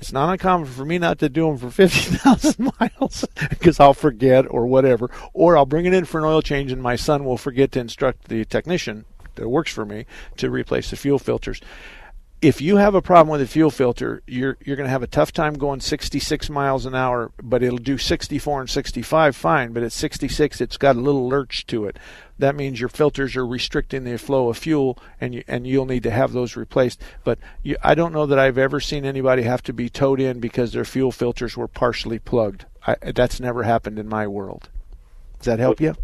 it's 0.00 0.10
not 0.10 0.30
uncommon 0.30 0.68
for 0.68 0.86
me 0.86 0.96
not 0.96 1.18
to 1.18 1.28
do 1.28 1.48
them 1.48 1.58
for 1.58 1.68
50,000 1.68 2.72
miles 2.80 3.26
because 3.50 3.78
I'll 3.78 3.92
forget 3.92 4.46
or 4.48 4.66
whatever, 4.66 5.10
or 5.34 5.58
I'll 5.58 5.66
bring 5.66 5.84
it 5.84 5.92
in 5.92 6.06
for 6.06 6.16
an 6.16 6.24
oil 6.24 6.40
change 6.40 6.72
and 6.72 6.82
my 6.82 6.96
son 6.96 7.26
will 7.26 7.36
forget 7.36 7.72
to 7.72 7.80
instruct 7.80 8.28
the 8.28 8.46
technician 8.46 9.04
that 9.36 9.48
works 9.48 9.72
for 9.72 9.84
me 9.84 10.06
to 10.36 10.50
replace 10.50 10.90
the 10.90 10.96
fuel 10.96 11.18
filters. 11.18 11.60
If 12.42 12.60
you 12.60 12.76
have 12.76 12.94
a 12.94 13.00
problem 13.00 13.32
with 13.32 13.40
a 13.40 13.46
fuel 13.46 13.70
filter, 13.70 14.22
you're 14.26 14.58
you're 14.62 14.76
going 14.76 14.86
to 14.86 14.90
have 14.90 15.02
a 15.02 15.06
tough 15.06 15.32
time 15.32 15.54
going 15.54 15.80
66 15.80 16.50
miles 16.50 16.84
an 16.84 16.94
hour, 16.94 17.32
but 17.42 17.62
it'll 17.62 17.78
do 17.78 17.96
64 17.96 18.60
and 18.60 18.68
65 18.68 19.34
fine. 19.34 19.72
But 19.72 19.82
at 19.82 19.92
66, 19.92 20.60
it's 20.60 20.76
got 20.76 20.96
a 20.96 21.00
little 21.00 21.26
lurch 21.26 21.66
to 21.68 21.86
it. 21.86 21.98
That 22.38 22.54
means 22.54 22.80
your 22.80 22.90
filters 22.90 23.34
are 23.34 23.46
restricting 23.46 24.04
the 24.04 24.18
flow 24.18 24.50
of 24.50 24.58
fuel, 24.58 24.98
and 25.18 25.34
you, 25.34 25.44
and 25.48 25.66
you'll 25.66 25.86
need 25.86 26.02
to 26.02 26.10
have 26.10 26.32
those 26.32 26.54
replaced. 26.54 27.00
But 27.22 27.38
you, 27.62 27.76
I 27.82 27.94
don't 27.94 28.12
know 28.12 28.26
that 28.26 28.38
I've 28.38 28.58
ever 28.58 28.78
seen 28.78 29.06
anybody 29.06 29.44
have 29.44 29.62
to 29.62 29.72
be 29.72 29.88
towed 29.88 30.20
in 30.20 30.38
because 30.38 30.72
their 30.72 30.84
fuel 30.84 31.12
filters 31.12 31.56
were 31.56 31.68
partially 31.68 32.18
plugged. 32.18 32.66
I, 32.86 32.96
that's 33.14 33.40
never 33.40 33.62
happened 33.62 33.98
in 33.98 34.06
my 34.06 34.26
world. 34.26 34.68
Does 35.38 35.46
that 35.46 35.60
help 35.60 35.80
you? 35.80 35.94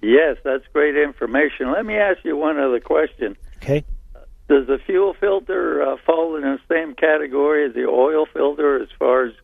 Yes, 0.00 0.36
that's 0.44 0.64
great 0.72 0.96
information. 0.96 1.72
Let 1.72 1.84
me 1.84 1.96
ask 1.96 2.24
you 2.24 2.36
one 2.36 2.58
other 2.58 2.80
question. 2.80 3.36
Okay. 3.56 3.84
Does 4.48 4.66
the 4.66 4.78
fuel 4.86 5.14
filter 5.18 5.82
uh, 5.82 5.96
fall 6.06 6.36
in 6.36 6.42
the 6.42 6.58
same 6.70 6.94
category 6.94 7.66
as 7.66 7.74
the 7.74 7.86
oil 7.86 8.24
filter 8.32 8.82
as 8.82 8.88
far 8.98 9.26
as 9.26 9.34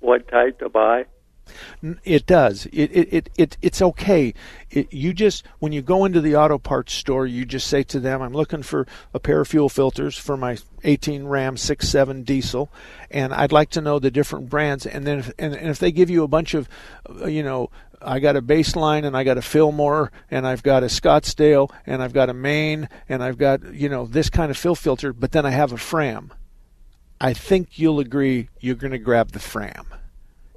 what 0.00 0.28
type 0.28 0.58
to 0.58 0.68
buy? 0.68 1.04
It 2.04 2.26
does. 2.26 2.66
It 2.66 2.90
it, 2.92 3.12
it, 3.12 3.30
it 3.36 3.56
it's 3.60 3.82
okay. 3.82 4.34
It, 4.70 4.92
you 4.92 5.12
just 5.12 5.44
when 5.58 5.72
you 5.72 5.82
go 5.82 6.04
into 6.04 6.20
the 6.20 6.36
auto 6.36 6.58
parts 6.58 6.94
store, 6.94 7.26
you 7.26 7.44
just 7.44 7.66
say 7.66 7.82
to 7.84 8.00
them, 8.00 8.22
"I'm 8.22 8.32
looking 8.32 8.62
for 8.62 8.86
a 9.12 9.18
pair 9.18 9.40
of 9.40 9.48
fuel 9.48 9.68
filters 9.68 10.16
for 10.16 10.36
my 10.36 10.58
18 10.84 11.24
Ram 11.24 11.56
67 11.56 12.22
diesel, 12.22 12.70
and 13.10 13.34
I'd 13.34 13.52
like 13.52 13.70
to 13.70 13.80
know 13.80 13.98
the 13.98 14.10
different 14.10 14.48
brands." 14.48 14.86
And 14.86 15.06
then 15.06 15.18
if, 15.18 15.32
and, 15.38 15.54
and 15.54 15.68
if 15.68 15.78
they 15.78 15.92
give 15.92 16.10
you 16.10 16.22
a 16.22 16.28
bunch 16.28 16.54
of, 16.54 16.68
uh, 17.08 17.26
you 17.26 17.42
know, 17.42 17.70
I 18.00 18.20
got 18.20 18.36
a 18.36 18.42
baseline 18.42 19.04
and 19.04 19.16
I 19.16 19.24
got 19.24 19.38
a 19.38 19.42
Fillmore 19.42 20.12
and 20.30 20.46
I've 20.46 20.62
got 20.62 20.84
a 20.84 20.86
Scottsdale 20.86 21.70
and 21.86 22.02
I've 22.02 22.12
got 22.12 22.30
a 22.30 22.34
Main 22.34 22.88
and 23.08 23.22
I've 23.22 23.38
got 23.38 23.74
you 23.74 23.88
know 23.88 24.06
this 24.06 24.30
kind 24.30 24.50
of 24.50 24.56
fill 24.56 24.76
filter, 24.76 25.12
but 25.12 25.32
then 25.32 25.44
I 25.44 25.50
have 25.50 25.72
a 25.72 25.78
Fram. 25.78 26.32
I 27.20 27.32
think 27.34 27.78
you'll 27.78 28.00
agree 28.00 28.48
you're 28.60 28.74
going 28.74 28.92
to 28.92 28.98
grab 28.98 29.32
the 29.32 29.38
Fram 29.38 29.86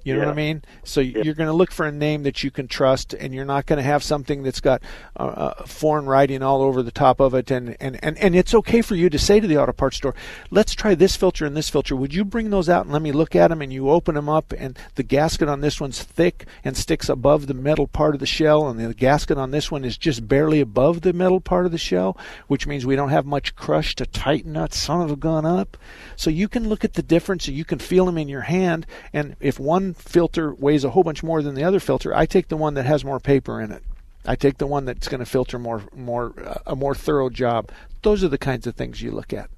You 0.06 0.14
know 0.14 0.20
Yeah. 0.20 0.26
what 0.28 0.34
I 0.34 0.36
mean? 0.36 0.62
So 0.84 1.02
you're 1.02 1.34
going 1.34 1.48
to 1.48 1.54
look 1.54 1.72
for 1.72 1.86
a 1.88 1.92
name 1.92 2.24
that 2.24 2.44
you 2.44 2.52
can 2.52 2.68
trust, 2.68 3.16
and 3.16 3.34
you're 3.34 3.44
not 3.44 3.66
going 3.66 3.78
to 3.78 3.84
have 3.84 4.04
something 4.04 4.44
that's 4.44 4.60
got 4.60 4.84
uh, 5.20 5.24
uh, 5.24 5.66
foreign 5.66 6.06
writing 6.06 6.44
all 6.44 6.62
over 6.62 6.84
the 6.84 6.92
top 6.92 7.20
of 7.20 7.34
it. 7.34 7.50
And, 7.50 7.76
and, 7.82 8.00
and, 8.04 8.16
and 8.20 8.36
it's 8.36 8.54
okay 8.54 8.84
for 8.84 8.94
you 8.94 9.10
to 9.10 9.18
say 9.18 9.40
to 9.40 9.48
the 9.48 9.58
auto 9.58 9.74
parts 9.74 9.98
store, 9.98 10.14
let's 10.52 10.76
try 10.76 10.94
this 10.94 11.16
filter 11.16 11.44
and 11.44 11.58
this 11.58 11.70
filter. 11.70 11.96
Would 11.96 12.14
you 12.14 12.24
bring 12.24 12.52
those 12.52 12.70
out 12.70 12.86
and 12.86 12.94
let 12.94 13.02
me 13.02 13.12
look 13.12 13.36
at 13.36 13.48
them? 13.48 13.64
And 13.64 13.74
you 13.74 13.90
open 13.90 14.14
them 14.14 14.30
up, 14.30 14.54
and 14.56 14.78
the 14.94 15.02
gasket 15.02 15.50
on 15.50 15.62
this 15.62 15.82
one's 15.82 16.04
thick 16.04 16.46
and 16.64 16.78
sticks 16.78 17.10
above 17.10 17.48
the 17.48 17.56
metal 17.56 17.88
part 17.88 18.14
of 18.14 18.20
the 18.20 18.28
shell, 18.28 18.68
and 18.68 18.80
the 18.80 18.94
gasket 18.94 19.40
on 19.40 19.50
this 19.50 19.72
one 19.72 19.84
is 19.84 19.98
just 19.98 20.28
barely 20.28 20.62
above 20.62 21.02
the 21.02 21.14
metal 21.14 21.42
part 21.42 21.66
of 21.66 21.72
the 21.72 21.80
shell, 21.80 22.16
which 22.46 22.68
means 22.68 22.86
we 22.86 22.96
don't 22.96 23.10
have 23.10 23.26
much 23.26 23.56
crush 23.56 23.96
to 23.96 24.06
tighten 24.06 24.54
that 24.54 24.72
son 24.72 25.02
of 25.02 25.10
a 25.10 25.16
gun 25.16 25.48
up. 25.48 25.78
So 26.16 26.30
you 26.30 26.48
can 26.48 26.70
look 26.70 26.86
at 26.86 26.94
the 26.94 27.02
difference, 27.02 27.48
and 27.48 27.58
you 27.58 27.66
can 27.66 27.80
feel 27.80 28.06
them 28.06 28.20
in 28.20 28.28
your 28.28 28.42
hand. 28.42 28.86
And 29.12 29.36
if 29.40 29.60
one 29.60 29.95
filter 29.96 30.54
weighs 30.54 30.84
a 30.84 30.92
whole 30.92 31.04
bunch 31.04 31.24
more 31.24 31.42
than 31.42 31.56
the 31.56 31.64
other 31.64 31.80
filter, 31.80 32.14
I 32.14 32.26
take 32.26 32.48
the 32.48 32.58
one 32.58 32.74
that 32.76 32.86
has 32.86 33.04
more 33.04 33.20
paper 33.20 33.62
in 33.62 33.72
it. 33.72 33.84
I 34.26 34.36
take 34.36 34.58
the 34.58 34.68
one 34.68 34.86
that's 34.86 35.08
going 35.08 35.20
to 35.20 35.26
filter 35.26 35.60
more, 35.60 35.84
more, 35.94 36.34
uh, 36.44 36.60
a 36.66 36.76
more 36.76 36.96
thorough 36.96 37.30
job. 37.30 37.72
Those 38.02 38.24
are 38.24 38.28
the 38.28 38.38
kinds 38.38 38.66
of 38.66 38.76
things 38.76 39.02
you 39.02 39.12
look 39.12 39.34
at. 39.34 39.50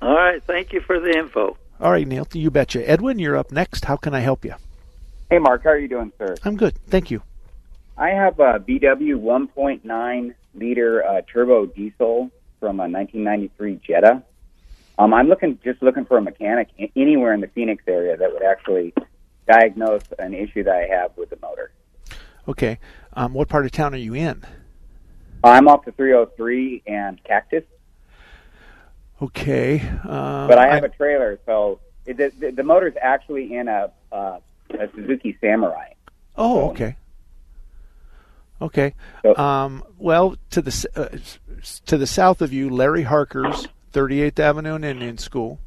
All 0.00 0.14
right. 0.14 0.42
Thank 0.42 0.72
you 0.72 0.80
for 0.80 1.00
the 1.00 1.16
info. 1.16 1.56
All 1.80 1.90
right, 1.90 2.06
Neil, 2.06 2.28
you 2.32 2.50
betcha. 2.50 2.88
Edwin, 2.88 3.18
you're 3.18 3.36
up 3.36 3.50
next. 3.50 3.86
How 3.86 3.96
can 3.96 4.14
I 4.14 4.20
help 4.20 4.44
you? 4.44 4.54
Hey, 5.30 5.38
Mark, 5.38 5.64
how 5.64 5.70
are 5.70 5.78
you 5.78 5.88
doing, 5.88 6.12
sir? 6.18 6.36
I'm 6.44 6.56
good. 6.56 6.76
Thank 6.86 7.10
you. 7.10 7.22
I 7.96 8.10
have 8.10 8.38
a 8.38 8.60
VW 8.60 9.16
1.9 9.16 10.34
liter 10.54 11.04
uh, 11.04 11.22
turbo 11.22 11.66
diesel 11.66 12.30
from 12.60 12.78
a 12.78 12.88
1993 12.88 13.80
Jetta. 13.84 14.22
Um, 14.98 15.14
I'm 15.14 15.28
looking 15.28 15.58
just 15.64 15.82
looking 15.82 16.04
for 16.04 16.18
a 16.18 16.22
mechanic 16.22 16.68
anywhere 16.94 17.32
in 17.32 17.40
the 17.40 17.48
Phoenix 17.48 17.82
area 17.88 18.16
that 18.16 18.32
would 18.32 18.42
actually 18.42 18.94
diagnose 19.46 20.02
an 20.18 20.34
issue 20.34 20.62
that 20.64 20.74
I 20.74 20.86
have 20.86 21.16
with 21.16 21.30
the 21.30 21.38
motor. 21.42 21.72
Okay. 22.48 22.78
Um, 23.14 23.34
what 23.34 23.48
part 23.48 23.64
of 23.64 23.72
town 23.72 23.94
are 23.94 23.98
you 23.98 24.14
in? 24.14 24.42
I'm 25.44 25.68
off 25.68 25.84
the 25.84 25.92
303 25.92 26.82
and 26.86 27.22
Cactus, 27.24 27.64
Okay. 29.20 29.80
Um, 29.80 30.48
but 30.48 30.58
I 30.58 30.64
have 30.64 30.82
I'm- 30.82 30.84
a 30.84 30.88
trailer, 30.88 31.38
so 31.46 31.78
it, 32.06 32.16
the, 32.16 32.32
the, 32.38 32.50
the 32.50 32.62
motor's 32.64 32.94
actually 33.00 33.54
in 33.54 33.68
a, 33.68 33.92
uh, 34.10 34.38
a 34.70 34.88
Suzuki 34.94 35.36
Samurai. 35.40 35.92
Oh, 36.36 36.70
okay. 36.70 36.96
Okay. 38.60 38.94
Um, 39.36 39.84
well, 39.98 40.36
to 40.50 40.62
the 40.62 40.86
uh, 40.96 41.18
to 41.86 41.98
the 41.98 42.06
south 42.06 42.40
of 42.40 42.52
you, 42.52 42.70
Larry 42.70 43.02
Harker's 43.02 43.66
38th 43.92 44.38
Avenue 44.38 44.74
and 44.76 44.84
Indian 44.84 45.18
School. 45.18 45.58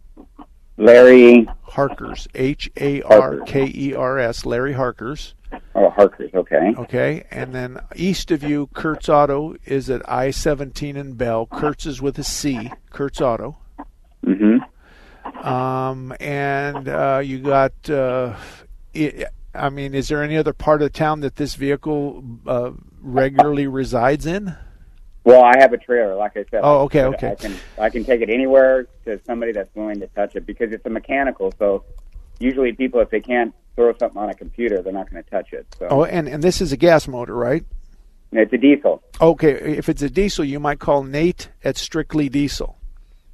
Larry 0.77 1.47
Harker's, 1.63 2.27
H 2.35 2.69
A 2.77 3.01
R 3.03 3.39
K 3.41 3.71
E 3.73 3.93
R 3.93 4.19
S, 4.19 4.45
Larry 4.45 4.73
Harker's. 4.73 5.33
Oh, 5.73 5.89
Harker's, 5.89 6.33
okay. 6.33 6.73
Okay, 6.77 7.23
and 7.31 7.53
then 7.53 7.79
east 7.95 8.31
of 8.31 8.43
you, 8.43 8.67
Kurtz 8.73 9.07
Auto 9.07 9.55
is 9.65 9.89
at 9.89 10.07
I 10.09 10.31
17 10.31 10.97
and 10.97 11.17
Bell. 11.17 11.45
Kurtz 11.45 11.85
is 11.85 12.01
with 12.01 12.19
a 12.19 12.23
C, 12.23 12.71
Kurtz 12.89 13.21
Auto. 13.21 13.57
Mm-hmm. 14.25 15.47
Um, 15.47 16.13
and 16.19 16.89
uh, 16.89 17.21
you 17.23 17.39
got, 17.39 17.89
uh, 17.89 18.35
i 18.95 19.25
I 19.53 19.69
mean, 19.69 19.93
is 19.93 20.09
there 20.09 20.21
any 20.21 20.35
other 20.35 20.51
part 20.51 20.81
of 20.81 20.91
town 20.91 21.21
that 21.21 21.37
this 21.37 21.55
vehicle 21.55 22.23
uh, 22.45 22.71
regularly 22.99 23.67
resides 23.67 24.25
in? 24.25 24.57
Well, 25.25 25.43
I 25.43 25.57
have 25.57 25.73
a 25.73 25.77
trailer, 25.77 26.15
like 26.15 26.37
I 26.37 26.45
said. 26.51 26.61
Oh, 26.63 26.81
okay, 26.83 27.01
I, 27.01 27.05
okay. 27.07 27.31
I 27.31 27.35
can 27.35 27.55
I 27.79 27.89
can 27.89 28.05
take 28.05 28.21
it 28.21 28.29
anywhere 28.29 28.87
to 29.05 29.19
somebody 29.25 29.51
that's 29.51 29.73
willing 29.75 29.99
to 29.99 30.07
touch 30.07 30.35
it 30.35 30.45
because 30.45 30.71
it's 30.71 30.85
a 30.85 30.89
mechanical. 30.89 31.51
So 31.57 31.83
usually 32.39 32.73
people, 32.73 33.01
if 33.01 33.09
they 33.09 33.21
can't 33.21 33.53
throw 33.75 33.93
something 33.97 34.21
on 34.21 34.29
a 34.29 34.35
computer, 34.35 34.81
they're 34.83 34.93
not 34.93 35.09
going 35.09 35.23
to 35.23 35.29
touch 35.29 35.51
it. 35.51 35.65
So 35.79 35.87
Oh, 35.89 36.03
and, 36.05 36.29
and 36.29 36.43
this 36.43 36.61
is 36.61 36.71
a 36.71 36.77
gas 36.77 37.07
motor, 37.07 37.35
right? 37.35 37.65
it's 38.31 38.53
a 38.53 38.57
diesel. 38.57 39.01
Okay, 39.21 39.51
if 39.51 39.87
it's 39.89 40.01
a 40.01 40.09
diesel, 40.09 40.43
you 40.45 40.59
might 40.59 40.79
call 40.79 41.03
Nate 41.03 41.49
at 41.63 41.77
Strictly 41.77 42.27
Diesel. 42.29 42.77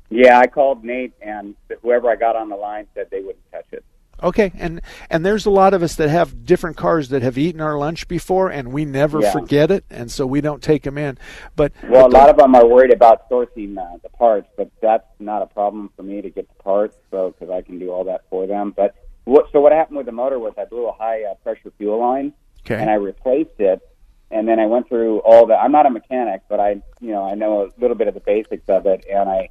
Yeah, 0.09 0.37
I 0.39 0.47
called 0.47 0.83
Nate, 0.83 1.13
and 1.21 1.55
whoever 1.81 2.09
I 2.09 2.15
got 2.15 2.35
on 2.35 2.49
the 2.49 2.55
line 2.55 2.85
said 2.93 3.07
they 3.09 3.21
wouldn't 3.21 3.51
touch 3.51 3.65
it. 3.71 3.83
Okay, 4.23 4.51
and 4.57 4.81
and 5.09 5.25
there's 5.25 5.45
a 5.45 5.49
lot 5.49 5.73
of 5.73 5.81
us 5.81 5.95
that 5.95 6.09
have 6.09 6.45
different 6.45 6.77
cars 6.77 7.09
that 7.09 7.21
have 7.23 7.37
eaten 7.37 7.59
our 7.59 7.77
lunch 7.77 8.07
before, 8.07 8.49
and 8.49 8.71
we 8.71 8.85
never 8.85 9.21
Yeah. 9.21 9.31
forget 9.31 9.71
it, 9.71 9.83
and 9.89 10.11
so 10.11 10.27
we 10.27 10.41
don't 10.41 10.61
take 10.61 10.83
them 10.83 10.97
in. 10.97 11.17
But 11.55 11.71
Well, 11.83 12.01
a 12.01 12.03
but 12.03 12.11
the- 12.11 12.17
lot 12.17 12.29
of 12.29 12.37
them 12.37 12.55
are 12.55 12.67
worried 12.67 12.93
about 12.93 13.27
sourcing 13.29 13.77
uh, 13.77 13.97
the 14.03 14.09
parts, 14.09 14.47
but 14.57 14.69
that's 14.79 15.07
not 15.19 15.41
a 15.41 15.47
problem 15.47 15.89
for 15.95 16.03
me 16.03 16.21
to 16.21 16.29
get 16.29 16.47
the 16.47 16.63
parts, 16.63 16.95
so 17.09 17.31
because 17.31 17.49
I 17.49 17.61
can 17.61 17.79
do 17.79 17.89
all 17.91 18.03
that 18.03 18.21
for 18.29 18.45
them. 18.45 18.73
But 18.75 18.93
what, 19.23 19.51
so 19.51 19.59
what 19.59 19.71
happened 19.71 19.97
with 19.97 20.05
the 20.05 20.11
motor 20.11 20.37
was 20.39 20.53
I 20.57 20.65
blew 20.65 20.87
a 20.87 20.91
high 20.93 21.23
uh, 21.23 21.33
pressure 21.43 21.71
fuel 21.77 21.99
line, 21.99 22.33
Okay. 22.65 22.79
and 22.79 22.89
I 22.91 22.95
replaced 22.95 23.59
it, 23.59 23.81
and 24.29 24.47
then 24.47 24.59
I 24.59 24.67
went 24.67 24.87
through 24.87 25.19
all 25.19 25.47
the. 25.47 25.55
I'm 25.55 25.71
not 25.71 25.87
a 25.87 25.89
mechanic, 25.89 26.41
but 26.47 26.59
I, 26.59 26.81
you 26.99 27.11
know, 27.11 27.23
I 27.23 27.33
know 27.33 27.63
a 27.63 27.69
little 27.81 27.95
bit 27.97 28.07
of 28.07 28.13
the 28.13 28.19
basics 28.19 28.69
of 28.69 28.85
it, 28.85 29.03
and 29.11 29.27
I 29.27 29.49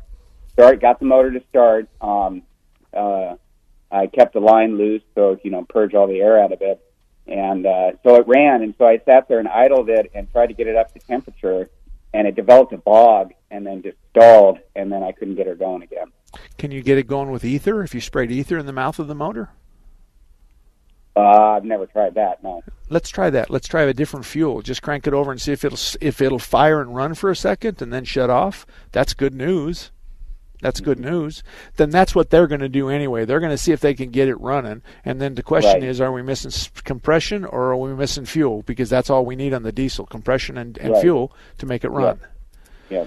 start 0.53 0.81
got 0.81 1.01
the 1.01 1.07
motor 1.07 1.33
to 1.33 1.43
start. 1.49 1.89
Um, 2.01 2.43
uh, 2.95 3.35
I 3.91 4.07
kept 4.07 4.35
the 4.35 4.41
line 4.41 4.79
loose, 4.79 5.03
so 5.15 5.39
you 5.43 5.51
know, 5.51 5.65
purge 5.69 5.95
all 5.95 6.07
the 6.07 6.21
air 6.21 6.43
out 6.43 6.53
of 6.53 6.63
it, 6.63 6.81
and 7.27 7.67
uh, 7.67 7.93
so 8.03 8.17
it 8.17 8.27
ran. 8.27 8.63
And 8.63 8.75
so 8.79 8.87
I 8.87 8.99
sat 9.05 9.29
there 9.29 9.39
and 9.39 9.49
idled 9.49 9.89
it 9.89 10.11
and 10.15 10.31
tried 10.31 10.49
to 10.49 10.55
get 10.55 10.67
it 10.67 10.77
up 10.77 10.93
to 10.95 11.01
temperature, 11.01 11.69
and 12.15 12.27
it 12.27 12.35
developed 12.35 12.73
a 12.73 12.79
bog, 12.79 13.33
and 13.51 13.67
then 13.67 13.83
just 13.83 13.97
stalled, 14.11 14.59
and 14.77 14.93
then 14.93 15.03
I 15.03 15.13
couldn't 15.13 15.35
get 15.35 15.47
her 15.47 15.55
going 15.55 15.83
again. 15.83 16.13
can 16.59 16.71
you 16.71 16.83
get 16.83 16.99
it 16.99 17.07
going 17.07 17.31
with 17.31 17.45
ether 17.45 17.83
if 17.83 17.95
you 17.95 18.01
sprayed 18.01 18.31
ether 18.31 18.59
in 18.59 18.67
the 18.67 18.73
mouth 18.73 18.99
of 18.99 19.09
the 19.09 19.15
motor? 19.15 19.51
Uh, 21.17 21.57
I've 21.57 21.65
never 21.65 21.87
tried 21.87 22.15
that. 22.15 22.43
No. 22.43 22.63
Let's 22.89 23.11
try 23.11 23.31
that. 23.31 23.51
Let's 23.51 23.69
try 23.69 23.83
a 23.83 23.93
different 23.93 24.25
fuel. 24.27 24.63
Just 24.63 24.83
crank 24.83 25.07
it 25.07 25.13
over 25.13 25.31
and 25.31 25.41
see 25.41 25.53
if 25.53 25.65
it'll 25.65 25.79
if 26.01 26.21
it'll 26.21 26.39
fire 26.39 26.81
and 26.81 26.95
run 26.95 27.15
for 27.15 27.31
a 27.31 27.37
second 27.37 27.83
and 27.83 27.93
then 27.93 28.05
shut 28.05 28.31
off. 28.31 28.67
That's 28.93 29.15
good 29.15 29.35
news. 29.35 29.91
That's 30.63 30.81
good 30.81 30.99
news. 31.01 31.43
Then 31.77 31.91
that's 31.91 32.15
what 32.15 32.31
they're 32.31 32.47
going 32.47 32.61
to 32.61 32.69
do 32.69 32.89
anyway. 32.91 33.25
They're 33.25 33.41
going 33.41 33.51
to 33.51 33.59
see 33.59 33.73
if 33.73 33.81
they 33.81 33.95
can 33.95 34.11
get 34.11 34.29
it 34.29 34.41
running. 34.41 34.83
And 35.05 35.21
then 35.21 35.35
the 35.35 35.43
question 35.43 35.81
Right. 35.81 35.83
is, 35.85 36.01
are 36.01 36.13
we 36.13 36.23
missing 36.23 36.53
compression 36.85 37.45
or 37.45 37.71
are 37.71 37.77
we 37.77 37.95
missing 37.95 38.27
fuel? 38.27 38.63
Because 38.63 38.91
that's 38.91 39.09
all 39.11 39.25
we 39.25 39.37
need 39.37 39.55
on 39.55 39.63
the 39.63 39.73
diesel: 39.73 40.07
compression 40.07 40.59
and, 40.59 40.77
and 40.79 40.93
Right. 40.93 41.03
fuel 41.03 41.33
to 41.59 41.67
make 41.67 41.85
it 41.85 41.91
run. 41.91 42.21
Yeah. 42.89 43.07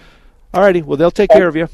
All 0.54 0.62
righty. 0.62 0.82
Well, 0.82 0.98
they'll 0.98 1.12
take 1.12 1.30
care 1.30 1.48
of 1.48 1.56
you. 1.56 1.68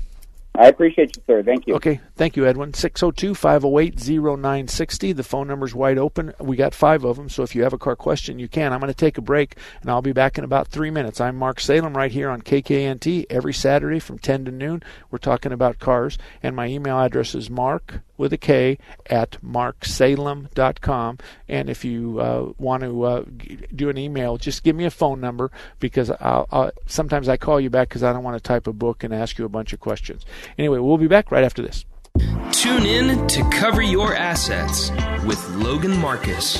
I 0.60 0.68
appreciate 0.68 1.16
you, 1.16 1.24
sir. 1.26 1.41
Thank 1.41 1.68
you. 1.68 1.76
Okay. 1.76 2.01
Thank 2.18 2.36
you, 2.36 2.45
Edwin. 2.45 2.74
602 2.74 3.34
508 3.34 3.97
0960. 3.97 5.14
The 5.14 5.24
phone 5.24 5.47
number's 5.47 5.74
wide 5.74 5.97
open. 5.97 6.34
We 6.38 6.57
got 6.57 6.74
five 6.74 7.05
of 7.05 7.16
them, 7.16 7.30
so 7.30 7.43
if 7.43 7.55
you 7.55 7.64
have 7.64 7.72
a 7.72 7.78
car 7.78 7.95
question, 7.95 8.39
you 8.39 8.49
can. 8.49 8.74
I'm 8.74 8.82
going 8.82 8.91
to 8.91 8.93
take 8.93 9.18
a 9.18 9.22
break, 9.22 9.55
and 9.80 9.89
I'll 9.89 10.01
be 10.01 10.12
back 10.12 10.38
in 10.38 10.43
about 10.43 10.68
three 10.68 10.91
minutes. 10.91 11.22
I'm 11.22 11.38
Mark 11.38 11.62
Salem 11.62 11.95
right 11.95 12.12
here 12.12 12.30
on 12.30 12.41
KKNT 12.41 13.28
every 13.30 13.53
Saturday 13.53 13.99
from 13.99 14.20
10 14.20 14.43
to 14.45 14.51
noon. 14.51 14.84
We're 15.10 15.20
talking 15.20 15.53
about 15.53 15.80
cars, 15.80 16.18
and 16.43 16.57
my 16.57 16.68
email 16.68 16.99
address 16.99 17.34
is 17.34 17.49
mark 17.49 18.01
with 18.20 18.34
a 18.34 18.38
K 18.38 18.78
at 19.07 19.38
marksalem.com. 19.41 21.17
And 21.47 21.70
if 21.70 21.84
you 21.84 22.20
uh, 22.20 22.51
want 22.59 22.84
to 22.84 23.03
uh, 23.03 23.24
do 23.74 23.89
an 23.89 23.97
email, 23.97 24.38
just 24.38 24.63
give 24.63 24.76
me 24.76 24.86
a 24.86 24.91
phone 24.91 25.20
number 25.20 25.49
because 25.80 26.11
I'll, 26.11 26.47
I'll, 26.51 26.72
sometimes 26.86 27.28
I 27.28 27.38
call 27.38 27.59
you 27.59 27.72
back 27.72 27.89
because 27.89 28.03
I 28.03 28.13
don't 28.13 28.24
want 28.24 28.38
to 28.38 28.43
type 28.45 28.67
a 28.67 28.74
book 28.74 29.03
and 29.03 29.13
ask 29.13 29.39
you 29.39 29.45
a 29.45 29.49
bunch 29.49 29.74
of 29.74 29.80
questions. 29.80 30.26
Anyway, 30.57 30.78
we'll 30.78 30.97
be 30.97 31.07
back 31.07 31.32
right 31.32 31.43
after 31.43 31.63
this. 31.63 31.86
Tune 32.51 32.86
in 32.86 33.28
to 33.28 33.49
cover 33.51 33.82
your 33.82 34.15
assets 34.15 34.91
with 35.26 35.47
Logan 35.55 35.97
Marcus. 35.97 36.59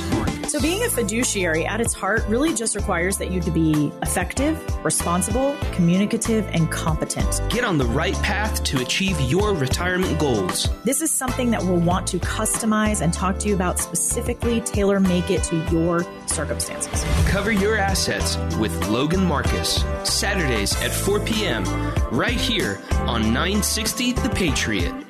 So, 0.50 0.60
being 0.60 0.84
a 0.84 0.88
fiduciary 0.88 1.66
at 1.66 1.80
its 1.80 1.94
heart 1.94 2.26
really 2.26 2.54
just 2.54 2.74
requires 2.74 3.18
that 3.18 3.30
you 3.30 3.40
to 3.40 3.50
be 3.50 3.92
effective, 4.02 4.58
responsible, 4.84 5.56
communicative, 5.72 6.48
and 6.52 6.70
competent. 6.70 7.40
Get 7.50 7.64
on 7.64 7.78
the 7.78 7.84
right 7.84 8.14
path 8.22 8.64
to 8.64 8.80
achieve 8.80 9.20
your 9.20 9.54
retirement 9.54 10.18
goals. 10.18 10.68
This 10.84 11.02
is 11.02 11.10
something 11.10 11.50
that 11.50 11.62
we'll 11.62 11.76
want 11.76 12.06
to 12.08 12.18
customize 12.18 13.00
and 13.00 13.12
talk 13.12 13.38
to 13.40 13.48
you 13.48 13.54
about 13.54 13.78
specifically, 13.78 14.60
tailor 14.62 15.00
make 15.00 15.30
it 15.30 15.44
to 15.44 15.56
your 15.70 16.04
circumstances. 16.26 17.04
Cover 17.28 17.52
your 17.52 17.76
assets 17.76 18.36
with 18.56 18.88
Logan 18.88 19.24
Marcus. 19.24 19.84
Saturdays 20.04 20.80
at 20.82 20.90
4 20.90 21.20
p.m. 21.20 21.64
right 22.10 22.40
here 22.40 22.80
on 23.06 23.22
960 23.22 24.12
The 24.12 24.30
Patriot. 24.30 25.09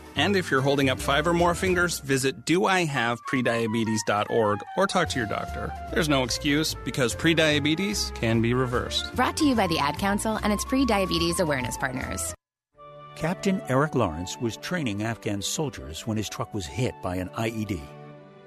And 0.15 0.35
if 0.35 0.51
you're 0.51 0.61
holding 0.61 0.89
up 0.89 0.99
five 0.99 1.25
or 1.27 1.33
more 1.33 1.55
fingers, 1.55 1.99
visit 1.99 2.45
doihaveprediabetes.org 2.45 4.59
or 4.77 4.87
talk 4.87 5.09
to 5.09 5.19
your 5.19 5.27
doctor. 5.27 5.73
There's 5.93 6.09
no 6.09 6.23
excuse 6.23 6.75
because 6.85 7.15
prediabetes 7.15 8.13
can 8.15 8.41
be 8.41 8.53
reversed. 8.53 9.15
Brought 9.15 9.37
to 9.37 9.45
you 9.45 9.55
by 9.55 9.67
the 9.67 9.79
Ad 9.79 9.97
Council 9.97 10.39
and 10.43 10.51
its 10.51 10.65
pre 10.65 10.85
diabetes 10.85 11.39
awareness 11.39 11.77
partners. 11.77 12.33
Captain 13.15 13.61
Eric 13.69 13.93
Lawrence 13.93 14.37
was 14.37 14.57
training 14.57 15.03
Afghan 15.03 15.41
soldiers 15.41 16.07
when 16.07 16.17
his 16.17 16.27
truck 16.27 16.53
was 16.53 16.65
hit 16.65 16.95
by 17.03 17.17
an 17.17 17.29
IED. 17.29 17.79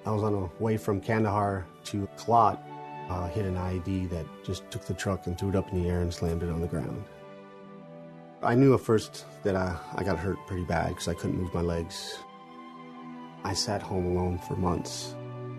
I 0.07 0.11
was 0.11 0.23
on 0.23 0.33
the 0.33 0.49
way 0.59 0.77
from 0.77 1.01
Kandahar 1.01 1.65
to 1.85 2.09
Kalat, 2.17 2.59
uh, 3.09 3.29
hit 3.29 3.45
an 3.45 3.55
IED 3.55 4.11
that 4.11 4.27
just 4.45 4.69
took 4.71 4.85
the 4.85 4.95
truck 4.95 5.27
and 5.27 5.39
threw 5.39 5.51
it 5.51 5.57
up 5.57 5.71
in 5.71 5.83
the 5.83 5.89
air 5.89 6.01
and 6.01 6.12
slammed 6.12 6.43
it 6.43 6.51
on 6.51 6.61
the 6.61 6.67
ground. 6.67 7.05
I 8.45 8.55
knew 8.55 8.74
at 8.74 8.80
first 8.80 9.24
that 9.42 9.57
I, 9.57 9.76
I 9.95 10.05
got 10.05 10.18
hurt 10.18 10.36
pretty 10.47 10.64
bad 10.64 10.88
because 10.88 11.09
I 11.09 11.14
couldn't 11.14 11.40
move 11.40 11.55
my 11.55 11.62
legs. 11.62 12.18
I 13.42 13.55
sat 13.55 13.80
home 13.80 14.05
alone 14.05 14.38
for 14.38 14.55
months. 14.55 15.14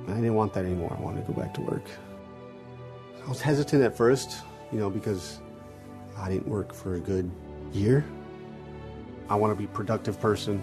I 0.07 0.13
didn't 0.13 0.35
want 0.35 0.53
that 0.53 0.65
anymore. 0.65 0.95
I 0.95 1.01
wanted 1.01 1.25
to 1.25 1.33
go 1.33 1.39
back 1.39 1.53
to 1.55 1.61
work. 1.61 1.83
I 3.25 3.29
was 3.29 3.41
hesitant 3.41 3.81
at 3.83 3.97
first, 3.97 4.37
you 4.71 4.79
know, 4.79 4.91
because 4.91 5.39
I 6.15 6.29
didn't 6.29 6.47
work 6.47 6.73
for 6.73 6.93
a 6.93 6.99
good 6.99 7.29
year. 7.73 8.05
I 9.29 9.35
want 9.35 9.51
to 9.51 9.57
be 9.57 9.65
a 9.65 9.73
productive 9.75 10.19
person. 10.19 10.61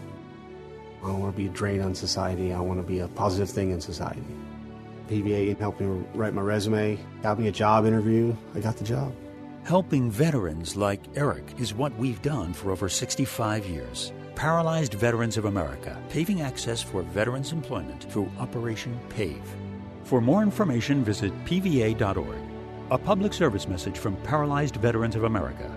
I 1.03 1.09
don't 1.09 1.19
want 1.19 1.35
to 1.35 1.37
be 1.37 1.49
a 1.49 1.51
drain 1.51 1.81
on 1.81 1.93
society. 1.93 2.53
I 2.53 2.61
want 2.61 2.79
to 2.79 2.87
be 2.87 3.01
a 3.01 3.09
positive 3.09 3.51
thing 3.51 3.73
in 3.73 3.81
society. 3.81 4.23
PVA 5.09 5.59
helped 5.59 5.81
me 5.81 6.05
write 6.15 6.35
my 6.35 6.43
resume, 6.43 6.99
got 7.23 7.39
me 7.41 7.49
a 7.49 7.53
job 7.53 7.85
interview. 7.85 8.35
I 8.55 8.61
got 8.61 8.77
the 8.77 8.85
job. 8.85 9.13
Helping 9.65 10.11
veterans 10.11 10.75
like 10.75 11.01
Eric 11.15 11.45
is 11.57 11.73
what 11.73 11.97
we've 11.97 12.21
done 12.21 12.53
for 12.53 12.73
over 12.73 12.89
65 12.89 13.65
years. 13.67 14.13
Paralyzed 14.35 14.95
Veterans 14.95 15.37
of 15.37 15.45
America, 15.45 15.97
paving 16.09 16.41
access 16.41 16.83
for 16.83 17.03
veterans' 17.03 17.53
employment 17.53 18.03
through 18.11 18.29
Operation 18.41 18.99
PAVE. 19.11 19.41
For 20.03 20.21
more 20.21 20.43
information, 20.43 21.05
visit 21.05 21.33
pva.org. 21.45 22.41
A 22.91 22.99
public 22.99 23.33
service 23.33 23.69
message 23.69 23.99
from 23.99 24.17
Paralyzed 24.17 24.77
Veterans 24.77 25.15
of 25.15 25.25
America. 25.25 25.71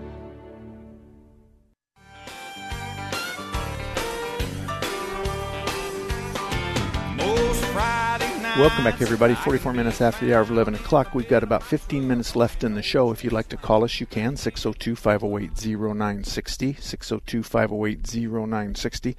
Welcome 8.58 8.84
back, 8.84 9.02
everybody. 9.02 9.34
44 9.34 9.74
minutes 9.74 10.00
after 10.00 10.24
the 10.24 10.34
hour 10.34 10.40
of 10.40 10.50
11 10.50 10.76
o'clock. 10.76 11.14
We've 11.14 11.28
got 11.28 11.42
about 11.42 11.62
15 11.62 12.08
minutes 12.08 12.34
left 12.34 12.64
in 12.64 12.74
the 12.74 12.82
show. 12.82 13.10
If 13.10 13.22
you'd 13.22 13.34
like 13.34 13.50
to 13.50 13.56
call 13.58 13.84
us, 13.84 14.00
you 14.00 14.06
can. 14.06 14.34
602 14.34 14.96
508 14.96 15.76
0960. 15.78 16.72
602 16.72 17.42
508 17.42 18.14
0960. 18.14 19.14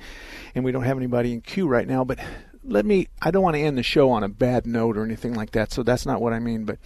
And 0.55 0.65
we 0.65 0.71
don't 0.71 0.81
have 0.81 0.97
anybody 0.97 1.33
in 1.33 1.41
queue 1.41 1.67
right 1.67 1.87
now, 1.87 2.03
but 2.03 2.17
let 2.63 2.83
me, 2.83 3.09
I 3.21 3.29
don't 3.29 3.43
want 3.43 3.55
to 3.55 3.61
end 3.61 3.77
the 3.77 3.83
show 3.83 4.09
on 4.09 4.23
a 4.23 4.27
bad 4.27 4.65
note 4.65 4.97
or 4.97 5.05
anything 5.05 5.35
like 5.35 5.51
that, 5.51 5.71
so 5.71 5.83
that's 5.83 6.07
not 6.07 6.19
what 6.19 6.33
I 6.33 6.39
mean, 6.39 6.65
but 6.65 6.79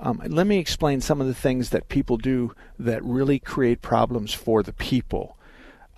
um, 0.00 0.20
let 0.26 0.48
me 0.48 0.58
explain 0.58 1.00
some 1.00 1.20
of 1.20 1.28
the 1.28 1.34
things 1.34 1.70
that 1.70 1.88
people 1.88 2.16
do 2.16 2.52
that 2.80 3.04
really 3.04 3.38
create 3.38 3.80
problems 3.80 4.34
for 4.34 4.64
the 4.64 4.72
people. 4.72 5.38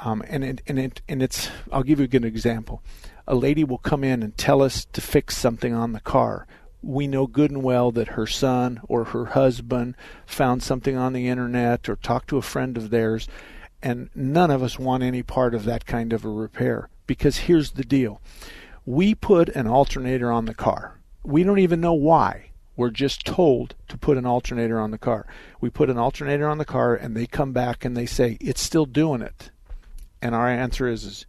Um, 0.01 0.23
and 0.29 0.45
it, 0.45 0.61
and 0.67 0.79
it, 0.79 1.01
and 1.09 1.23
it's, 1.23 1.49
I'll 1.73 1.83
give 1.83 1.99
you 1.99 2.05
a 2.05 2.09
good 2.09 2.27
example 2.27 2.83
a 3.27 3.35
lady 3.35 3.65
will 3.65 3.79
come 3.79 4.05
in 4.05 4.23
and 4.23 4.37
tell 4.37 4.63
us 4.63 4.85
to 4.93 5.01
fix 5.01 5.37
something 5.37 5.73
on 5.73 5.93
the 5.93 6.01
car. 6.01 6.47
We 6.83 7.07
know 7.07 7.27
good 7.27 7.51
and 7.51 7.63
well 7.63 7.91
that 7.93 8.09
her 8.09 8.27
son 8.27 8.81
or 8.89 9.05
her 9.05 9.27
husband 9.27 9.97
found 10.27 10.63
something 10.63 10.97
on 10.97 11.15
the 11.15 11.29
internet 11.29 11.89
or 11.89 11.97
talked 11.97 12.29
to 12.29 12.37
a 12.37 12.43
friend 12.43 12.77
of 12.77 12.91
theirs, 12.91 13.27
and 13.83 14.11
none 14.15 14.51
of 14.51 14.63
us 14.63 14.79
want 14.79 15.03
any 15.03 15.23
part 15.23 15.55
of 15.55 15.65
that 15.65 15.87
kind 15.87 16.13
of 16.13 16.25
a 16.25 16.29
repair. 16.29 16.89
Because 17.07 17.39
here's 17.39 17.73
the 17.73 17.85
deal 17.85 18.21
we 18.87 19.15
put 19.15 19.49
an 19.51 19.67
alternator 19.67 20.31
on 20.31 20.45
the 20.45 20.55
car. 20.55 20.99
We 21.23 21.43
don't 21.43 21.59
even 21.59 21.81
know 21.81 21.95
why. 21.95 22.51
We're 22.77 22.91
just 22.91 23.25
told 23.25 23.75
to 23.89 23.97
put 23.97 24.19
an 24.19 24.27
alternator 24.27 24.81
on 24.81 24.91
the 24.91 24.99
car. 24.99 25.27
We 25.61 25.71
put 25.71 25.89
an 25.89 25.97
alternator 25.97 26.49
on 26.49 26.59
the 26.59 26.65
car, 26.65 26.95
and 26.95 27.17
they 27.17 27.27
come 27.27 27.53
back 27.53 27.85
and 27.85 27.97
they 27.97 28.07
say, 28.07 28.37
It's 28.41 28.61
still 28.61 28.85
doing 28.85 29.23
it. 29.23 29.51
And 30.21 30.35
our 30.35 30.49
answer 30.49 30.89
is, 30.89 31.05
is 31.05 31.27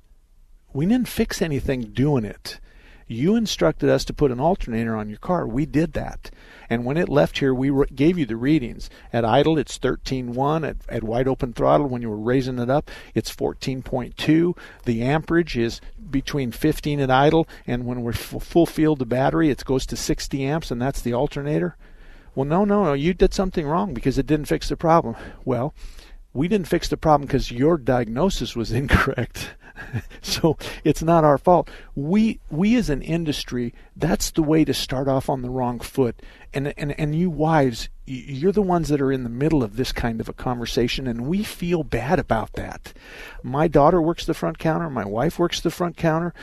we 0.76 0.86
didn't 0.86 1.08
fix 1.08 1.42
anything 1.42 1.82
doing 1.82 2.26
it. 2.26 2.60
You 3.08 3.36
instructed 3.36 3.90
us 3.90 4.04
to 4.06 4.14
put 4.14 4.32
an 4.32 4.42
alternator 4.42 4.94
on 4.96 5.08
your 5.08 5.20
car. 5.20 5.48
We 5.48 5.66
did 5.66 5.94
that. 5.94 6.32
And 6.70 6.84
when 6.84 6.98
it 6.98 7.08
left 7.08 7.38
here, 7.38 7.54
we 7.54 7.70
re- 7.70 7.86
gave 7.96 8.18
you 8.18 8.26
the 8.26 8.36
readings. 8.36 8.90
At 9.14 9.24
idle, 9.24 9.58
it's 9.58 9.80
13.1. 9.80 10.68
At, 10.68 10.78
at 10.90 11.04
wide 11.04 11.30
open 11.30 11.54
throttle, 11.54 11.88
when 11.88 12.02
you 12.02 12.10
were 12.10 12.18
raising 12.18 12.60
it 12.60 12.70
up, 12.70 12.92
it's 13.14 13.34
14.2. 13.34 14.58
The 14.84 15.02
amperage 15.02 15.56
is 15.56 15.80
between 16.12 16.52
15 16.52 17.00
at 17.00 17.12
idle, 17.12 17.48
and 17.66 17.86
when 17.86 18.02
we're 18.02 18.12
f- 18.12 18.44
full 18.44 18.66
field 18.66 19.00
the 19.00 19.06
battery, 19.06 19.50
it 19.50 19.64
goes 19.64 19.86
to 19.86 19.96
60 19.96 20.44
amps, 20.44 20.72
and 20.72 20.82
that's 20.82 21.02
the 21.02 21.14
alternator. 21.14 21.78
Well, 22.34 22.46
no, 22.46 22.66
no, 22.66 22.84
no. 22.84 22.94
You 22.94 23.14
did 23.14 23.34
something 23.34 23.66
wrong 23.66 23.94
because 23.94 24.18
it 24.18 24.28
didn't 24.28 24.48
fix 24.48 24.68
the 24.68 24.76
problem. 24.76 25.16
Well, 25.46 25.74
we 26.36 26.50
didn't 26.50 26.68
fix 26.68 26.90
the 26.90 26.98
problem 26.98 27.26
because 27.26 27.50
your 27.50 27.78
diagnosis 27.78 28.56
was 28.56 28.72
incorrect. 28.74 29.56
so 30.22 30.58
it's 30.84 31.02
not 31.02 31.24
our 31.24 31.38
fault. 31.38 31.70
We 31.96 32.40
we 32.50 32.76
as 32.76 32.90
an 32.90 33.02
industry, 33.02 33.74
that's 33.96 34.32
the 34.32 34.44
way 34.44 34.64
to 34.66 34.74
start 34.74 35.08
off 35.08 35.30
on 35.30 35.42
the 35.42 35.50
wrong 35.50 35.80
foot. 35.80 36.22
And 36.54 36.74
and 36.78 36.98
and 37.00 37.16
you 37.16 37.30
wives, 37.30 37.90
you're 38.06 38.52
the 38.52 38.62
ones 38.62 38.90
that 38.90 39.02
are 39.02 39.12
in 39.12 39.24
the 39.24 39.30
middle 39.30 39.64
of 39.64 39.78
this 39.78 39.92
kind 39.92 40.22
of 40.22 40.30
a 40.30 40.34
conversation, 40.34 41.08
and 41.08 41.28
we 41.28 41.44
feel 41.44 41.84
bad 41.84 42.20
about 42.20 42.54
that. 42.54 42.94
My 43.42 43.68
daughter 43.68 44.02
works 44.02 44.26
the 44.26 44.34
front 44.34 44.60
counter. 44.60 44.90
My 44.90 45.06
wife 45.06 45.40
works 45.40 45.62
the 45.62 45.72
front 45.72 45.98
counter. 45.98 46.34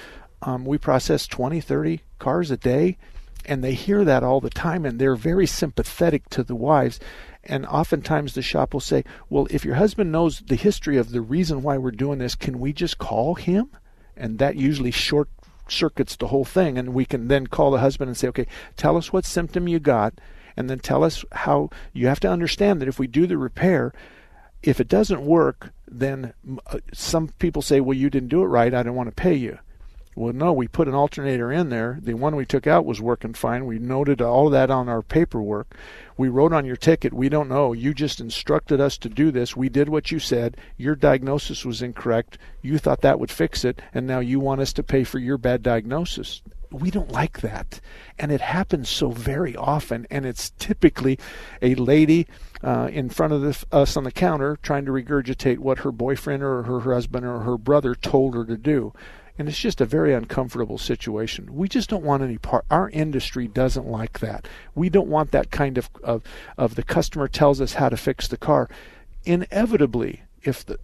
Um, 0.43 0.64
we 0.64 0.76
process 0.76 1.28
20, 1.28 1.61
30 1.61 2.01
cars 2.18 2.51
a 2.51 2.57
day, 2.57 2.99
and 3.45 3.62
they 3.62 3.74
hear 3.74 4.05
that 4.05 4.24
all 4.24 4.40
the 4.40 4.51
time, 4.51 4.84
and 4.84 4.99
they're 4.99 5.14
very 5.14 5.47
sympathetic 5.47 6.28
to 6.30 6.43
the 6.43 6.57
wives. 6.57 6.99
And 7.45 7.66
oftentimes 7.66 8.34
the 8.34 8.43
shop 8.43 8.72
will 8.72 8.80
say, 8.80 9.05
Well, 9.28 9.49
if 9.51 9.64
your 9.64 9.74
husband 9.74 10.12
knows 10.12 10.40
the 10.40 10.55
history 10.57 10.97
of 10.97 11.11
the 11.11 11.20
reason 11.20 11.62
why 11.62 11.76
we're 11.76 11.90
doing 11.90 12.18
this, 12.18 12.34
can 12.34 12.61
we 12.61 12.72
just 12.72 12.99
call 12.99 13.34
him? 13.34 13.70
And 14.16 14.38
that 14.38 14.57
usually 14.57 14.90
short 14.90 15.28
circuits 15.68 16.16
the 16.16 16.28
whole 16.28 16.45
thing. 16.45 16.78
And 16.78 16.95
we 16.95 17.05
can 17.05 17.28
then 17.28 17.47
call 17.47 17.70
the 17.70 17.78
husband 17.78 18.09
and 18.09 18.16
say, 18.16 18.28
Okay, 18.28 18.47
tell 18.76 18.97
us 18.97 19.12
what 19.12 19.24
symptom 19.24 19.66
you 19.66 19.80
got, 19.80 20.14
and 20.57 20.70
then 20.70 20.78
tell 20.78 21.03
us 21.03 21.24
how 21.32 21.70
you 21.93 22.07
have 22.07 22.20
to 22.20 22.30
understand 22.30 22.80
that 22.80 22.88
if 22.88 22.99
we 22.99 23.07
do 23.07 23.26
the 23.26 23.38
repair, 23.38 23.93
if 24.62 24.80
it 24.80 24.88
doesn't 24.88 25.24
work, 25.24 25.72
then 25.88 26.32
uh, 26.68 26.78
some 26.93 27.28
people 27.38 27.62
say, 27.62 27.80
Well, 27.80 27.97
you 27.97 28.09
didn't 28.09 28.28
do 28.28 28.43
it 28.43 28.47
right, 28.47 28.72
I 28.72 28.82
don't 28.84 28.95
want 28.95 29.09
to 29.09 29.20
pay 29.20 29.34
you. 29.34 29.59
Well, 30.14 30.34
no, 30.34 30.52
we 30.52 30.68
put 30.68 30.88
an 30.88 30.94
alternator 30.94 31.50
in 31.50 31.70
there. 31.70 31.98
The 32.02 32.12
one 32.12 32.36
we 32.36 32.44
took 32.44 32.66
out 32.66 32.84
was 32.84 33.00
working 33.00 33.32
fine. 33.32 33.64
We 33.64 33.78
noted 33.78 34.20
all 34.20 34.50
that 34.50 34.70
on 34.70 34.86
our 34.86 35.00
paperwork. 35.00 35.74
We 36.18 36.28
wrote 36.28 36.52
on 36.52 36.66
your 36.66 36.76
ticket, 36.76 37.14
we 37.14 37.30
don't 37.30 37.48
know. 37.48 37.72
You 37.72 37.94
just 37.94 38.20
instructed 38.20 38.78
us 38.78 38.98
to 38.98 39.08
do 39.08 39.30
this. 39.30 39.56
We 39.56 39.70
did 39.70 39.88
what 39.88 40.10
you 40.10 40.18
said. 40.18 40.58
Your 40.76 40.94
diagnosis 40.94 41.64
was 41.64 41.80
incorrect. 41.80 42.36
You 42.60 42.76
thought 42.76 43.00
that 43.00 43.18
would 43.18 43.30
fix 43.30 43.64
it, 43.64 43.80
and 43.94 44.06
now 44.06 44.20
you 44.20 44.38
want 44.38 44.60
us 44.60 44.74
to 44.74 44.82
pay 44.82 45.04
for 45.04 45.18
your 45.18 45.38
bad 45.38 45.62
diagnosis. 45.62 46.42
We 46.70 46.90
don't 46.90 47.10
like 47.10 47.40
that. 47.40 47.80
And 48.18 48.30
it 48.30 48.42
happens 48.42 48.90
so 48.90 49.10
very 49.10 49.56
often, 49.56 50.06
and 50.10 50.26
it's 50.26 50.50
typically 50.58 51.18
a 51.62 51.74
lady 51.74 52.26
uh, 52.62 52.90
in 52.92 53.08
front 53.08 53.32
of 53.32 53.40
the, 53.40 53.64
us 53.72 53.96
on 53.96 54.04
the 54.04 54.12
counter 54.12 54.58
trying 54.62 54.84
to 54.84 54.92
regurgitate 54.92 55.58
what 55.58 55.78
her 55.78 55.92
boyfriend 55.92 56.42
or 56.42 56.64
her 56.64 56.80
husband 56.80 57.24
or 57.24 57.40
her 57.40 57.56
brother 57.56 57.94
told 57.94 58.34
her 58.34 58.44
to 58.44 58.58
do 58.58 58.92
and 59.39 59.49
it's 59.49 59.59
just 59.59 59.80
a 59.80 59.87
very 59.87 60.14
uncomfortable 60.14 60.78
situation. 60.78 61.55
We 61.55 61.68
just 61.68 61.89
don't 61.89 62.05
want 62.05 62.22
any 62.22 62.39
part. 62.39 62.64
Our 62.70 62.91
industry 62.91 63.49
doesn't 63.49 63.87
like 63.87 64.20
that. 64.20 64.47
We 64.74 64.89
don't 64.89 65.09
want 65.09 65.30
that 65.33 65.51
kind 65.51 65.78
of 65.78 65.91
of, 66.03 66.22
of 66.59 66.74
the 66.74 66.83
customer 66.83 67.28
tells 67.28 67.61
us 67.61 67.74
how 67.74 67.89
to 67.89 67.97
fix 67.97 68.28
the 68.28 68.37
car. 68.37 68.68
Inevitably, 69.24 70.22
if 70.43 70.66
the, 70.66 70.78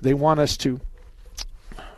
they 0.00 0.14
want 0.14 0.40
us 0.40 0.56
to 0.58 0.80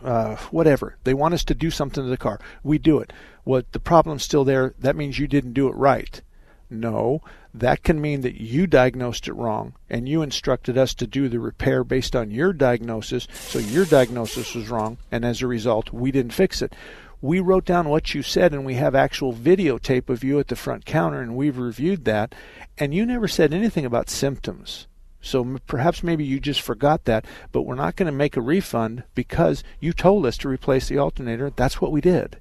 uh, 0.03 0.37
whatever 0.51 0.97
they 1.05 1.14
want 1.14 1.34
us 1.34 1.45
to 1.45 1.55
do 1.55 1.70
something 1.70 2.03
to 2.03 2.11
the 2.11 2.16
car, 2.16 2.41
we 2.62 2.78
do 2.78 2.99
it. 2.99 3.12
What 3.45 3.70
the 3.72 3.80
problem's 3.80 4.24
still 4.24 4.45
there? 4.45 4.74
That 4.78 4.97
means 4.97 5.18
you 5.18 5.28
didn't 5.28 5.53
do 5.53 5.68
it 5.68 5.74
right. 5.74 6.20
No, 6.68 7.22
that 7.54 7.82
can 7.84 8.00
mean 8.00 8.22
that 8.22 8.40
you 8.40 8.66
diagnosed 8.66 9.28
it 9.28 9.34
wrong 9.34 9.74
and 9.88 10.08
you 10.08 10.22
instructed 10.22 10.76
us 10.76 10.94
to 10.94 11.06
do 11.06 11.28
the 11.28 11.38
repair 11.38 11.84
based 11.84 12.16
on 12.16 12.30
your 12.30 12.52
diagnosis, 12.52 13.28
so 13.32 13.58
your 13.58 13.84
diagnosis 13.84 14.54
was 14.54 14.68
wrong, 14.68 14.98
and 15.12 15.24
as 15.24 15.42
a 15.42 15.46
result, 15.46 15.92
we 15.92 16.10
didn't 16.10 16.32
fix 16.32 16.60
it. 16.60 16.74
We 17.22 17.40
wrote 17.40 17.64
down 17.64 17.88
what 17.88 18.14
you 18.14 18.22
said, 18.22 18.52
and 18.52 18.66
we 18.66 18.74
have 18.74 18.94
actual 18.94 19.32
videotape 19.32 20.08
of 20.08 20.22
you 20.22 20.38
at 20.38 20.48
the 20.48 20.56
front 20.56 20.84
counter, 20.84 21.20
and 21.20 21.34
we've 21.36 21.56
reviewed 21.56 22.04
that, 22.04 22.34
and 22.78 22.92
you 22.92 23.06
never 23.06 23.28
said 23.28 23.54
anything 23.54 23.84
about 23.84 24.10
symptoms. 24.10 24.86
So 25.20 25.58
perhaps 25.66 26.02
maybe 26.02 26.24
you 26.24 26.38
just 26.38 26.60
forgot 26.60 27.04
that, 27.04 27.24
but 27.52 27.62
we're 27.62 27.74
not 27.74 27.96
going 27.96 28.06
to 28.06 28.12
make 28.12 28.36
a 28.36 28.40
refund 28.40 29.02
because 29.14 29.64
you 29.80 29.92
told 29.92 30.26
us 30.26 30.36
to 30.38 30.48
replace 30.48 30.88
the 30.88 30.98
alternator. 30.98 31.50
That's 31.50 31.80
what 31.80 31.90
we 31.90 32.00
did. 32.00 32.38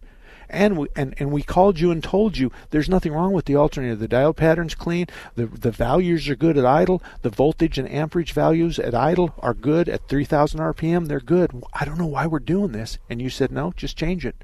And 0.50 0.78
we, 0.78 0.88
and, 0.96 1.14
and 1.18 1.32
we 1.32 1.44
called 1.44 1.80
you 1.80 1.92
and 1.92 2.04
told 2.04 2.38
you 2.38 2.52
there's 2.70 2.90
nothing 2.90 3.14
wrong 3.14 3.34
with 3.34 3.46
the 3.46 3.56
alternator. 3.56 3.96
The 3.96 4.08
diode 4.08 4.36
pattern's 4.36 4.76
clean. 4.76 5.08
The, 5.36 5.46
the 5.46 5.72
values 5.72 6.30
are 6.30 6.36
good 6.36 6.58
at 6.58 6.66
idle. 6.66 7.02
The 7.22 7.30
voltage 7.30 7.78
and 7.78 7.90
amperage 7.90 8.34
values 8.34 8.80
at 8.80 8.96
idle 8.96 9.34
are 9.40 9.54
good. 9.54 9.90
At 9.90 10.08
3000 10.08 10.60
RPM, 10.60 11.08
they're 11.08 11.20
good. 11.20 11.64
I 11.74 11.86
don't 11.86 11.98
know 11.98 12.06
why 12.06 12.28
we're 12.28 12.40
doing 12.40 12.72
this. 12.72 12.98
And 13.10 13.22
you 13.22 13.30
said, 13.30 13.52
no, 13.52 13.74
just 13.76 13.98
change 13.98 14.26
it. 14.26 14.36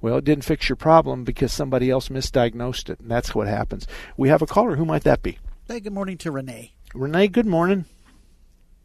Well, 0.00 0.16
it 0.16 0.24
didn't 0.24 0.44
fix 0.44 0.68
your 0.68 0.76
problem 0.76 1.22
because 1.22 1.52
somebody 1.52 1.88
else 1.88 2.08
misdiagnosed 2.08 2.90
it. 2.90 2.98
And 3.00 3.10
that's 3.10 3.34
what 3.34 3.46
happens. 3.46 3.86
We 4.16 4.28
have 4.30 4.42
a 4.42 4.46
caller. 4.46 4.76
Who 4.76 4.84
might 4.84 5.04
that 5.04 5.22
be? 5.22 5.38
Hey, 5.68 5.78
good 5.78 5.92
morning 5.92 6.18
to 6.18 6.32
Renee. 6.32 6.72
Renee, 6.92 7.28
good 7.28 7.46
morning. 7.46 7.84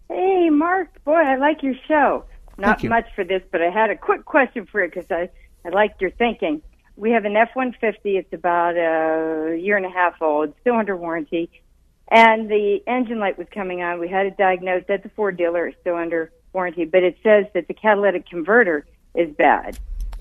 Hey, 0.10 0.50
Mark. 0.52 1.04
Boy, 1.04 1.16
I 1.16 1.36
like 1.36 1.64
your 1.64 1.74
show. 1.88 2.24
Not 2.58 2.84
you. 2.84 2.90
much 2.90 3.08
for 3.16 3.24
this, 3.24 3.42
but 3.52 3.62
I 3.62 3.70
had 3.70 3.90
a 3.90 3.96
quick 3.96 4.26
question 4.26 4.66
for 4.66 4.82
you 4.82 4.90
because 4.90 5.10
I, 5.12 5.30
I 5.68 5.70
liked 5.70 6.02
your 6.02 6.12
thinking. 6.12 6.62
We 6.96 7.12
have 7.12 7.26
an 7.26 7.36
F 7.36 7.50
150. 7.54 8.18
It's 8.18 8.34
about 8.34 8.78
a 8.78 9.58
year 9.58 9.76
and 9.76 9.86
a 9.86 9.90
half 9.90 10.22
old, 10.22 10.54
still 10.62 10.76
under 10.76 10.96
warranty. 10.96 11.50
And 12.10 12.50
the 12.50 12.80
engine 12.88 13.20
light 13.20 13.38
was 13.38 13.48
coming 13.54 13.82
on. 13.82 14.00
We 14.00 14.08
had 14.08 14.26
it 14.26 14.38
diagnosed 14.38 14.90
at 14.90 15.04
the 15.04 15.10
Ford 15.10 15.38
dealer. 15.38 15.68
It's 15.68 15.78
still 15.82 15.96
under 15.96 16.32
warranty, 16.54 16.86
but 16.86 17.04
it 17.04 17.18
says 17.22 17.46
that 17.54 17.68
the 17.68 17.74
catalytic 17.74 18.28
converter 18.30 18.86
is 19.14 19.30
bad. 19.36 19.78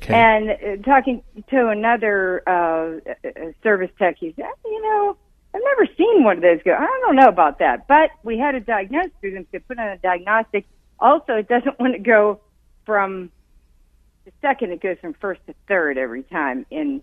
And 0.08 0.50
uh, 0.50 0.82
talking 0.84 1.22
to 1.50 1.68
another 1.68 2.42
uh, 2.46 2.98
uh, 3.06 3.30
service 3.62 3.90
tech, 3.98 4.16
he 4.18 4.34
said, 4.36 4.46
you 4.64 4.82
know, 4.82 5.16
I've 5.54 5.62
never 5.64 5.86
seen 5.96 6.24
one 6.24 6.36
of 6.36 6.42
those 6.42 6.60
go. 6.64 6.74
I 6.74 6.86
don't 7.06 7.16
know 7.16 7.28
about 7.28 7.60
that, 7.60 7.88
but 7.88 8.10
we 8.22 8.36
had 8.36 8.54
it 8.54 8.66
diagnosed 8.66 9.12
through 9.20 9.32
them 9.32 9.46
to 9.52 9.60
put 9.60 9.78
on 9.78 9.88
a 9.88 9.98
diagnostic. 9.98 10.66
Also, 10.98 11.34
it 11.34 11.48
doesn't 11.48 11.78
want 11.80 11.94
to 11.94 11.98
go 12.00 12.40
from 12.84 13.30
the 14.26 14.32
second; 14.42 14.72
it 14.72 14.82
goes 14.82 14.98
from 15.00 15.14
first 15.14 15.40
to 15.46 15.54
third 15.68 15.96
every 15.96 16.24
time. 16.24 16.66
In 16.70 17.00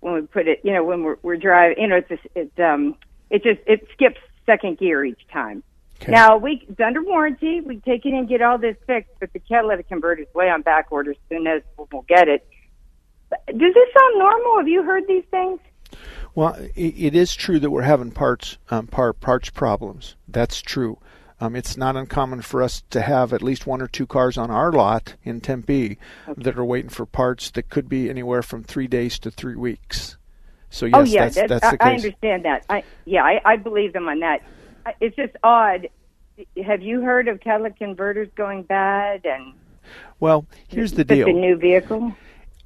when 0.00 0.14
we 0.14 0.22
put 0.22 0.46
it, 0.46 0.60
you 0.62 0.72
know, 0.72 0.84
when 0.84 1.02
we're, 1.02 1.16
we're 1.22 1.38
driving, 1.38 1.78
you 1.80 1.88
know, 1.88 1.96
it's 1.96 2.08
just, 2.10 2.26
it 2.34 2.60
um, 2.60 2.96
it 3.30 3.42
just 3.42 3.60
it 3.66 3.86
skips 3.94 4.20
second 4.44 4.76
gear 4.76 5.02
each 5.04 5.26
time. 5.32 5.62
Now 6.06 6.36
we 6.36 6.66
it's 6.68 6.80
under 6.80 7.02
warranty. 7.02 7.60
We 7.60 7.78
take 7.78 8.04
it 8.04 8.12
and 8.12 8.28
get 8.28 8.42
all 8.42 8.58
this 8.58 8.76
fixed, 8.86 9.12
but 9.20 9.32
the 9.32 9.38
catalytic 9.38 9.88
converter 9.88 10.22
is 10.22 10.34
way 10.34 10.50
on 10.50 10.60
back 10.60 10.88
order. 10.90 11.14
Soon 11.30 11.46
as 11.46 11.62
we'll, 11.78 11.88
we'll 11.90 12.02
get 12.02 12.28
it. 12.28 12.46
Does 13.30 13.74
this 13.74 13.88
sound 13.98 14.18
normal? 14.18 14.58
Have 14.58 14.68
you 14.68 14.82
heard 14.82 15.04
these 15.08 15.24
things? 15.30 15.60
Well, 16.34 16.54
it, 16.74 16.94
it 16.96 17.14
is 17.14 17.34
true 17.34 17.58
that 17.60 17.70
we're 17.70 17.82
having 17.82 18.10
parts 18.10 18.58
um, 18.70 18.88
part 18.88 19.20
parts 19.20 19.48
problems. 19.50 20.16
That's 20.28 20.60
true. 20.60 20.98
Um, 21.40 21.56
it's 21.56 21.76
not 21.76 21.96
uncommon 21.96 22.42
for 22.42 22.62
us 22.62 22.82
to 22.90 23.00
have 23.02 23.32
at 23.32 23.42
least 23.42 23.66
one 23.66 23.82
or 23.82 23.88
two 23.88 24.06
cars 24.06 24.38
on 24.38 24.50
our 24.50 24.70
lot 24.72 25.14
in 25.24 25.40
Tempe 25.40 25.98
that 26.36 26.56
are 26.56 26.64
waiting 26.64 26.90
for 26.90 27.04
parts 27.06 27.50
that 27.52 27.68
could 27.68 27.88
be 27.88 28.08
anywhere 28.08 28.42
from 28.42 28.62
three 28.62 28.86
days 28.86 29.18
to 29.20 29.30
three 29.30 29.56
weeks. 29.56 30.16
So 30.70 30.86
yes, 30.86 30.94
oh 30.96 31.02
yeah, 31.02 31.28
that's, 31.28 31.48
that's 31.48 31.64
I, 31.64 31.70
the 31.76 31.84
I 31.84 31.90
case. 31.90 32.04
understand 32.04 32.44
that. 32.44 32.64
I 32.70 32.84
yeah, 33.04 33.22
I, 33.24 33.40
I 33.44 33.56
believe 33.56 33.92
them 33.92 34.08
on 34.08 34.20
that. 34.20 34.42
It's 35.00 35.16
just 35.16 35.34
odd. 35.42 35.88
Have 36.64 36.82
you 36.82 37.00
heard 37.02 37.28
of 37.28 37.40
catalytic 37.40 37.78
converters 37.78 38.28
going 38.36 38.62
bad 38.64 39.24
and 39.24 39.54
Well, 40.20 40.46
here's 40.68 40.92
the 40.92 41.04
deal. 41.04 41.26
the 41.26 41.32
new 41.32 41.56
vehicle? 41.56 42.14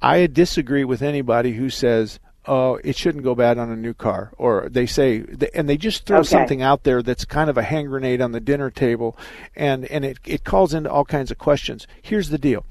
I 0.01 0.27
disagree 0.27 0.83
with 0.85 1.01
anybody 1.01 1.53
who 1.53 1.69
says, 1.69 2.19
"Oh, 2.49 2.79
it 2.83 2.97
shouldn't 2.97 3.23
go 3.23 3.35
bad 3.35 3.57
on 3.57 3.69
a 3.69 3.75
new 3.75 3.93
car," 3.93 4.31
or 4.37 4.67
they 4.69 4.85
say, 4.85 5.23
and 5.53 5.69
they 5.69 5.77
just 5.77 6.05
throw 6.05 6.19
Okay. 6.19 6.27
something 6.27 6.61
out 6.61 6.83
there 6.83 7.01
that's 7.03 7.23
kind 7.23 7.49
of 7.49 7.57
a 7.57 7.63
hand 7.63 7.89
grenade 7.89 8.21
on 8.21 8.31
the 8.31 8.39
dinner 8.39 8.69
table, 8.69 9.15
and 9.55 9.85
and 9.85 10.03
it 10.03 10.17
it 10.25 10.43
calls 10.43 10.73
into 10.73 10.91
all 10.91 11.05
kinds 11.05 11.31
of 11.31 11.37
questions. 11.37 11.87
Here's 12.01 12.29
the 12.29 12.37
deal. 12.37 12.65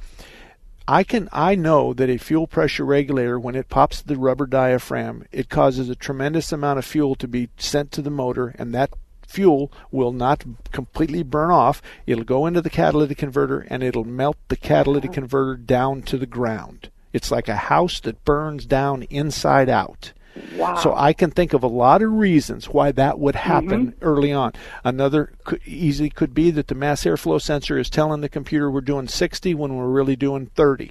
I 0.90 1.04
can 1.04 1.28
I 1.32 1.54
know 1.54 1.92
that 1.92 2.08
a 2.08 2.16
fuel 2.16 2.46
pressure 2.46 2.84
regulator 2.84 3.38
when 3.38 3.54
it 3.54 3.68
pops 3.68 4.00
the 4.00 4.16
rubber 4.16 4.46
diaphragm 4.46 5.26
it 5.30 5.50
causes 5.50 5.90
a 5.90 5.94
tremendous 5.94 6.50
amount 6.50 6.78
of 6.78 6.86
fuel 6.86 7.14
to 7.16 7.28
be 7.28 7.50
sent 7.58 7.92
to 7.92 8.00
the 8.00 8.08
motor 8.10 8.54
and 8.58 8.74
that 8.74 8.90
fuel 9.26 9.70
will 9.90 10.12
not 10.12 10.44
completely 10.72 11.22
burn 11.22 11.50
off 11.50 11.82
it'll 12.06 12.24
go 12.24 12.46
into 12.46 12.62
the 12.62 12.70
catalytic 12.70 13.18
converter 13.18 13.66
and 13.68 13.82
it'll 13.82 14.04
melt 14.04 14.38
the 14.48 14.56
catalytic 14.56 15.10
uh-huh. 15.10 15.20
converter 15.20 15.56
down 15.56 16.00
to 16.00 16.16
the 16.16 16.24
ground 16.24 16.88
it's 17.12 17.30
like 17.30 17.48
a 17.48 17.56
house 17.56 18.00
that 18.00 18.24
burns 18.24 18.66
down 18.66 19.02
inside 19.04 19.68
out 19.68 20.12
Wow. 20.56 20.76
so 20.76 20.94
I 20.94 21.12
can 21.12 21.30
think 21.30 21.52
of 21.52 21.62
a 21.62 21.68
lot 21.68 22.02
of 22.02 22.12
reasons 22.12 22.68
why 22.68 22.92
that 22.92 23.18
would 23.18 23.34
mm-hmm. 23.34 23.48
happen 23.48 23.94
early 24.02 24.32
on. 24.32 24.52
Another 24.84 25.32
could, 25.44 25.60
easy 25.66 26.10
could 26.10 26.34
be 26.34 26.50
that 26.52 26.68
the 26.68 26.74
mass 26.74 27.04
airflow 27.04 27.40
sensor 27.40 27.78
is 27.78 27.90
telling 27.90 28.20
the 28.20 28.28
computer 28.28 28.70
we're 28.70 28.80
doing 28.80 29.08
60 29.08 29.54
when 29.54 29.76
we're 29.76 29.88
really 29.88 30.16
doing 30.16 30.46
30. 30.54 30.90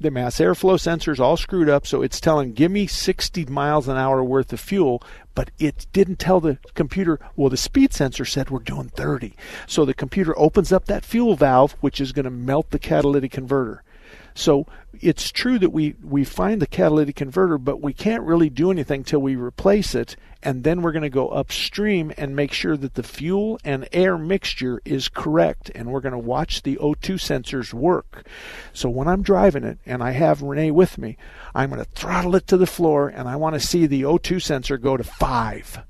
The 0.00 0.10
mass 0.10 0.38
airflow 0.38 0.78
sensor 0.78 1.12
is 1.12 1.20
all 1.20 1.36
screwed 1.36 1.68
up, 1.68 1.86
so 1.86 2.02
it's 2.02 2.20
telling 2.20 2.52
give 2.52 2.70
me 2.70 2.86
60 2.86 3.44
miles 3.46 3.88
an 3.88 3.96
hour 3.96 4.22
worth 4.24 4.52
of 4.52 4.60
fuel, 4.60 5.02
but 5.34 5.50
it 5.58 5.86
didn't 5.92 6.18
tell 6.18 6.40
the 6.40 6.58
computer, 6.74 7.20
well, 7.36 7.50
the 7.50 7.56
speed 7.56 7.92
sensor 7.92 8.24
said 8.24 8.50
we're 8.50 8.60
doing 8.60 8.88
30. 8.88 9.34
So 9.66 9.84
the 9.84 9.94
computer 9.94 10.38
opens 10.38 10.72
up 10.72 10.86
that 10.86 11.04
fuel 11.04 11.34
valve, 11.36 11.76
which 11.80 12.00
is 12.00 12.12
going 12.12 12.24
to 12.24 12.30
melt 12.30 12.70
the 12.70 12.78
catalytic 12.78 13.32
converter. 13.32 13.82
So 14.38 14.66
it's 15.00 15.32
true 15.32 15.58
that 15.58 15.72
we, 15.72 15.96
we 16.00 16.22
find 16.22 16.62
the 16.62 16.68
catalytic 16.68 17.16
converter, 17.16 17.58
but 17.58 17.82
we 17.82 17.92
can't 17.92 18.22
really 18.22 18.48
do 18.48 18.70
anything 18.70 19.02
till 19.02 19.18
we 19.18 19.34
replace 19.34 19.96
it, 19.96 20.14
and 20.44 20.62
then 20.62 20.80
we're 20.80 20.92
going 20.92 21.02
to 21.02 21.10
go 21.10 21.28
upstream 21.30 22.12
and 22.16 22.36
make 22.36 22.52
sure 22.52 22.76
that 22.76 22.94
the 22.94 23.02
fuel 23.02 23.58
and 23.64 23.88
air 23.92 24.16
mixture 24.16 24.80
is 24.84 25.08
correct, 25.08 25.72
and 25.74 25.90
we're 25.90 26.00
going 26.00 26.12
to 26.12 26.18
watch 26.18 26.62
the 26.62 26.76
O2 26.76 27.14
sensors 27.14 27.74
work. 27.74 28.24
So 28.72 28.88
when 28.88 29.08
I'm 29.08 29.22
driving 29.22 29.64
it 29.64 29.80
and 29.84 30.04
I 30.04 30.12
have 30.12 30.40
Renee 30.40 30.70
with 30.70 30.98
me, 30.98 31.16
I'm 31.52 31.70
going 31.70 31.84
to 31.84 31.90
throttle 31.90 32.36
it 32.36 32.46
to 32.46 32.56
the 32.56 32.64
floor, 32.64 33.08
and 33.08 33.28
I 33.28 33.34
want 33.34 33.54
to 33.54 33.60
see 33.60 33.86
the 33.86 34.02
O2 34.02 34.40
sensor 34.40 34.78
go 34.78 34.96
to 34.96 35.02
five. 35.02 35.80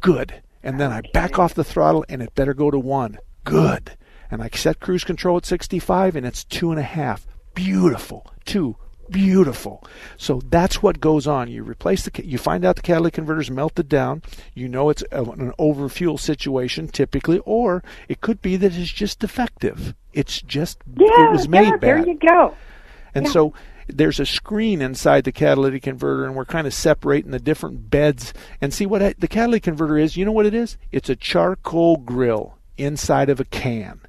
Good. 0.00 0.40
And 0.62 0.78
then 0.78 0.92
I 0.92 1.00
back 1.12 1.36
off 1.36 1.54
the 1.54 1.64
throttle, 1.64 2.04
and 2.08 2.22
it 2.22 2.36
better 2.36 2.54
go 2.54 2.70
to 2.70 2.78
one. 2.78 3.18
Good. 3.42 3.96
And 4.30 4.40
I 4.40 4.50
set 4.50 4.78
cruise 4.78 5.02
control 5.02 5.38
at 5.38 5.46
65, 5.46 6.14
and 6.14 6.24
it's 6.24 6.44
two 6.44 6.70
and 6.70 6.78
a 6.78 6.84
half. 6.84 7.26
Beautiful. 7.56 8.26
Two. 8.44 8.76
Beautiful. 9.10 9.84
So 10.16 10.40
that's 10.48 10.82
what 10.82 11.00
goes 11.00 11.26
on. 11.28 11.48
You 11.48 11.62
replace 11.62 12.04
the, 12.04 12.26
you 12.26 12.38
find 12.38 12.64
out 12.64 12.74
the 12.76 12.82
catalytic 12.82 13.14
converter's 13.14 13.50
melted 13.50 13.88
down. 13.88 14.22
You 14.54 14.68
know 14.68 14.90
it's 14.90 15.02
an 15.12 15.52
overfuel 15.60 16.18
situation 16.18 16.88
typically, 16.88 17.38
or 17.44 17.82
it 18.08 18.20
could 18.20 18.42
be 18.42 18.56
that 18.56 18.74
it's 18.76 18.90
just 18.90 19.20
defective. 19.20 19.94
It's 20.12 20.42
just 20.42 20.78
Yeah, 20.96 21.28
it 21.28 21.32
was 21.32 21.48
made 21.48 21.64
yeah, 21.66 21.70
bad. 21.76 21.80
there 21.80 22.06
you 22.06 22.18
go. 22.18 22.54
And 23.14 23.26
Yeah. 23.26 23.32
so 23.32 23.54
there's 23.86 24.18
a 24.18 24.26
screen 24.26 24.82
inside 24.82 25.22
the 25.22 25.30
catalytic 25.30 25.84
converter, 25.84 26.24
and 26.24 26.34
we're 26.34 26.44
kind 26.44 26.66
of 26.66 26.74
separating 26.74 27.30
the 27.30 27.38
different 27.38 27.88
beds. 27.88 28.34
And 28.60 28.74
see 28.74 28.86
what 28.86 29.20
the 29.20 29.28
catalytic 29.28 29.62
converter 29.62 29.96
is? 29.98 30.16
You 30.16 30.24
know 30.24 30.32
what 30.32 30.46
it 30.46 30.54
is? 30.54 30.76
It's 30.90 31.08
a 31.08 31.14
charcoal 31.16 31.96
grill 31.98 32.58
inside 32.76 33.28
of 33.30 33.38
a 33.38 33.44
can. 33.44 34.00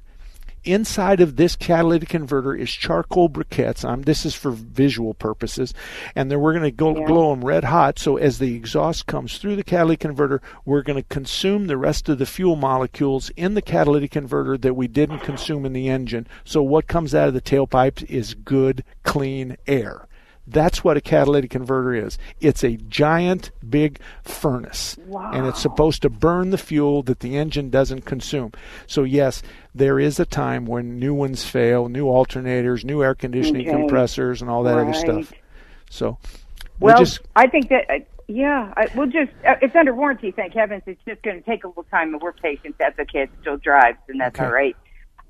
Inside 0.68 1.22
of 1.22 1.36
this 1.36 1.56
catalytic 1.56 2.10
converter 2.10 2.54
is 2.54 2.70
charcoal 2.70 3.30
briquettes. 3.30 3.86
Um, 3.88 4.02
this 4.02 4.26
is 4.26 4.34
for 4.34 4.50
visual 4.50 5.14
purposes, 5.14 5.72
and 6.14 6.30
then 6.30 6.40
we're 6.40 6.52
going 6.52 6.62
to 6.64 6.70
go 6.70 6.94
Yeah. 6.94 7.06
glow 7.06 7.30
them 7.30 7.42
red 7.42 7.64
hot. 7.64 7.98
So 7.98 8.18
as 8.18 8.38
the 8.38 8.54
exhaust 8.54 9.06
comes 9.06 9.38
through 9.38 9.56
the 9.56 9.64
catalytic 9.64 10.00
converter, 10.00 10.42
we're 10.66 10.82
going 10.82 11.02
to 11.02 11.08
consume 11.08 11.68
the 11.68 11.78
rest 11.78 12.10
of 12.10 12.18
the 12.18 12.26
fuel 12.26 12.54
molecules 12.54 13.30
in 13.30 13.54
the 13.54 13.62
catalytic 13.62 14.10
converter 14.10 14.58
that 14.58 14.74
we 14.74 14.88
didn't 14.88 15.20
consume 15.20 15.64
in 15.64 15.72
the 15.72 15.88
engine. 15.88 16.26
So 16.44 16.62
what 16.62 16.86
comes 16.86 17.14
out 17.14 17.28
of 17.28 17.34
the 17.34 17.40
tailpipe 17.40 18.04
is 18.10 18.34
good, 18.34 18.84
clean 19.04 19.56
air. 19.66 20.06
That's 20.50 20.82
what 20.82 20.96
a 20.96 21.00
catalytic 21.02 21.50
converter 21.50 21.94
is. 21.94 22.16
It's 22.40 22.64
a 22.64 22.76
giant, 22.76 23.50
big 23.68 24.00
furnace. 24.24 24.96
And 25.14 25.46
it's 25.46 25.60
supposed 25.60 26.02
to 26.02 26.10
burn 26.10 26.50
the 26.50 26.58
fuel 26.58 27.02
that 27.02 27.20
the 27.20 27.36
engine 27.36 27.68
doesn't 27.68 28.02
consume. 28.06 28.52
So, 28.86 29.04
yes, 29.04 29.42
there 29.74 30.00
is 30.00 30.18
a 30.18 30.24
time 30.24 30.64
when 30.64 30.98
new 30.98 31.12
ones 31.12 31.44
fail, 31.44 31.88
new 31.88 32.06
alternators, 32.06 32.82
new 32.84 33.02
air 33.02 33.14
conditioning 33.14 33.68
Okay. 33.68 33.76
compressors, 33.78 34.40
and 34.40 34.50
all 34.50 34.62
that 34.62 34.78
other 34.78 34.94
stuff. 34.94 35.32
So, 35.90 36.16
we 36.80 36.86
Well, 36.86 36.98
just 36.98 37.20
I 37.36 37.46
think 37.48 37.68
that 37.68 37.90
uh, 37.90 37.98
yeah, 38.26 38.72
I, 38.76 38.86
we'll 38.94 39.06
just 39.06 39.30
uh, 39.46 39.54
it's 39.60 39.74
under 39.74 39.94
warranty. 39.94 40.30
Thank 40.30 40.54
heavens. 40.54 40.82
It's 40.86 41.00
just 41.06 41.22
going 41.22 41.42
to 41.42 41.42
take 41.48 41.64
a 41.64 41.68
little 41.68 41.84
time, 41.84 42.12
and 42.14 42.22
we're 42.22 42.32
patient. 42.32 42.76
That's 42.78 42.96
the 42.96 43.06
It 43.14 43.30
still 43.40 43.56
drives, 43.58 43.98
and 44.08 44.20
that's 44.20 44.38
Okay. 44.38 44.46
all 44.46 44.52
right. 44.52 44.76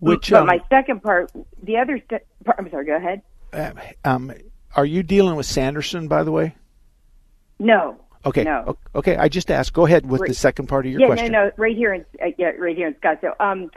Which, 0.01 0.31
but 0.31 0.41
um, 0.41 0.47
my 0.47 0.61
second 0.71 1.03
part, 1.03 1.33
the 1.63 1.79
other. 1.79 1.99
St- 2.11 2.23
part, 2.45 2.59
I'm 2.59 2.71
sorry. 2.71 2.87
Go 2.87 2.97
ahead. 2.97 3.23
um, 4.05 4.33
are 4.77 4.85
you 4.87 5.03
dealing 5.03 5.37
with 5.37 5.47
Sanderson, 5.47 6.09
by 6.09 6.23
the 6.25 6.33
way? 6.33 6.55
No. 7.59 7.97
Okay. 8.25 8.45
No. 8.45 8.77
Okay. 8.95 9.17
I 9.17 9.29
just 9.29 9.51
asked. 9.51 9.73
Go 9.73 9.87
ahead 9.87 10.07
with 10.07 10.21
Right. 10.21 10.29
the 10.29 10.35
second 10.35 10.67
part 10.67 10.87
of 10.87 10.93
your 10.93 11.01
yeah, 11.01 11.07
question. 11.07 11.33
no, 11.33 11.47
no, 11.47 11.51
right 11.57 11.77
here 11.77 11.95
in 11.95 12.05
uh, 12.23 12.31
yeah, 12.37 12.49
right 12.59 12.77
here 12.77 12.89
in 12.89 12.95
Scottsdale. 12.95 13.35
Um, 13.41 13.71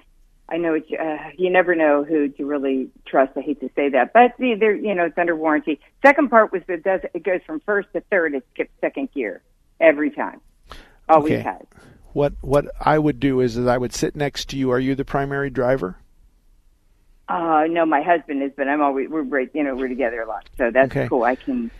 I 0.49 0.57
know 0.57 0.73
it's, 0.73 0.91
uh, 0.91 1.29
you 1.37 1.49
never 1.49 1.75
know 1.75 2.03
who 2.03 2.27
to 2.27 2.45
really 2.45 2.89
trust. 3.07 3.31
I 3.37 3.41
hate 3.41 3.61
to 3.61 3.69
say 3.75 3.87
that, 3.89 4.11
but 4.13 4.33
the, 4.37 4.55
there, 4.59 4.75
you 4.75 4.93
know, 4.93 5.05
it's 5.05 5.17
under 5.17 5.35
warranty. 5.35 5.79
Second 6.05 6.29
part 6.29 6.51
was 6.51 6.61
that 6.67 6.73
it 6.73 6.83
does 6.83 7.01
it 7.13 7.23
goes 7.23 7.39
from 7.45 7.61
first 7.61 7.87
to 7.93 8.01
third. 8.11 8.33
It 8.35 8.45
skips 8.53 8.71
second 8.81 9.11
gear 9.13 9.41
every 9.79 10.09
time. 10.11 10.41
Always 11.07 11.33
Okay. 11.33 11.41
has. 11.43 11.61
what 12.13 12.33
what 12.41 12.65
I 12.81 12.99
would 12.99 13.19
do 13.19 13.39
is 13.39 13.55
that 13.55 13.69
I 13.69 13.77
would 13.77 13.93
sit 13.93 14.15
next 14.15 14.49
to 14.49 14.57
you. 14.57 14.71
Are 14.71 14.79
you 14.79 14.95
the 14.95 15.05
primary 15.05 15.49
driver? 15.49 15.97
Uh, 17.28 17.65
no, 17.69 17.86
my 17.86 18.01
husband 18.01 18.43
is, 18.43 18.51
but 18.57 18.67
I'm 18.67 18.82
always 18.82 19.09
we're 19.09 19.22
right, 19.22 19.49
you 19.53 19.63
know 19.63 19.76
we're 19.76 19.88
together 19.88 20.22
a 20.22 20.28
lot, 20.28 20.49
so 20.57 20.69
that's 20.72 20.91
Okay. 20.91 21.07
cool. 21.07 21.24
I 21.24 21.36
can. 21.36 21.72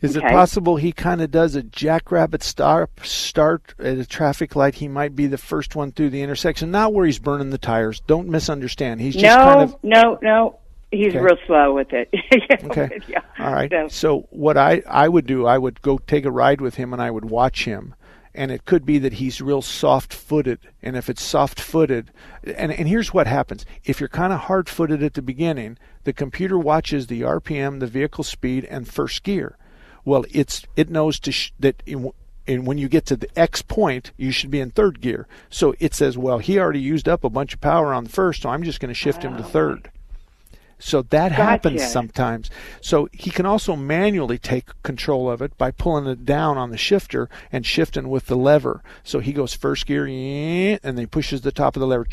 Is 0.00 0.16
Okay. 0.16 0.26
it 0.26 0.30
possible 0.30 0.76
he 0.76 0.92
kind 0.92 1.20
of 1.20 1.30
does 1.30 1.54
a 1.54 1.62
jackrabbit 1.62 2.42
start 2.42 2.90
start 3.02 3.74
at 3.78 3.98
a 3.98 4.06
traffic 4.06 4.56
light? 4.56 4.76
He 4.76 4.88
might 4.88 5.14
be 5.14 5.26
the 5.26 5.36
first 5.38 5.76
one 5.76 5.92
through 5.92 6.10
the 6.10 6.22
intersection, 6.22 6.70
not 6.70 6.92
where 6.94 7.04
he's 7.06 7.18
burning 7.18 7.50
the 7.50 7.58
tires. 7.58 8.00
Don't 8.00 8.28
misunderstand. 8.28 9.00
He's 9.00 9.14
just 9.14 9.24
no, 9.36 9.44
kind 9.44 9.60
of 9.60 9.76
no, 9.84 10.18
no. 10.22 10.56
He's 10.90 11.08
Okay. 11.14 11.20
real 11.20 11.36
slow 11.46 11.74
with 11.74 11.92
it. 11.92 12.08
Okay. 12.64 12.98
yeah. 13.08 13.20
All 13.38 13.52
right. 13.52 13.70
So- 13.70 13.88
So 13.88 14.26
what 14.30 14.56
I 14.56 14.82
I 14.88 15.06
would 15.08 15.26
do, 15.26 15.46
I 15.46 15.56
would 15.58 15.80
go 15.82 15.98
take 15.98 16.24
a 16.24 16.30
ride 16.32 16.60
with 16.60 16.74
him 16.76 16.92
and 16.92 17.00
I 17.00 17.10
would 17.10 17.26
watch 17.30 17.64
him. 17.64 17.94
And 18.34 18.50
it 18.50 18.64
could 18.64 18.86
be 18.86 18.98
that 18.98 19.14
he's 19.14 19.40
real 19.40 19.62
soft-footed. 19.62 20.60
And 20.82 20.96
if 20.96 21.10
it's 21.10 21.22
soft-footed, 21.22 22.10
and 22.44 22.72
and 22.72 22.88
here's 22.88 23.12
what 23.12 23.26
happens: 23.26 23.66
if 23.84 24.00
you're 24.00 24.08
kind 24.08 24.32
of 24.32 24.40
hard-footed 24.40 25.02
at 25.02 25.14
the 25.14 25.22
beginning, 25.22 25.78
the 26.04 26.12
computer 26.12 26.58
watches 26.58 27.06
the 27.08 27.22
RPM, 27.22 27.80
the 27.80 27.86
vehicle 27.86 28.24
speed, 28.24 28.64
and 28.66 28.88
first 28.88 29.22
gear. 29.22 29.56
Well, 30.04 30.24
it's 30.30 30.64
it 30.76 30.90
knows 30.90 31.18
to 31.20 31.32
sh- 31.32 31.52
that 31.58 31.82
in, 31.86 32.12
and 32.46 32.66
when 32.66 32.78
you 32.78 32.88
get 32.88 33.06
to 33.06 33.16
the 33.16 33.38
X 33.38 33.62
point, 33.62 34.12
you 34.16 34.30
should 34.30 34.50
be 34.50 34.60
in 34.60 34.70
third 34.70 35.00
gear. 35.00 35.28
So 35.50 35.74
it 35.78 35.94
says, 35.94 36.18
well, 36.18 36.38
he 36.38 36.58
already 36.58 36.80
used 36.80 37.08
up 37.08 37.22
a 37.22 37.30
bunch 37.30 37.54
of 37.54 37.60
power 37.60 37.92
on 37.92 38.04
the 38.04 38.10
first, 38.10 38.42
so 38.42 38.48
I'm 38.48 38.62
just 38.62 38.80
going 38.80 38.88
to 38.88 38.94
shift 38.94 39.22
him 39.22 39.36
to 39.36 39.42
third. 39.42 39.90
So 40.80 41.02
that 41.02 41.30
happens 41.30 41.80
sometimes. 41.92 42.50
So 42.80 43.08
he 43.12 43.30
can 43.30 43.46
also 43.46 43.76
manually 43.76 44.38
take 44.38 44.70
control 44.82 45.30
of 45.30 45.42
it 45.42 45.56
by 45.58 45.70
pulling 45.70 46.06
it 46.06 46.24
down 46.24 46.56
on 46.58 46.70
the 46.70 46.78
shifter 46.78 47.28
and 47.52 47.64
shifting 47.64 48.08
with 48.08 48.26
the 48.26 48.36
lever. 48.36 48.82
So 49.04 49.20
he 49.20 49.32
goes 49.32 49.54
first 49.54 49.86
gear, 49.86 50.06
and 50.06 50.80
then 50.82 50.96
he 50.96 51.06
pushes 51.06 51.42
the 51.42 51.52
top 51.52 51.76
of 51.76 51.80
the 51.80 51.86
lever, 51.86 52.06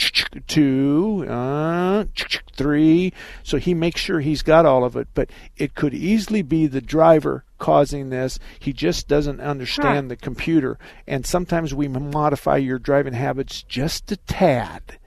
two, 0.47 1.25
uh, 1.27 2.05
three. 2.53 3.13
So 3.43 3.57
he 3.57 3.73
makes 3.73 4.01
sure 4.01 4.19
he's 4.19 4.41
got 4.43 4.65
all 4.65 4.83
of 4.83 4.95
it. 4.95 5.07
But 5.13 5.29
it 5.55 5.73
could 5.73 5.93
easily 5.93 6.41
be 6.41 6.67
the 6.67 6.81
driver 6.81 7.45
causing 7.59 8.09
this. 8.09 8.37
He 8.59 8.73
just 8.73 9.07
doesn't 9.07 9.39
understand 9.39 10.11
the 10.11 10.15
computer. 10.15 10.77
And 11.07 11.25
sometimes 11.25 11.73
we 11.73 11.87
modify 11.87 12.57
your 12.57 12.79
driving 12.79 13.13
habits 13.13 13.63
just 13.63 14.11
a 14.11 14.17
tad. 14.17 14.99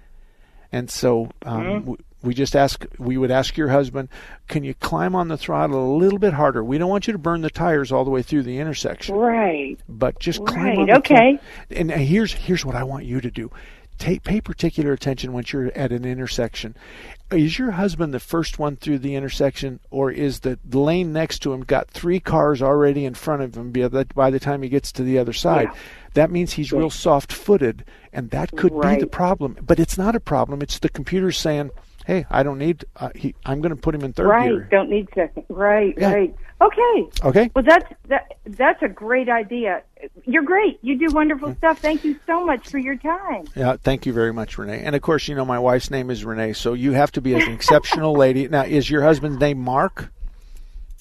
And 0.73 0.91
so 0.91 1.31
um, 1.45 1.83
Mhm. 1.85 1.97
We 2.23 2.35
just 2.35 2.55
ask, 2.55 2.85
we 2.99 3.17
would 3.17 3.31
ask 3.31 3.57
your 3.57 3.69
husband, 3.69 4.09
can 4.49 4.63
you 4.65 4.75
climb 4.75 5.15
on 5.15 5.29
the 5.29 5.37
throttle 5.39 5.95
a 5.95 5.97
little 5.97 6.19
bit 6.19 6.35
harder? 6.35 6.63
We 6.63 6.79
don't 6.79 6.91
want 6.91 7.07
you 7.07 7.13
to 7.13 7.19
burn 7.19 7.41
the 7.41 7.51
tires 7.51 7.91
all 7.93 8.05
the 8.05 8.11
way 8.11 8.23
through 8.23 8.43
the 8.43 8.59
intersection, 8.59 9.15
Right. 9.17 9.79
but 9.89 10.19
just 10.19 10.45
climb 10.45 10.65
Right, 10.65 10.79
on 10.79 10.87
the 10.87 10.97
okay. 10.99 11.39
And 11.71 11.91
here's 11.91 12.33
here's 12.33 12.65
what 12.65 12.75
I 12.77 12.85
want 12.85 13.05
you 13.05 13.21
to 13.21 13.31
do. 13.31 13.51
Take 13.99 14.23
pay 14.23 14.41
particular 14.41 14.93
attention 14.93 15.35
once 15.35 15.53
you're 15.53 15.71
at 15.77 15.93
an 15.93 16.07
intersection. 16.07 16.75
Is 17.31 17.59
your 17.59 17.73
husband 17.73 18.15
the 18.15 18.19
first 18.21 18.59
one 18.59 18.77
through 18.77 18.99
the 19.01 19.15
intersection, 19.15 19.79
or 19.91 20.11
is 20.11 20.41
the 20.41 20.59
lane 20.73 21.13
next 21.13 21.41
to 21.41 21.53
him 21.53 21.61
got 21.61 21.91
three 21.91 22.19
cars 22.19 22.63
already 22.63 23.05
in 23.05 23.13
front 23.15 23.43
of 23.43 23.55
him 23.57 23.71
by 23.73 23.89
the, 23.89 24.07
by 24.15 24.31
the 24.31 24.41
time 24.41 24.63
he 24.63 24.71
gets 24.71 24.91
to 24.93 25.03
the 25.03 25.19
other 25.19 25.35
side? 25.35 25.69
Yeah. 25.71 25.79
That 26.15 26.31
means 26.31 26.55
he's 26.55 26.73
real 26.73 26.89
soft 26.91 27.31
footed, 27.33 27.85
and 28.13 28.31
that 28.31 28.51
could 28.53 28.71
be 28.73 28.79
the 28.79 28.79
Right. 28.79 29.11
problem. 29.13 29.57
But 29.65 29.79
it's 29.79 29.97
not 29.99 30.17
a 30.17 30.21
problem. 30.21 30.61
It's 30.63 30.79
the 30.79 30.89
computer 30.89 31.31
saying, 31.31 31.71
"Hey, 32.11 32.27
I 32.29 32.43
don't 32.43 32.59
need. 32.59 32.85
Uh, 32.97 33.11
he, 33.15 33.35
I'm 33.47 33.61
going 33.61 33.75
to 33.75 33.81
put 33.81 33.95
him 33.95 34.03
in 34.03 34.13
third 34.13 34.27
right. 34.27 34.49
gear." 34.49 34.69
Don't 34.71 34.91
need 34.91 35.09
second. 35.15 35.45
Right. 35.49 35.95
Yeah. 35.97 36.13
Right. 36.13 36.35
Okay. 36.61 37.09
Okay. 37.25 37.51
Well, 37.55 37.65
that's 37.65 37.87
that. 38.09 38.35
That's 38.45 38.83
a 38.83 38.89
great 38.89 39.29
idea. 39.29 39.83
You're 40.25 40.43
great. 40.43 40.81
You 40.83 40.99
do 40.99 41.15
wonderful 41.15 41.55
stuff. 41.55 41.79
Thank 41.79 42.05
you 42.05 42.19
so 42.27 42.45
much 42.45 42.69
for 42.69 42.79
your 42.79 42.97
time. 42.97 43.47
Yeah, 43.55 43.77
thank 43.83 44.07
you 44.07 44.13
very 44.13 44.33
much, 44.33 44.59
Renee. 44.59 44.83
And 44.85 44.97
of 44.97 45.03
course, 45.03 45.29
you 45.29 45.35
know 45.37 45.45
my 45.45 45.59
wife's 45.59 45.91
name 45.91 46.11
is 46.11 46.25
Renee, 46.25 46.53
so 46.55 46.73
you 46.73 46.93
have 46.93 47.13
to 47.13 47.21
be 47.21 47.35
an 47.35 47.51
exceptional 47.51 48.13
lady. 48.25 48.49
Now, 48.49 48.65
is 48.65 48.91
your 48.91 49.03
husband's 49.03 49.39
name 49.39 49.59
Mark? 49.59 50.13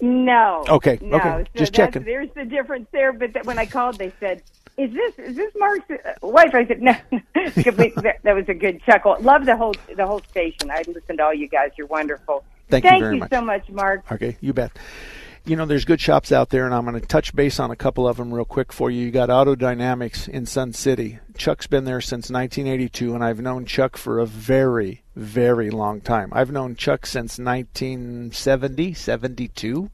No. 0.02 0.64
Okay, 0.68 0.98
No. 1.02 1.18
okay, 1.18 1.44
So 1.44 1.60
just 1.60 1.74
checking. 1.74 2.04
There's 2.04 2.30
the 2.36 2.46
difference 2.46 2.88
there. 2.92 3.12
But 3.12 3.34
th- 3.34 3.46
when 3.46 3.60
I 3.60 3.66
called, 3.66 3.98
they 3.98 4.14
said, 4.20 4.42
"Is 4.80 4.94
this 4.94 5.14
is 5.20 5.36
this 5.36 5.52
Mark's 5.58 5.90
uh, 5.92 6.14
wife?" 6.22 6.54
I 6.54 6.66
said, 6.66 6.82
"No." 6.82 6.96
that, 7.12 8.20
that 8.24 8.36
was 8.36 8.48
a 8.48 8.54
good 8.54 8.82
chuckle. 8.84 9.18
Love 9.20 9.46
the 9.46 9.58
whole 9.58 9.76
the 9.96 10.08
whole 10.08 10.22
station. 10.30 10.72
I 10.72 10.84
listen 10.88 11.18
to 11.18 11.24
all 11.24 11.34
you 11.34 11.48
guys. 11.48 11.72
You're 11.78 11.88
wonderful. 11.88 12.44
Thank 12.70 12.86
you 12.86 13.00
very 13.00 13.20
much. 13.20 13.30
so 13.30 13.42
much, 13.42 13.70
Mark. 13.70 14.12
Okay, 14.12 14.38
you 14.42 14.54
bet. 14.54 14.72
You 15.46 15.56
know, 15.56 15.66
there's 15.66 15.86
good 15.86 16.00
shops 16.00 16.32
out 16.32 16.50
there, 16.50 16.66
and 16.66 16.76
I'm 16.76 16.86
going 16.86 17.00
to 17.00 17.08
touch 17.08 17.34
base 17.34 17.60
on 17.60 17.72
a 17.72 17.76
couple 17.76 18.08
of 18.08 18.18
them 18.18 18.32
real 18.32 18.46
quick 18.46 18.72
for 18.72 18.92
you. 18.92 19.06
You 19.06 19.12
got 19.12 19.30
Auto 19.30 19.56
Dynamics 19.56 20.28
in 20.28 20.46
Sun 20.46 20.74
City. 20.74 21.20
Chuck's 21.38 21.66
been 21.66 21.86
there 21.86 22.02
since 22.02 22.30
1982, 22.30 23.16
and 23.16 23.24
I've 23.24 23.40
known 23.40 23.66
Chuck 23.66 23.98
for 23.98 24.20
a 24.20 24.26
very, 24.26 25.02
very 25.16 25.72
long 25.72 26.02
time. 26.02 26.30
I've 26.34 26.52
known 26.52 26.76
Chuck 26.76 27.06
since 27.06 27.40
1970, 27.40 28.94
72. 28.94 29.90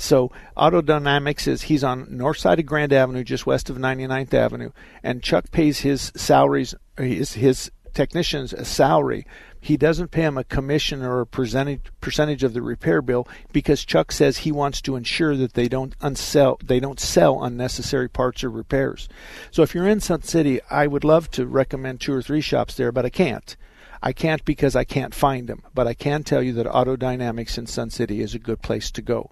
So 0.00 0.32
Auto 0.56 0.80
Dynamics 0.80 1.46
is 1.46 1.62
he's 1.62 1.84
on 1.84 2.06
north 2.08 2.38
side 2.38 2.58
of 2.58 2.64
Grand 2.64 2.92
Avenue, 2.92 3.22
just 3.22 3.44
west 3.44 3.68
of 3.68 3.76
99th 3.76 4.32
Avenue, 4.32 4.70
and 5.02 5.22
Chuck 5.22 5.50
pays 5.50 5.80
his 5.80 6.10
salaries, 6.16 6.74
his 6.96 7.34
his 7.34 7.70
technicians 7.92 8.54
a 8.54 8.64
salary. 8.64 9.26
He 9.60 9.76
doesn't 9.76 10.10
pay 10.10 10.22
them 10.22 10.38
a 10.38 10.44
commission 10.44 11.02
or 11.02 11.20
a 11.20 11.26
percentage 11.26 11.82
percentage 12.00 12.42
of 12.42 12.54
the 12.54 12.62
repair 12.62 13.02
bill 13.02 13.28
because 13.52 13.84
Chuck 13.84 14.10
says 14.10 14.38
he 14.38 14.52
wants 14.52 14.80
to 14.82 14.96
ensure 14.96 15.36
that 15.36 15.52
they 15.52 15.68
don't 15.68 15.98
unsell 15.98 16.58
they 16.66 16.80
don't 16.80 16.98
sell 16.98 17.44
unnecessary 17.44 18.08
parts 18.08 18.42
or 18.42 18.48
repairs. 18.48 19.06
So 19.50 19.62
if 19.62 19.74
you're 19.74 19.86
in 19.86 20.00
Sun 20.00 20.22
City, 20.22 20.62
I 20.70 20.86
would 20.86 21.04
love 21.04 21.30
to 21.32 21.46
recommend 21.46 22.00
two 22.00 22.14
or 22.14 22.22
three 22.22 22.40
shops 22.40 22.74
there, 22.74 22.90
but 22.90 23.04
I 23.04 23.10
can't. 23.10 23.54
I 24.02 24.12
can't 24.12 24.44
because 24.44 24.74
I 24.74 24.84
can't 24.84 25.14
find 25.14 25.46
them, 25.46 25.62
but 25.74 25.86
I 25.86 25.94
can 25.94 26.22
tell 26.22 26.42
you 26.42 26.52
that 26.54 26.66
Auto 26.66 26.96
Dynamics 26.96 27.58
in 27.58 27.66
Sun 27.66 27.90
City 27.90 28.22
is 28.22 28.34
a 28.34 28.38
good 28.38 28.62
place 28.62 28.90
to 28.92 29.02
go. 29.02 29.30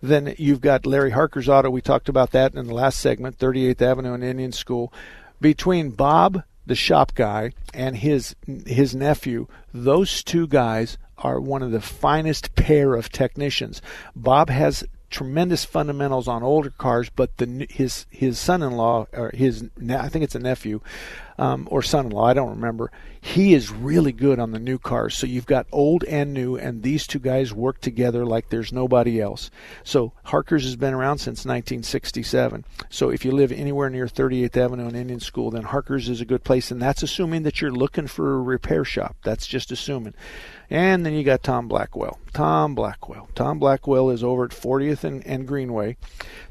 Then 0.00 0.34
you've 0.38 0.60
got 0.60 0.86
Larry 0.86 1.10
Harker's 1.10 1.48
Auto. 1.48 1.70
We 1.70 1.82
talked 1.82 2.08
about 2.08 2.30
that 2.32 2.54
in 2.54 2.66
the 2.66 2.74
last 2.74 3.00
segment, 3.00 3.38
38th 3.38 3.82
Avenue 3.82 4.14
and 4.14 4.24
Indian 4.24 4.52
School. 4.52 4.92
Between 5.40 5.90
Bob, 5.90 6.42
the 6.66 6.74
shop 6.74 7.14
guy, 7.14 7.52
and 7.74 7.96
his 7.96 8.34
his 8.66 8.94
nephew, 8.94 9.46
those 9.72 10.22
two 10.22 10.46
guys 10.46 10.98
are 11.18 11.40
one 11.40 11.62
of 11.62 11.72
the 11.72 11.80
finest 11.80 12.54
pair 12.54 12.94
of 12.94 13.10
technicians. 13.10 13.82
Bob 14.14 14.48
has 14.50 14.84
tremendous 15.10 15.64
fundamentals 15.64 16.28
on 16.28 16.42
older 16.42 16.70
cars, 16.70 17.10
but 17.10 17.36
the 17.38 17.66
his 17.70 18.06
his 18.10 18.38
son-in-law 18.38 19.06
or 19.12 19.30
his 19.34 19.64
I 19.88 20.08
think 20.08 20.24
it's 20.24 20.34
a 20.34 20.40
nephew 20.40 20.80
um, 21.38 21.68
or 21.70 21.82
son-in-law, 21.82 22.24
I 22.24 22.34
don't 22.34 22.50
remember. 22.50 22.90
He 23.20 23.54
is 23.54 23.70
really 23.70 24.12
good 24.12 24.40
on 24.40 24.50
the 24.50 24.58
new 24.58 24.78
cars. 24.78 25.16
So 25.16 25.26
you've 25.26 25.46
got 25.46 25.66
old 25.70 26.02
and 26.04 26.34
new, 26.34 26.56
and 26.56 26.82
these 26.82 27.06
two 27.06 27.20
guys 27.20 27.52
work 27.52 27.80
together 27.80 28.26
like 28.26 28.48
there's 28.48 28.72
nobody 28.72 29.20
else. 29.20 29.50
So 29.84 30.12
Harker's 30.24 30.64
has 30.64 30.76
been 30.76 30.94
around 30.94 31.18
since 31.18 31.44
1967. 31.44 32.64
So 32.90 33.10
if 33.10 33.24
you 33.24 33.30
live 33.30 33.52
anywhere 33.52 33.88
near 33.88 34.06
38th 34.06 34.56
Avenue 34.56 34.88
and 34.88 34.96
Indian 34.96 35.20
School, 35.20 35.50
then 35.50 35.62
Harker's 35.62 36.08
is 36.08 36.20
a 36.20 36.26
good 36.26 36.42
place, 36.42 36.70
and 36.70 36.82
that's 36.82 37.02
assuming 37.04 37.44
that 37.44 37.60
you're 37.60 37.70
looking 37.70 38.08
for 38.08 38.34
a 38.34 38.42
repair 38.42 38.84
shop. 38.84 39.16
That's 39.22 39.46
just 39.46 39.70
assuming. 39.70 40.14
And 40.70 41.04
then 41.04 41.14
you 41.14 41.24
got 41.24 41.42
Tom 41.42 41.66
Blackwell. 41.66 42.18
Tom 42.34 42.74
Blackwell. 42.74 43.28
Tom 43.34 43.58
Blackwell 43.58 44.10
is 44.10 44.22
over 44.22 44.44
at 44.44 44.50
40th 44.50 45.04
and, 45.04 45.26
and 45.26 45.48
Greenway. 45.48 45.96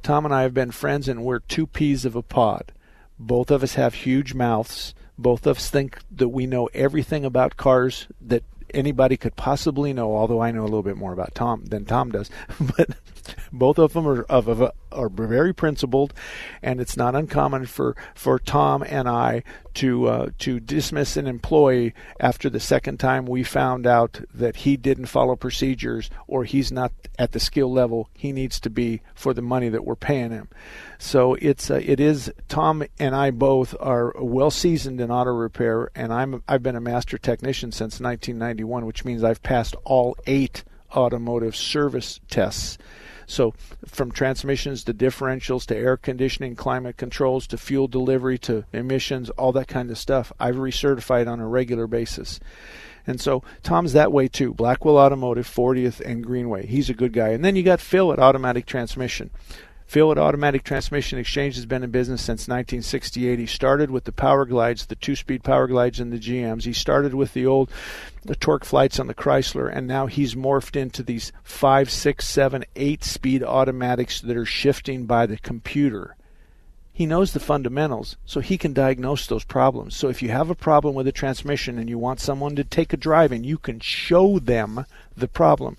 Tom 0.02 0.26
and 0.26 0.34
I 0.34 0.42
have 0.42 0.54
been 0.54 0.72
friends, 0.72 1.08
and 1.08 1.24
we're 1.24 1.40
two 1.40 1.68
peas 1.68 2.04
of 2.04 2.16
a 2.16 2.24
pod. 2.24 2.72
Both 3.20 3.52
of 3.52 3.64
us 3.64 3.76
have 3.76 3.94
huge 3.94 4.34
mouths. 4.34 4.96
Both 5.18 5.46
of 5.46 5.58
us 5.58 5.70
think 5.70 6.00
that 6.12 6.30
we 6.30 6.48
know 6.48 6.68
everything 6.74 7.26
about 7.26 7.58
cars 7.58 8.08
that 8.22 8.44
anybody 8.74 9.18
could 9.18 9.36
possibly 9.36 9.94
know, 9.94 10.16
although 10.16 10.42
I 10.42 10.52
know 10.52 10.62
a 10.62 10.64
little 10.64 10.84
bit 10.84 10.98
more 10.98 11.14
about 11.14 11.36
Tom 11.36 11.66
than 11.66 11.86
Tom 11.86 12.12
does. 12.12 12.30
but 12.60 12.90
both 13.52 13.78
of 13.78 13.94
them 13.94 14.08
are 14.08 14.24
of, 14.24 14.48
of 14.48 14.72
are 14.92 15.10
very 15.10 15.54
principled, 15.54 16.14
and 16.62 16.80
it's 16.80 16.98
not 16.98 17.16
uncommon 17.16 17.66
for, 17.66 17.96
for 18.16 18.40
Tom 18.40 18.84
and 18.88 19.08
I 19.08 19.44
to 19.76 20.08
uh, 20.08 20.30
to 20.40 20.60
dismiss 20.60 21.18
an 21.18 21.28
employee 21.28 21.94
after 22.20 22.50
the 22.50 22.60
second 22.60 23.00
time 23.00 23.28
we 23.28 23.44
found 23.44 23.86
out 23.86 24.22
that 24.34 24.58
he 24.58 24.76
didn't 24.76 25.06
follow 25.06 25.36
procedures 25.36 26.10
or 26.26 26.46
he's 26.46 26.72
not 26.72 26.92
at 27.20 27.32
the 27.32 27.40
skill 27.40 27.72
level 27.72 28.10
he 28.14 28.32
needs 28.32 28.60
to 28.60 28.72
be 28.72 29.02
for 29.14 29.36
the 29.36 29.42
money 29.42 29.70
that 29.70 29.86
we're 29.86 29.96
paying 29.96 30.32
him. 30.32 30.50
So 30.98 31.36
it's 31.36 31.70
uh, 31.70 31.80
it 31.84 32.00
is 32.00 32.34
Tom 32.48 32.84
and 32.98 33.16
I 33.16 33.30
both 33.30 33.76
are 33.80 34.16
well 34.20 34.50
seasoned 34.50 35.00
in 35.00 35.12
auto 35.12 35.32
repair, 35.32 35.92
and 35.94 36.12
I'm 36.12 36.44
I've 36.48 36.64
been 36.64 36.76
a 36.76 36.82
master 36.82 37.20
technician 37.20 37.72
since 37.72 38.00
1991, 38.00 38.86
which 38.86 39.06
means 39.06 39.24
I've 39.24 39.44
passed 39.44 39.76
all 39.84 40.18
eight 40.26 40.64
automotive 40.96 41.56
service 41.56 42.20
tests. 42.30 42.78
So, 43.30 43.54
from 43.86 44.12
transmissions 44.12 44.84
to 44.86 44.94
differentials 44.94 45.66
to 45.68 45.76
air 45.76 45.98
conditioning, 45.98 46.56
climate 46.56 46.96
controls 46.96 47.46
to 47.48 47.58
fuel 47.58 47.90
delivery 47.90 48.38
to 48.40 48.64
emissions, 48.72 49.30
all 49.32 49.52
that 49.52 49.68
kind 49.68 49.92
of 49.92 49.98
stuff, 49.98 50.32
I've 50.40 50.56
recertified 50.56 51.28
on 51.28 51.42
a 51.42 51.48
regular 51.48 51.88
basis. 51.88 52.40
And 53.08 53.22
so 53.22 53.42
Tom's 53.64 53.94
that 53.94 54.12
way 54.12 54.28
too. 54.28 54.54
Blackwell 54.54 54.98
Automotive, 54.98 55.48
40th 55.48 56.02
and 56.02 56.24
Greenway. 56.24 56.66
He's 56.68 56.90
a 56.90 56.94
good 56.94 57.14
guy. 57.14 57.30
And 57.30 57.44
then 57.44 57.56
you 57.56 57.64
got 57.64 57.80
Phil 57.80 58.12
at 58.12 58.20
Automatic 58.20 58.66
Transmission. 58.66 59.30
Phil 59.88 60.12
at 60.12 60.18
Automatic 60.18 60.64
Transmission 60.64 61.18
Exchange 61.18 61.56
has 61.56 61.66
been 61.66 61.82
in 61.82 61.92
business 61.92 62.22
since 62.22 62.42
1968. 62.42 63.40
He 63.40 63.46
started 63.46 63.90
with 63.90 64.04
the 64.04 64.12
Power 64.12 64.46
Glides, 64.46 64.86
the 64.86 64.96
two-speed 64.96 65.46
Power 65.46 65.66
Glides 65.66 66.02
and 66.02 66.12
the 66.12 66.20
GMs. 66.20 66.66
He 66.66 66.74
started 66.74 67.14
with 67.14 67.34
the 67.34 67.46
old 67.46 67.72
the 68.26 68.36
TorqueFlites 68.36 69.00
on 69.00 69.08
the 69.08 69.14
Chrysler, 69.14 69.74
and 69.74 69.88
now 69.88 70.08
he's 70.08 70.36
morphed 70.36 70.76
into 70.76 71.04
these 71.04 71.32
five, 71.42 71.90
six, 71.90 72.28
seven, 72.28 72.66
eight 72.76 73.06
speed 73.06 73.42
automatics 73.42 74.20
that 74.20 74.36
are 74.36 74.46
shifting 74.46 75.06
by 75.06 75.26
the 75.26 75.38
computer. 75.38 76.18
He 76.92 77.06
knows 77.06 77.32
the 77.32 77.40
fundamentals, 77.40 78.18
so 78.26 78.42
he 78.42 78.58
can 78.58 78.74
diagnose 78.74 79.26
those 79.26 79.46
problems. 79.46 79.96
So 79.96 80.10
if 80.10 80.22
you 80.22 80.30
have 80.30 80.50
a 80.50 80.56
problem 80.56 80.96
with 80.96 81.08
a 81.08 81.14
transmission 81.14 81.78
and 81.78 81.88
you 81.88 81.98
want 81.98 82.20
someone 82.20 82.58
to 82.58 82.66
take 82.66 82.92
a 82.92 82.98
drive 82.98 83.32
and 83.32 83.46
you 83.46 83.58
can 83.58 83.80
show 83.80 84.38
them 84.38 84.86
the 85.16 85.30
problem, 85.30 85.78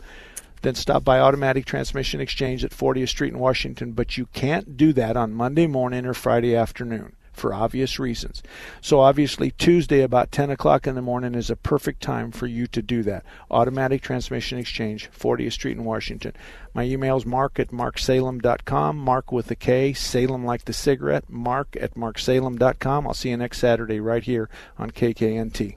then 0.63 0.75
stop 0.75 1.05
by 1.05 1.21
Automatic 1.21 1.65
Transmission 1.65 2.21
Exchange 2.21 2.65
at 2.65 2.71
40th 2.71 3.09
Street 3.09 3.33
in 3.33 3.39
Washington. 3.39 3.93
But 3.93 4.17
you 4.17 4.27
can't 4.27 4.77
do 4.77 4.93
that 4.95 5.17
on 5.17 5.35
Monday 5.35 5.67
morning 5.67 6.07
or 6.07 6.15
Friday 6.15 6.55
afternoon 6.55 7.15
for 7.39 7.55
obvious 7.55 7.99
reasons. 7.99 8.43
So 8.81 9.01
obviously 9.01 9.53
Tuesday 9.53 10.03
about 10.03 10.33
10 10.33 10.51
o'clock 10.51 10.87
in 10.87 10.95
the 10.95 11.03
morning 11.03 11.35
is 11.35 11.51
a 11.51 11.57
perfect 11.57 12.03
time 12.03 12.33
for 12.33 12.47
you 12.47 12.67
to 12.69 12.83
do 12.83 13.03
that. 13.05 13.25
Automatic 13.51 14.03
Transmission 14.03 14.59
Exchange, 14.59 15.11
40th 15.11 15.53
Street 15.53 15.77
in 15.77 15.85
Washington. 15.85 16.35
My 16.75 16.83
email 16.83 17.17
is 17.17 17.25
mark 17.25 17.59
at 17.59 17.69
marksalem.com, 17.69 18.99
mark 18.99 19.33
with 19.33 19.51
a 19.51 19.57
K, 19.57 19.93
Salem 19.93 20.45
like 20.45 20.65
the 20.65 20.73
cigarette, 20.73 21.31
mark 21.31 21.77
at 21.81 21.95
marksalem.com. 21.95 23.07
I'll 23.07 23.15
see 23.15 23.31
you 23.31 23.37
next 23.37 23.59
Saturday 23.59 24.01
right 24.01 24.23
here 24.23 24.51
on 24.77 24.91
KKNT. 24.91 25.77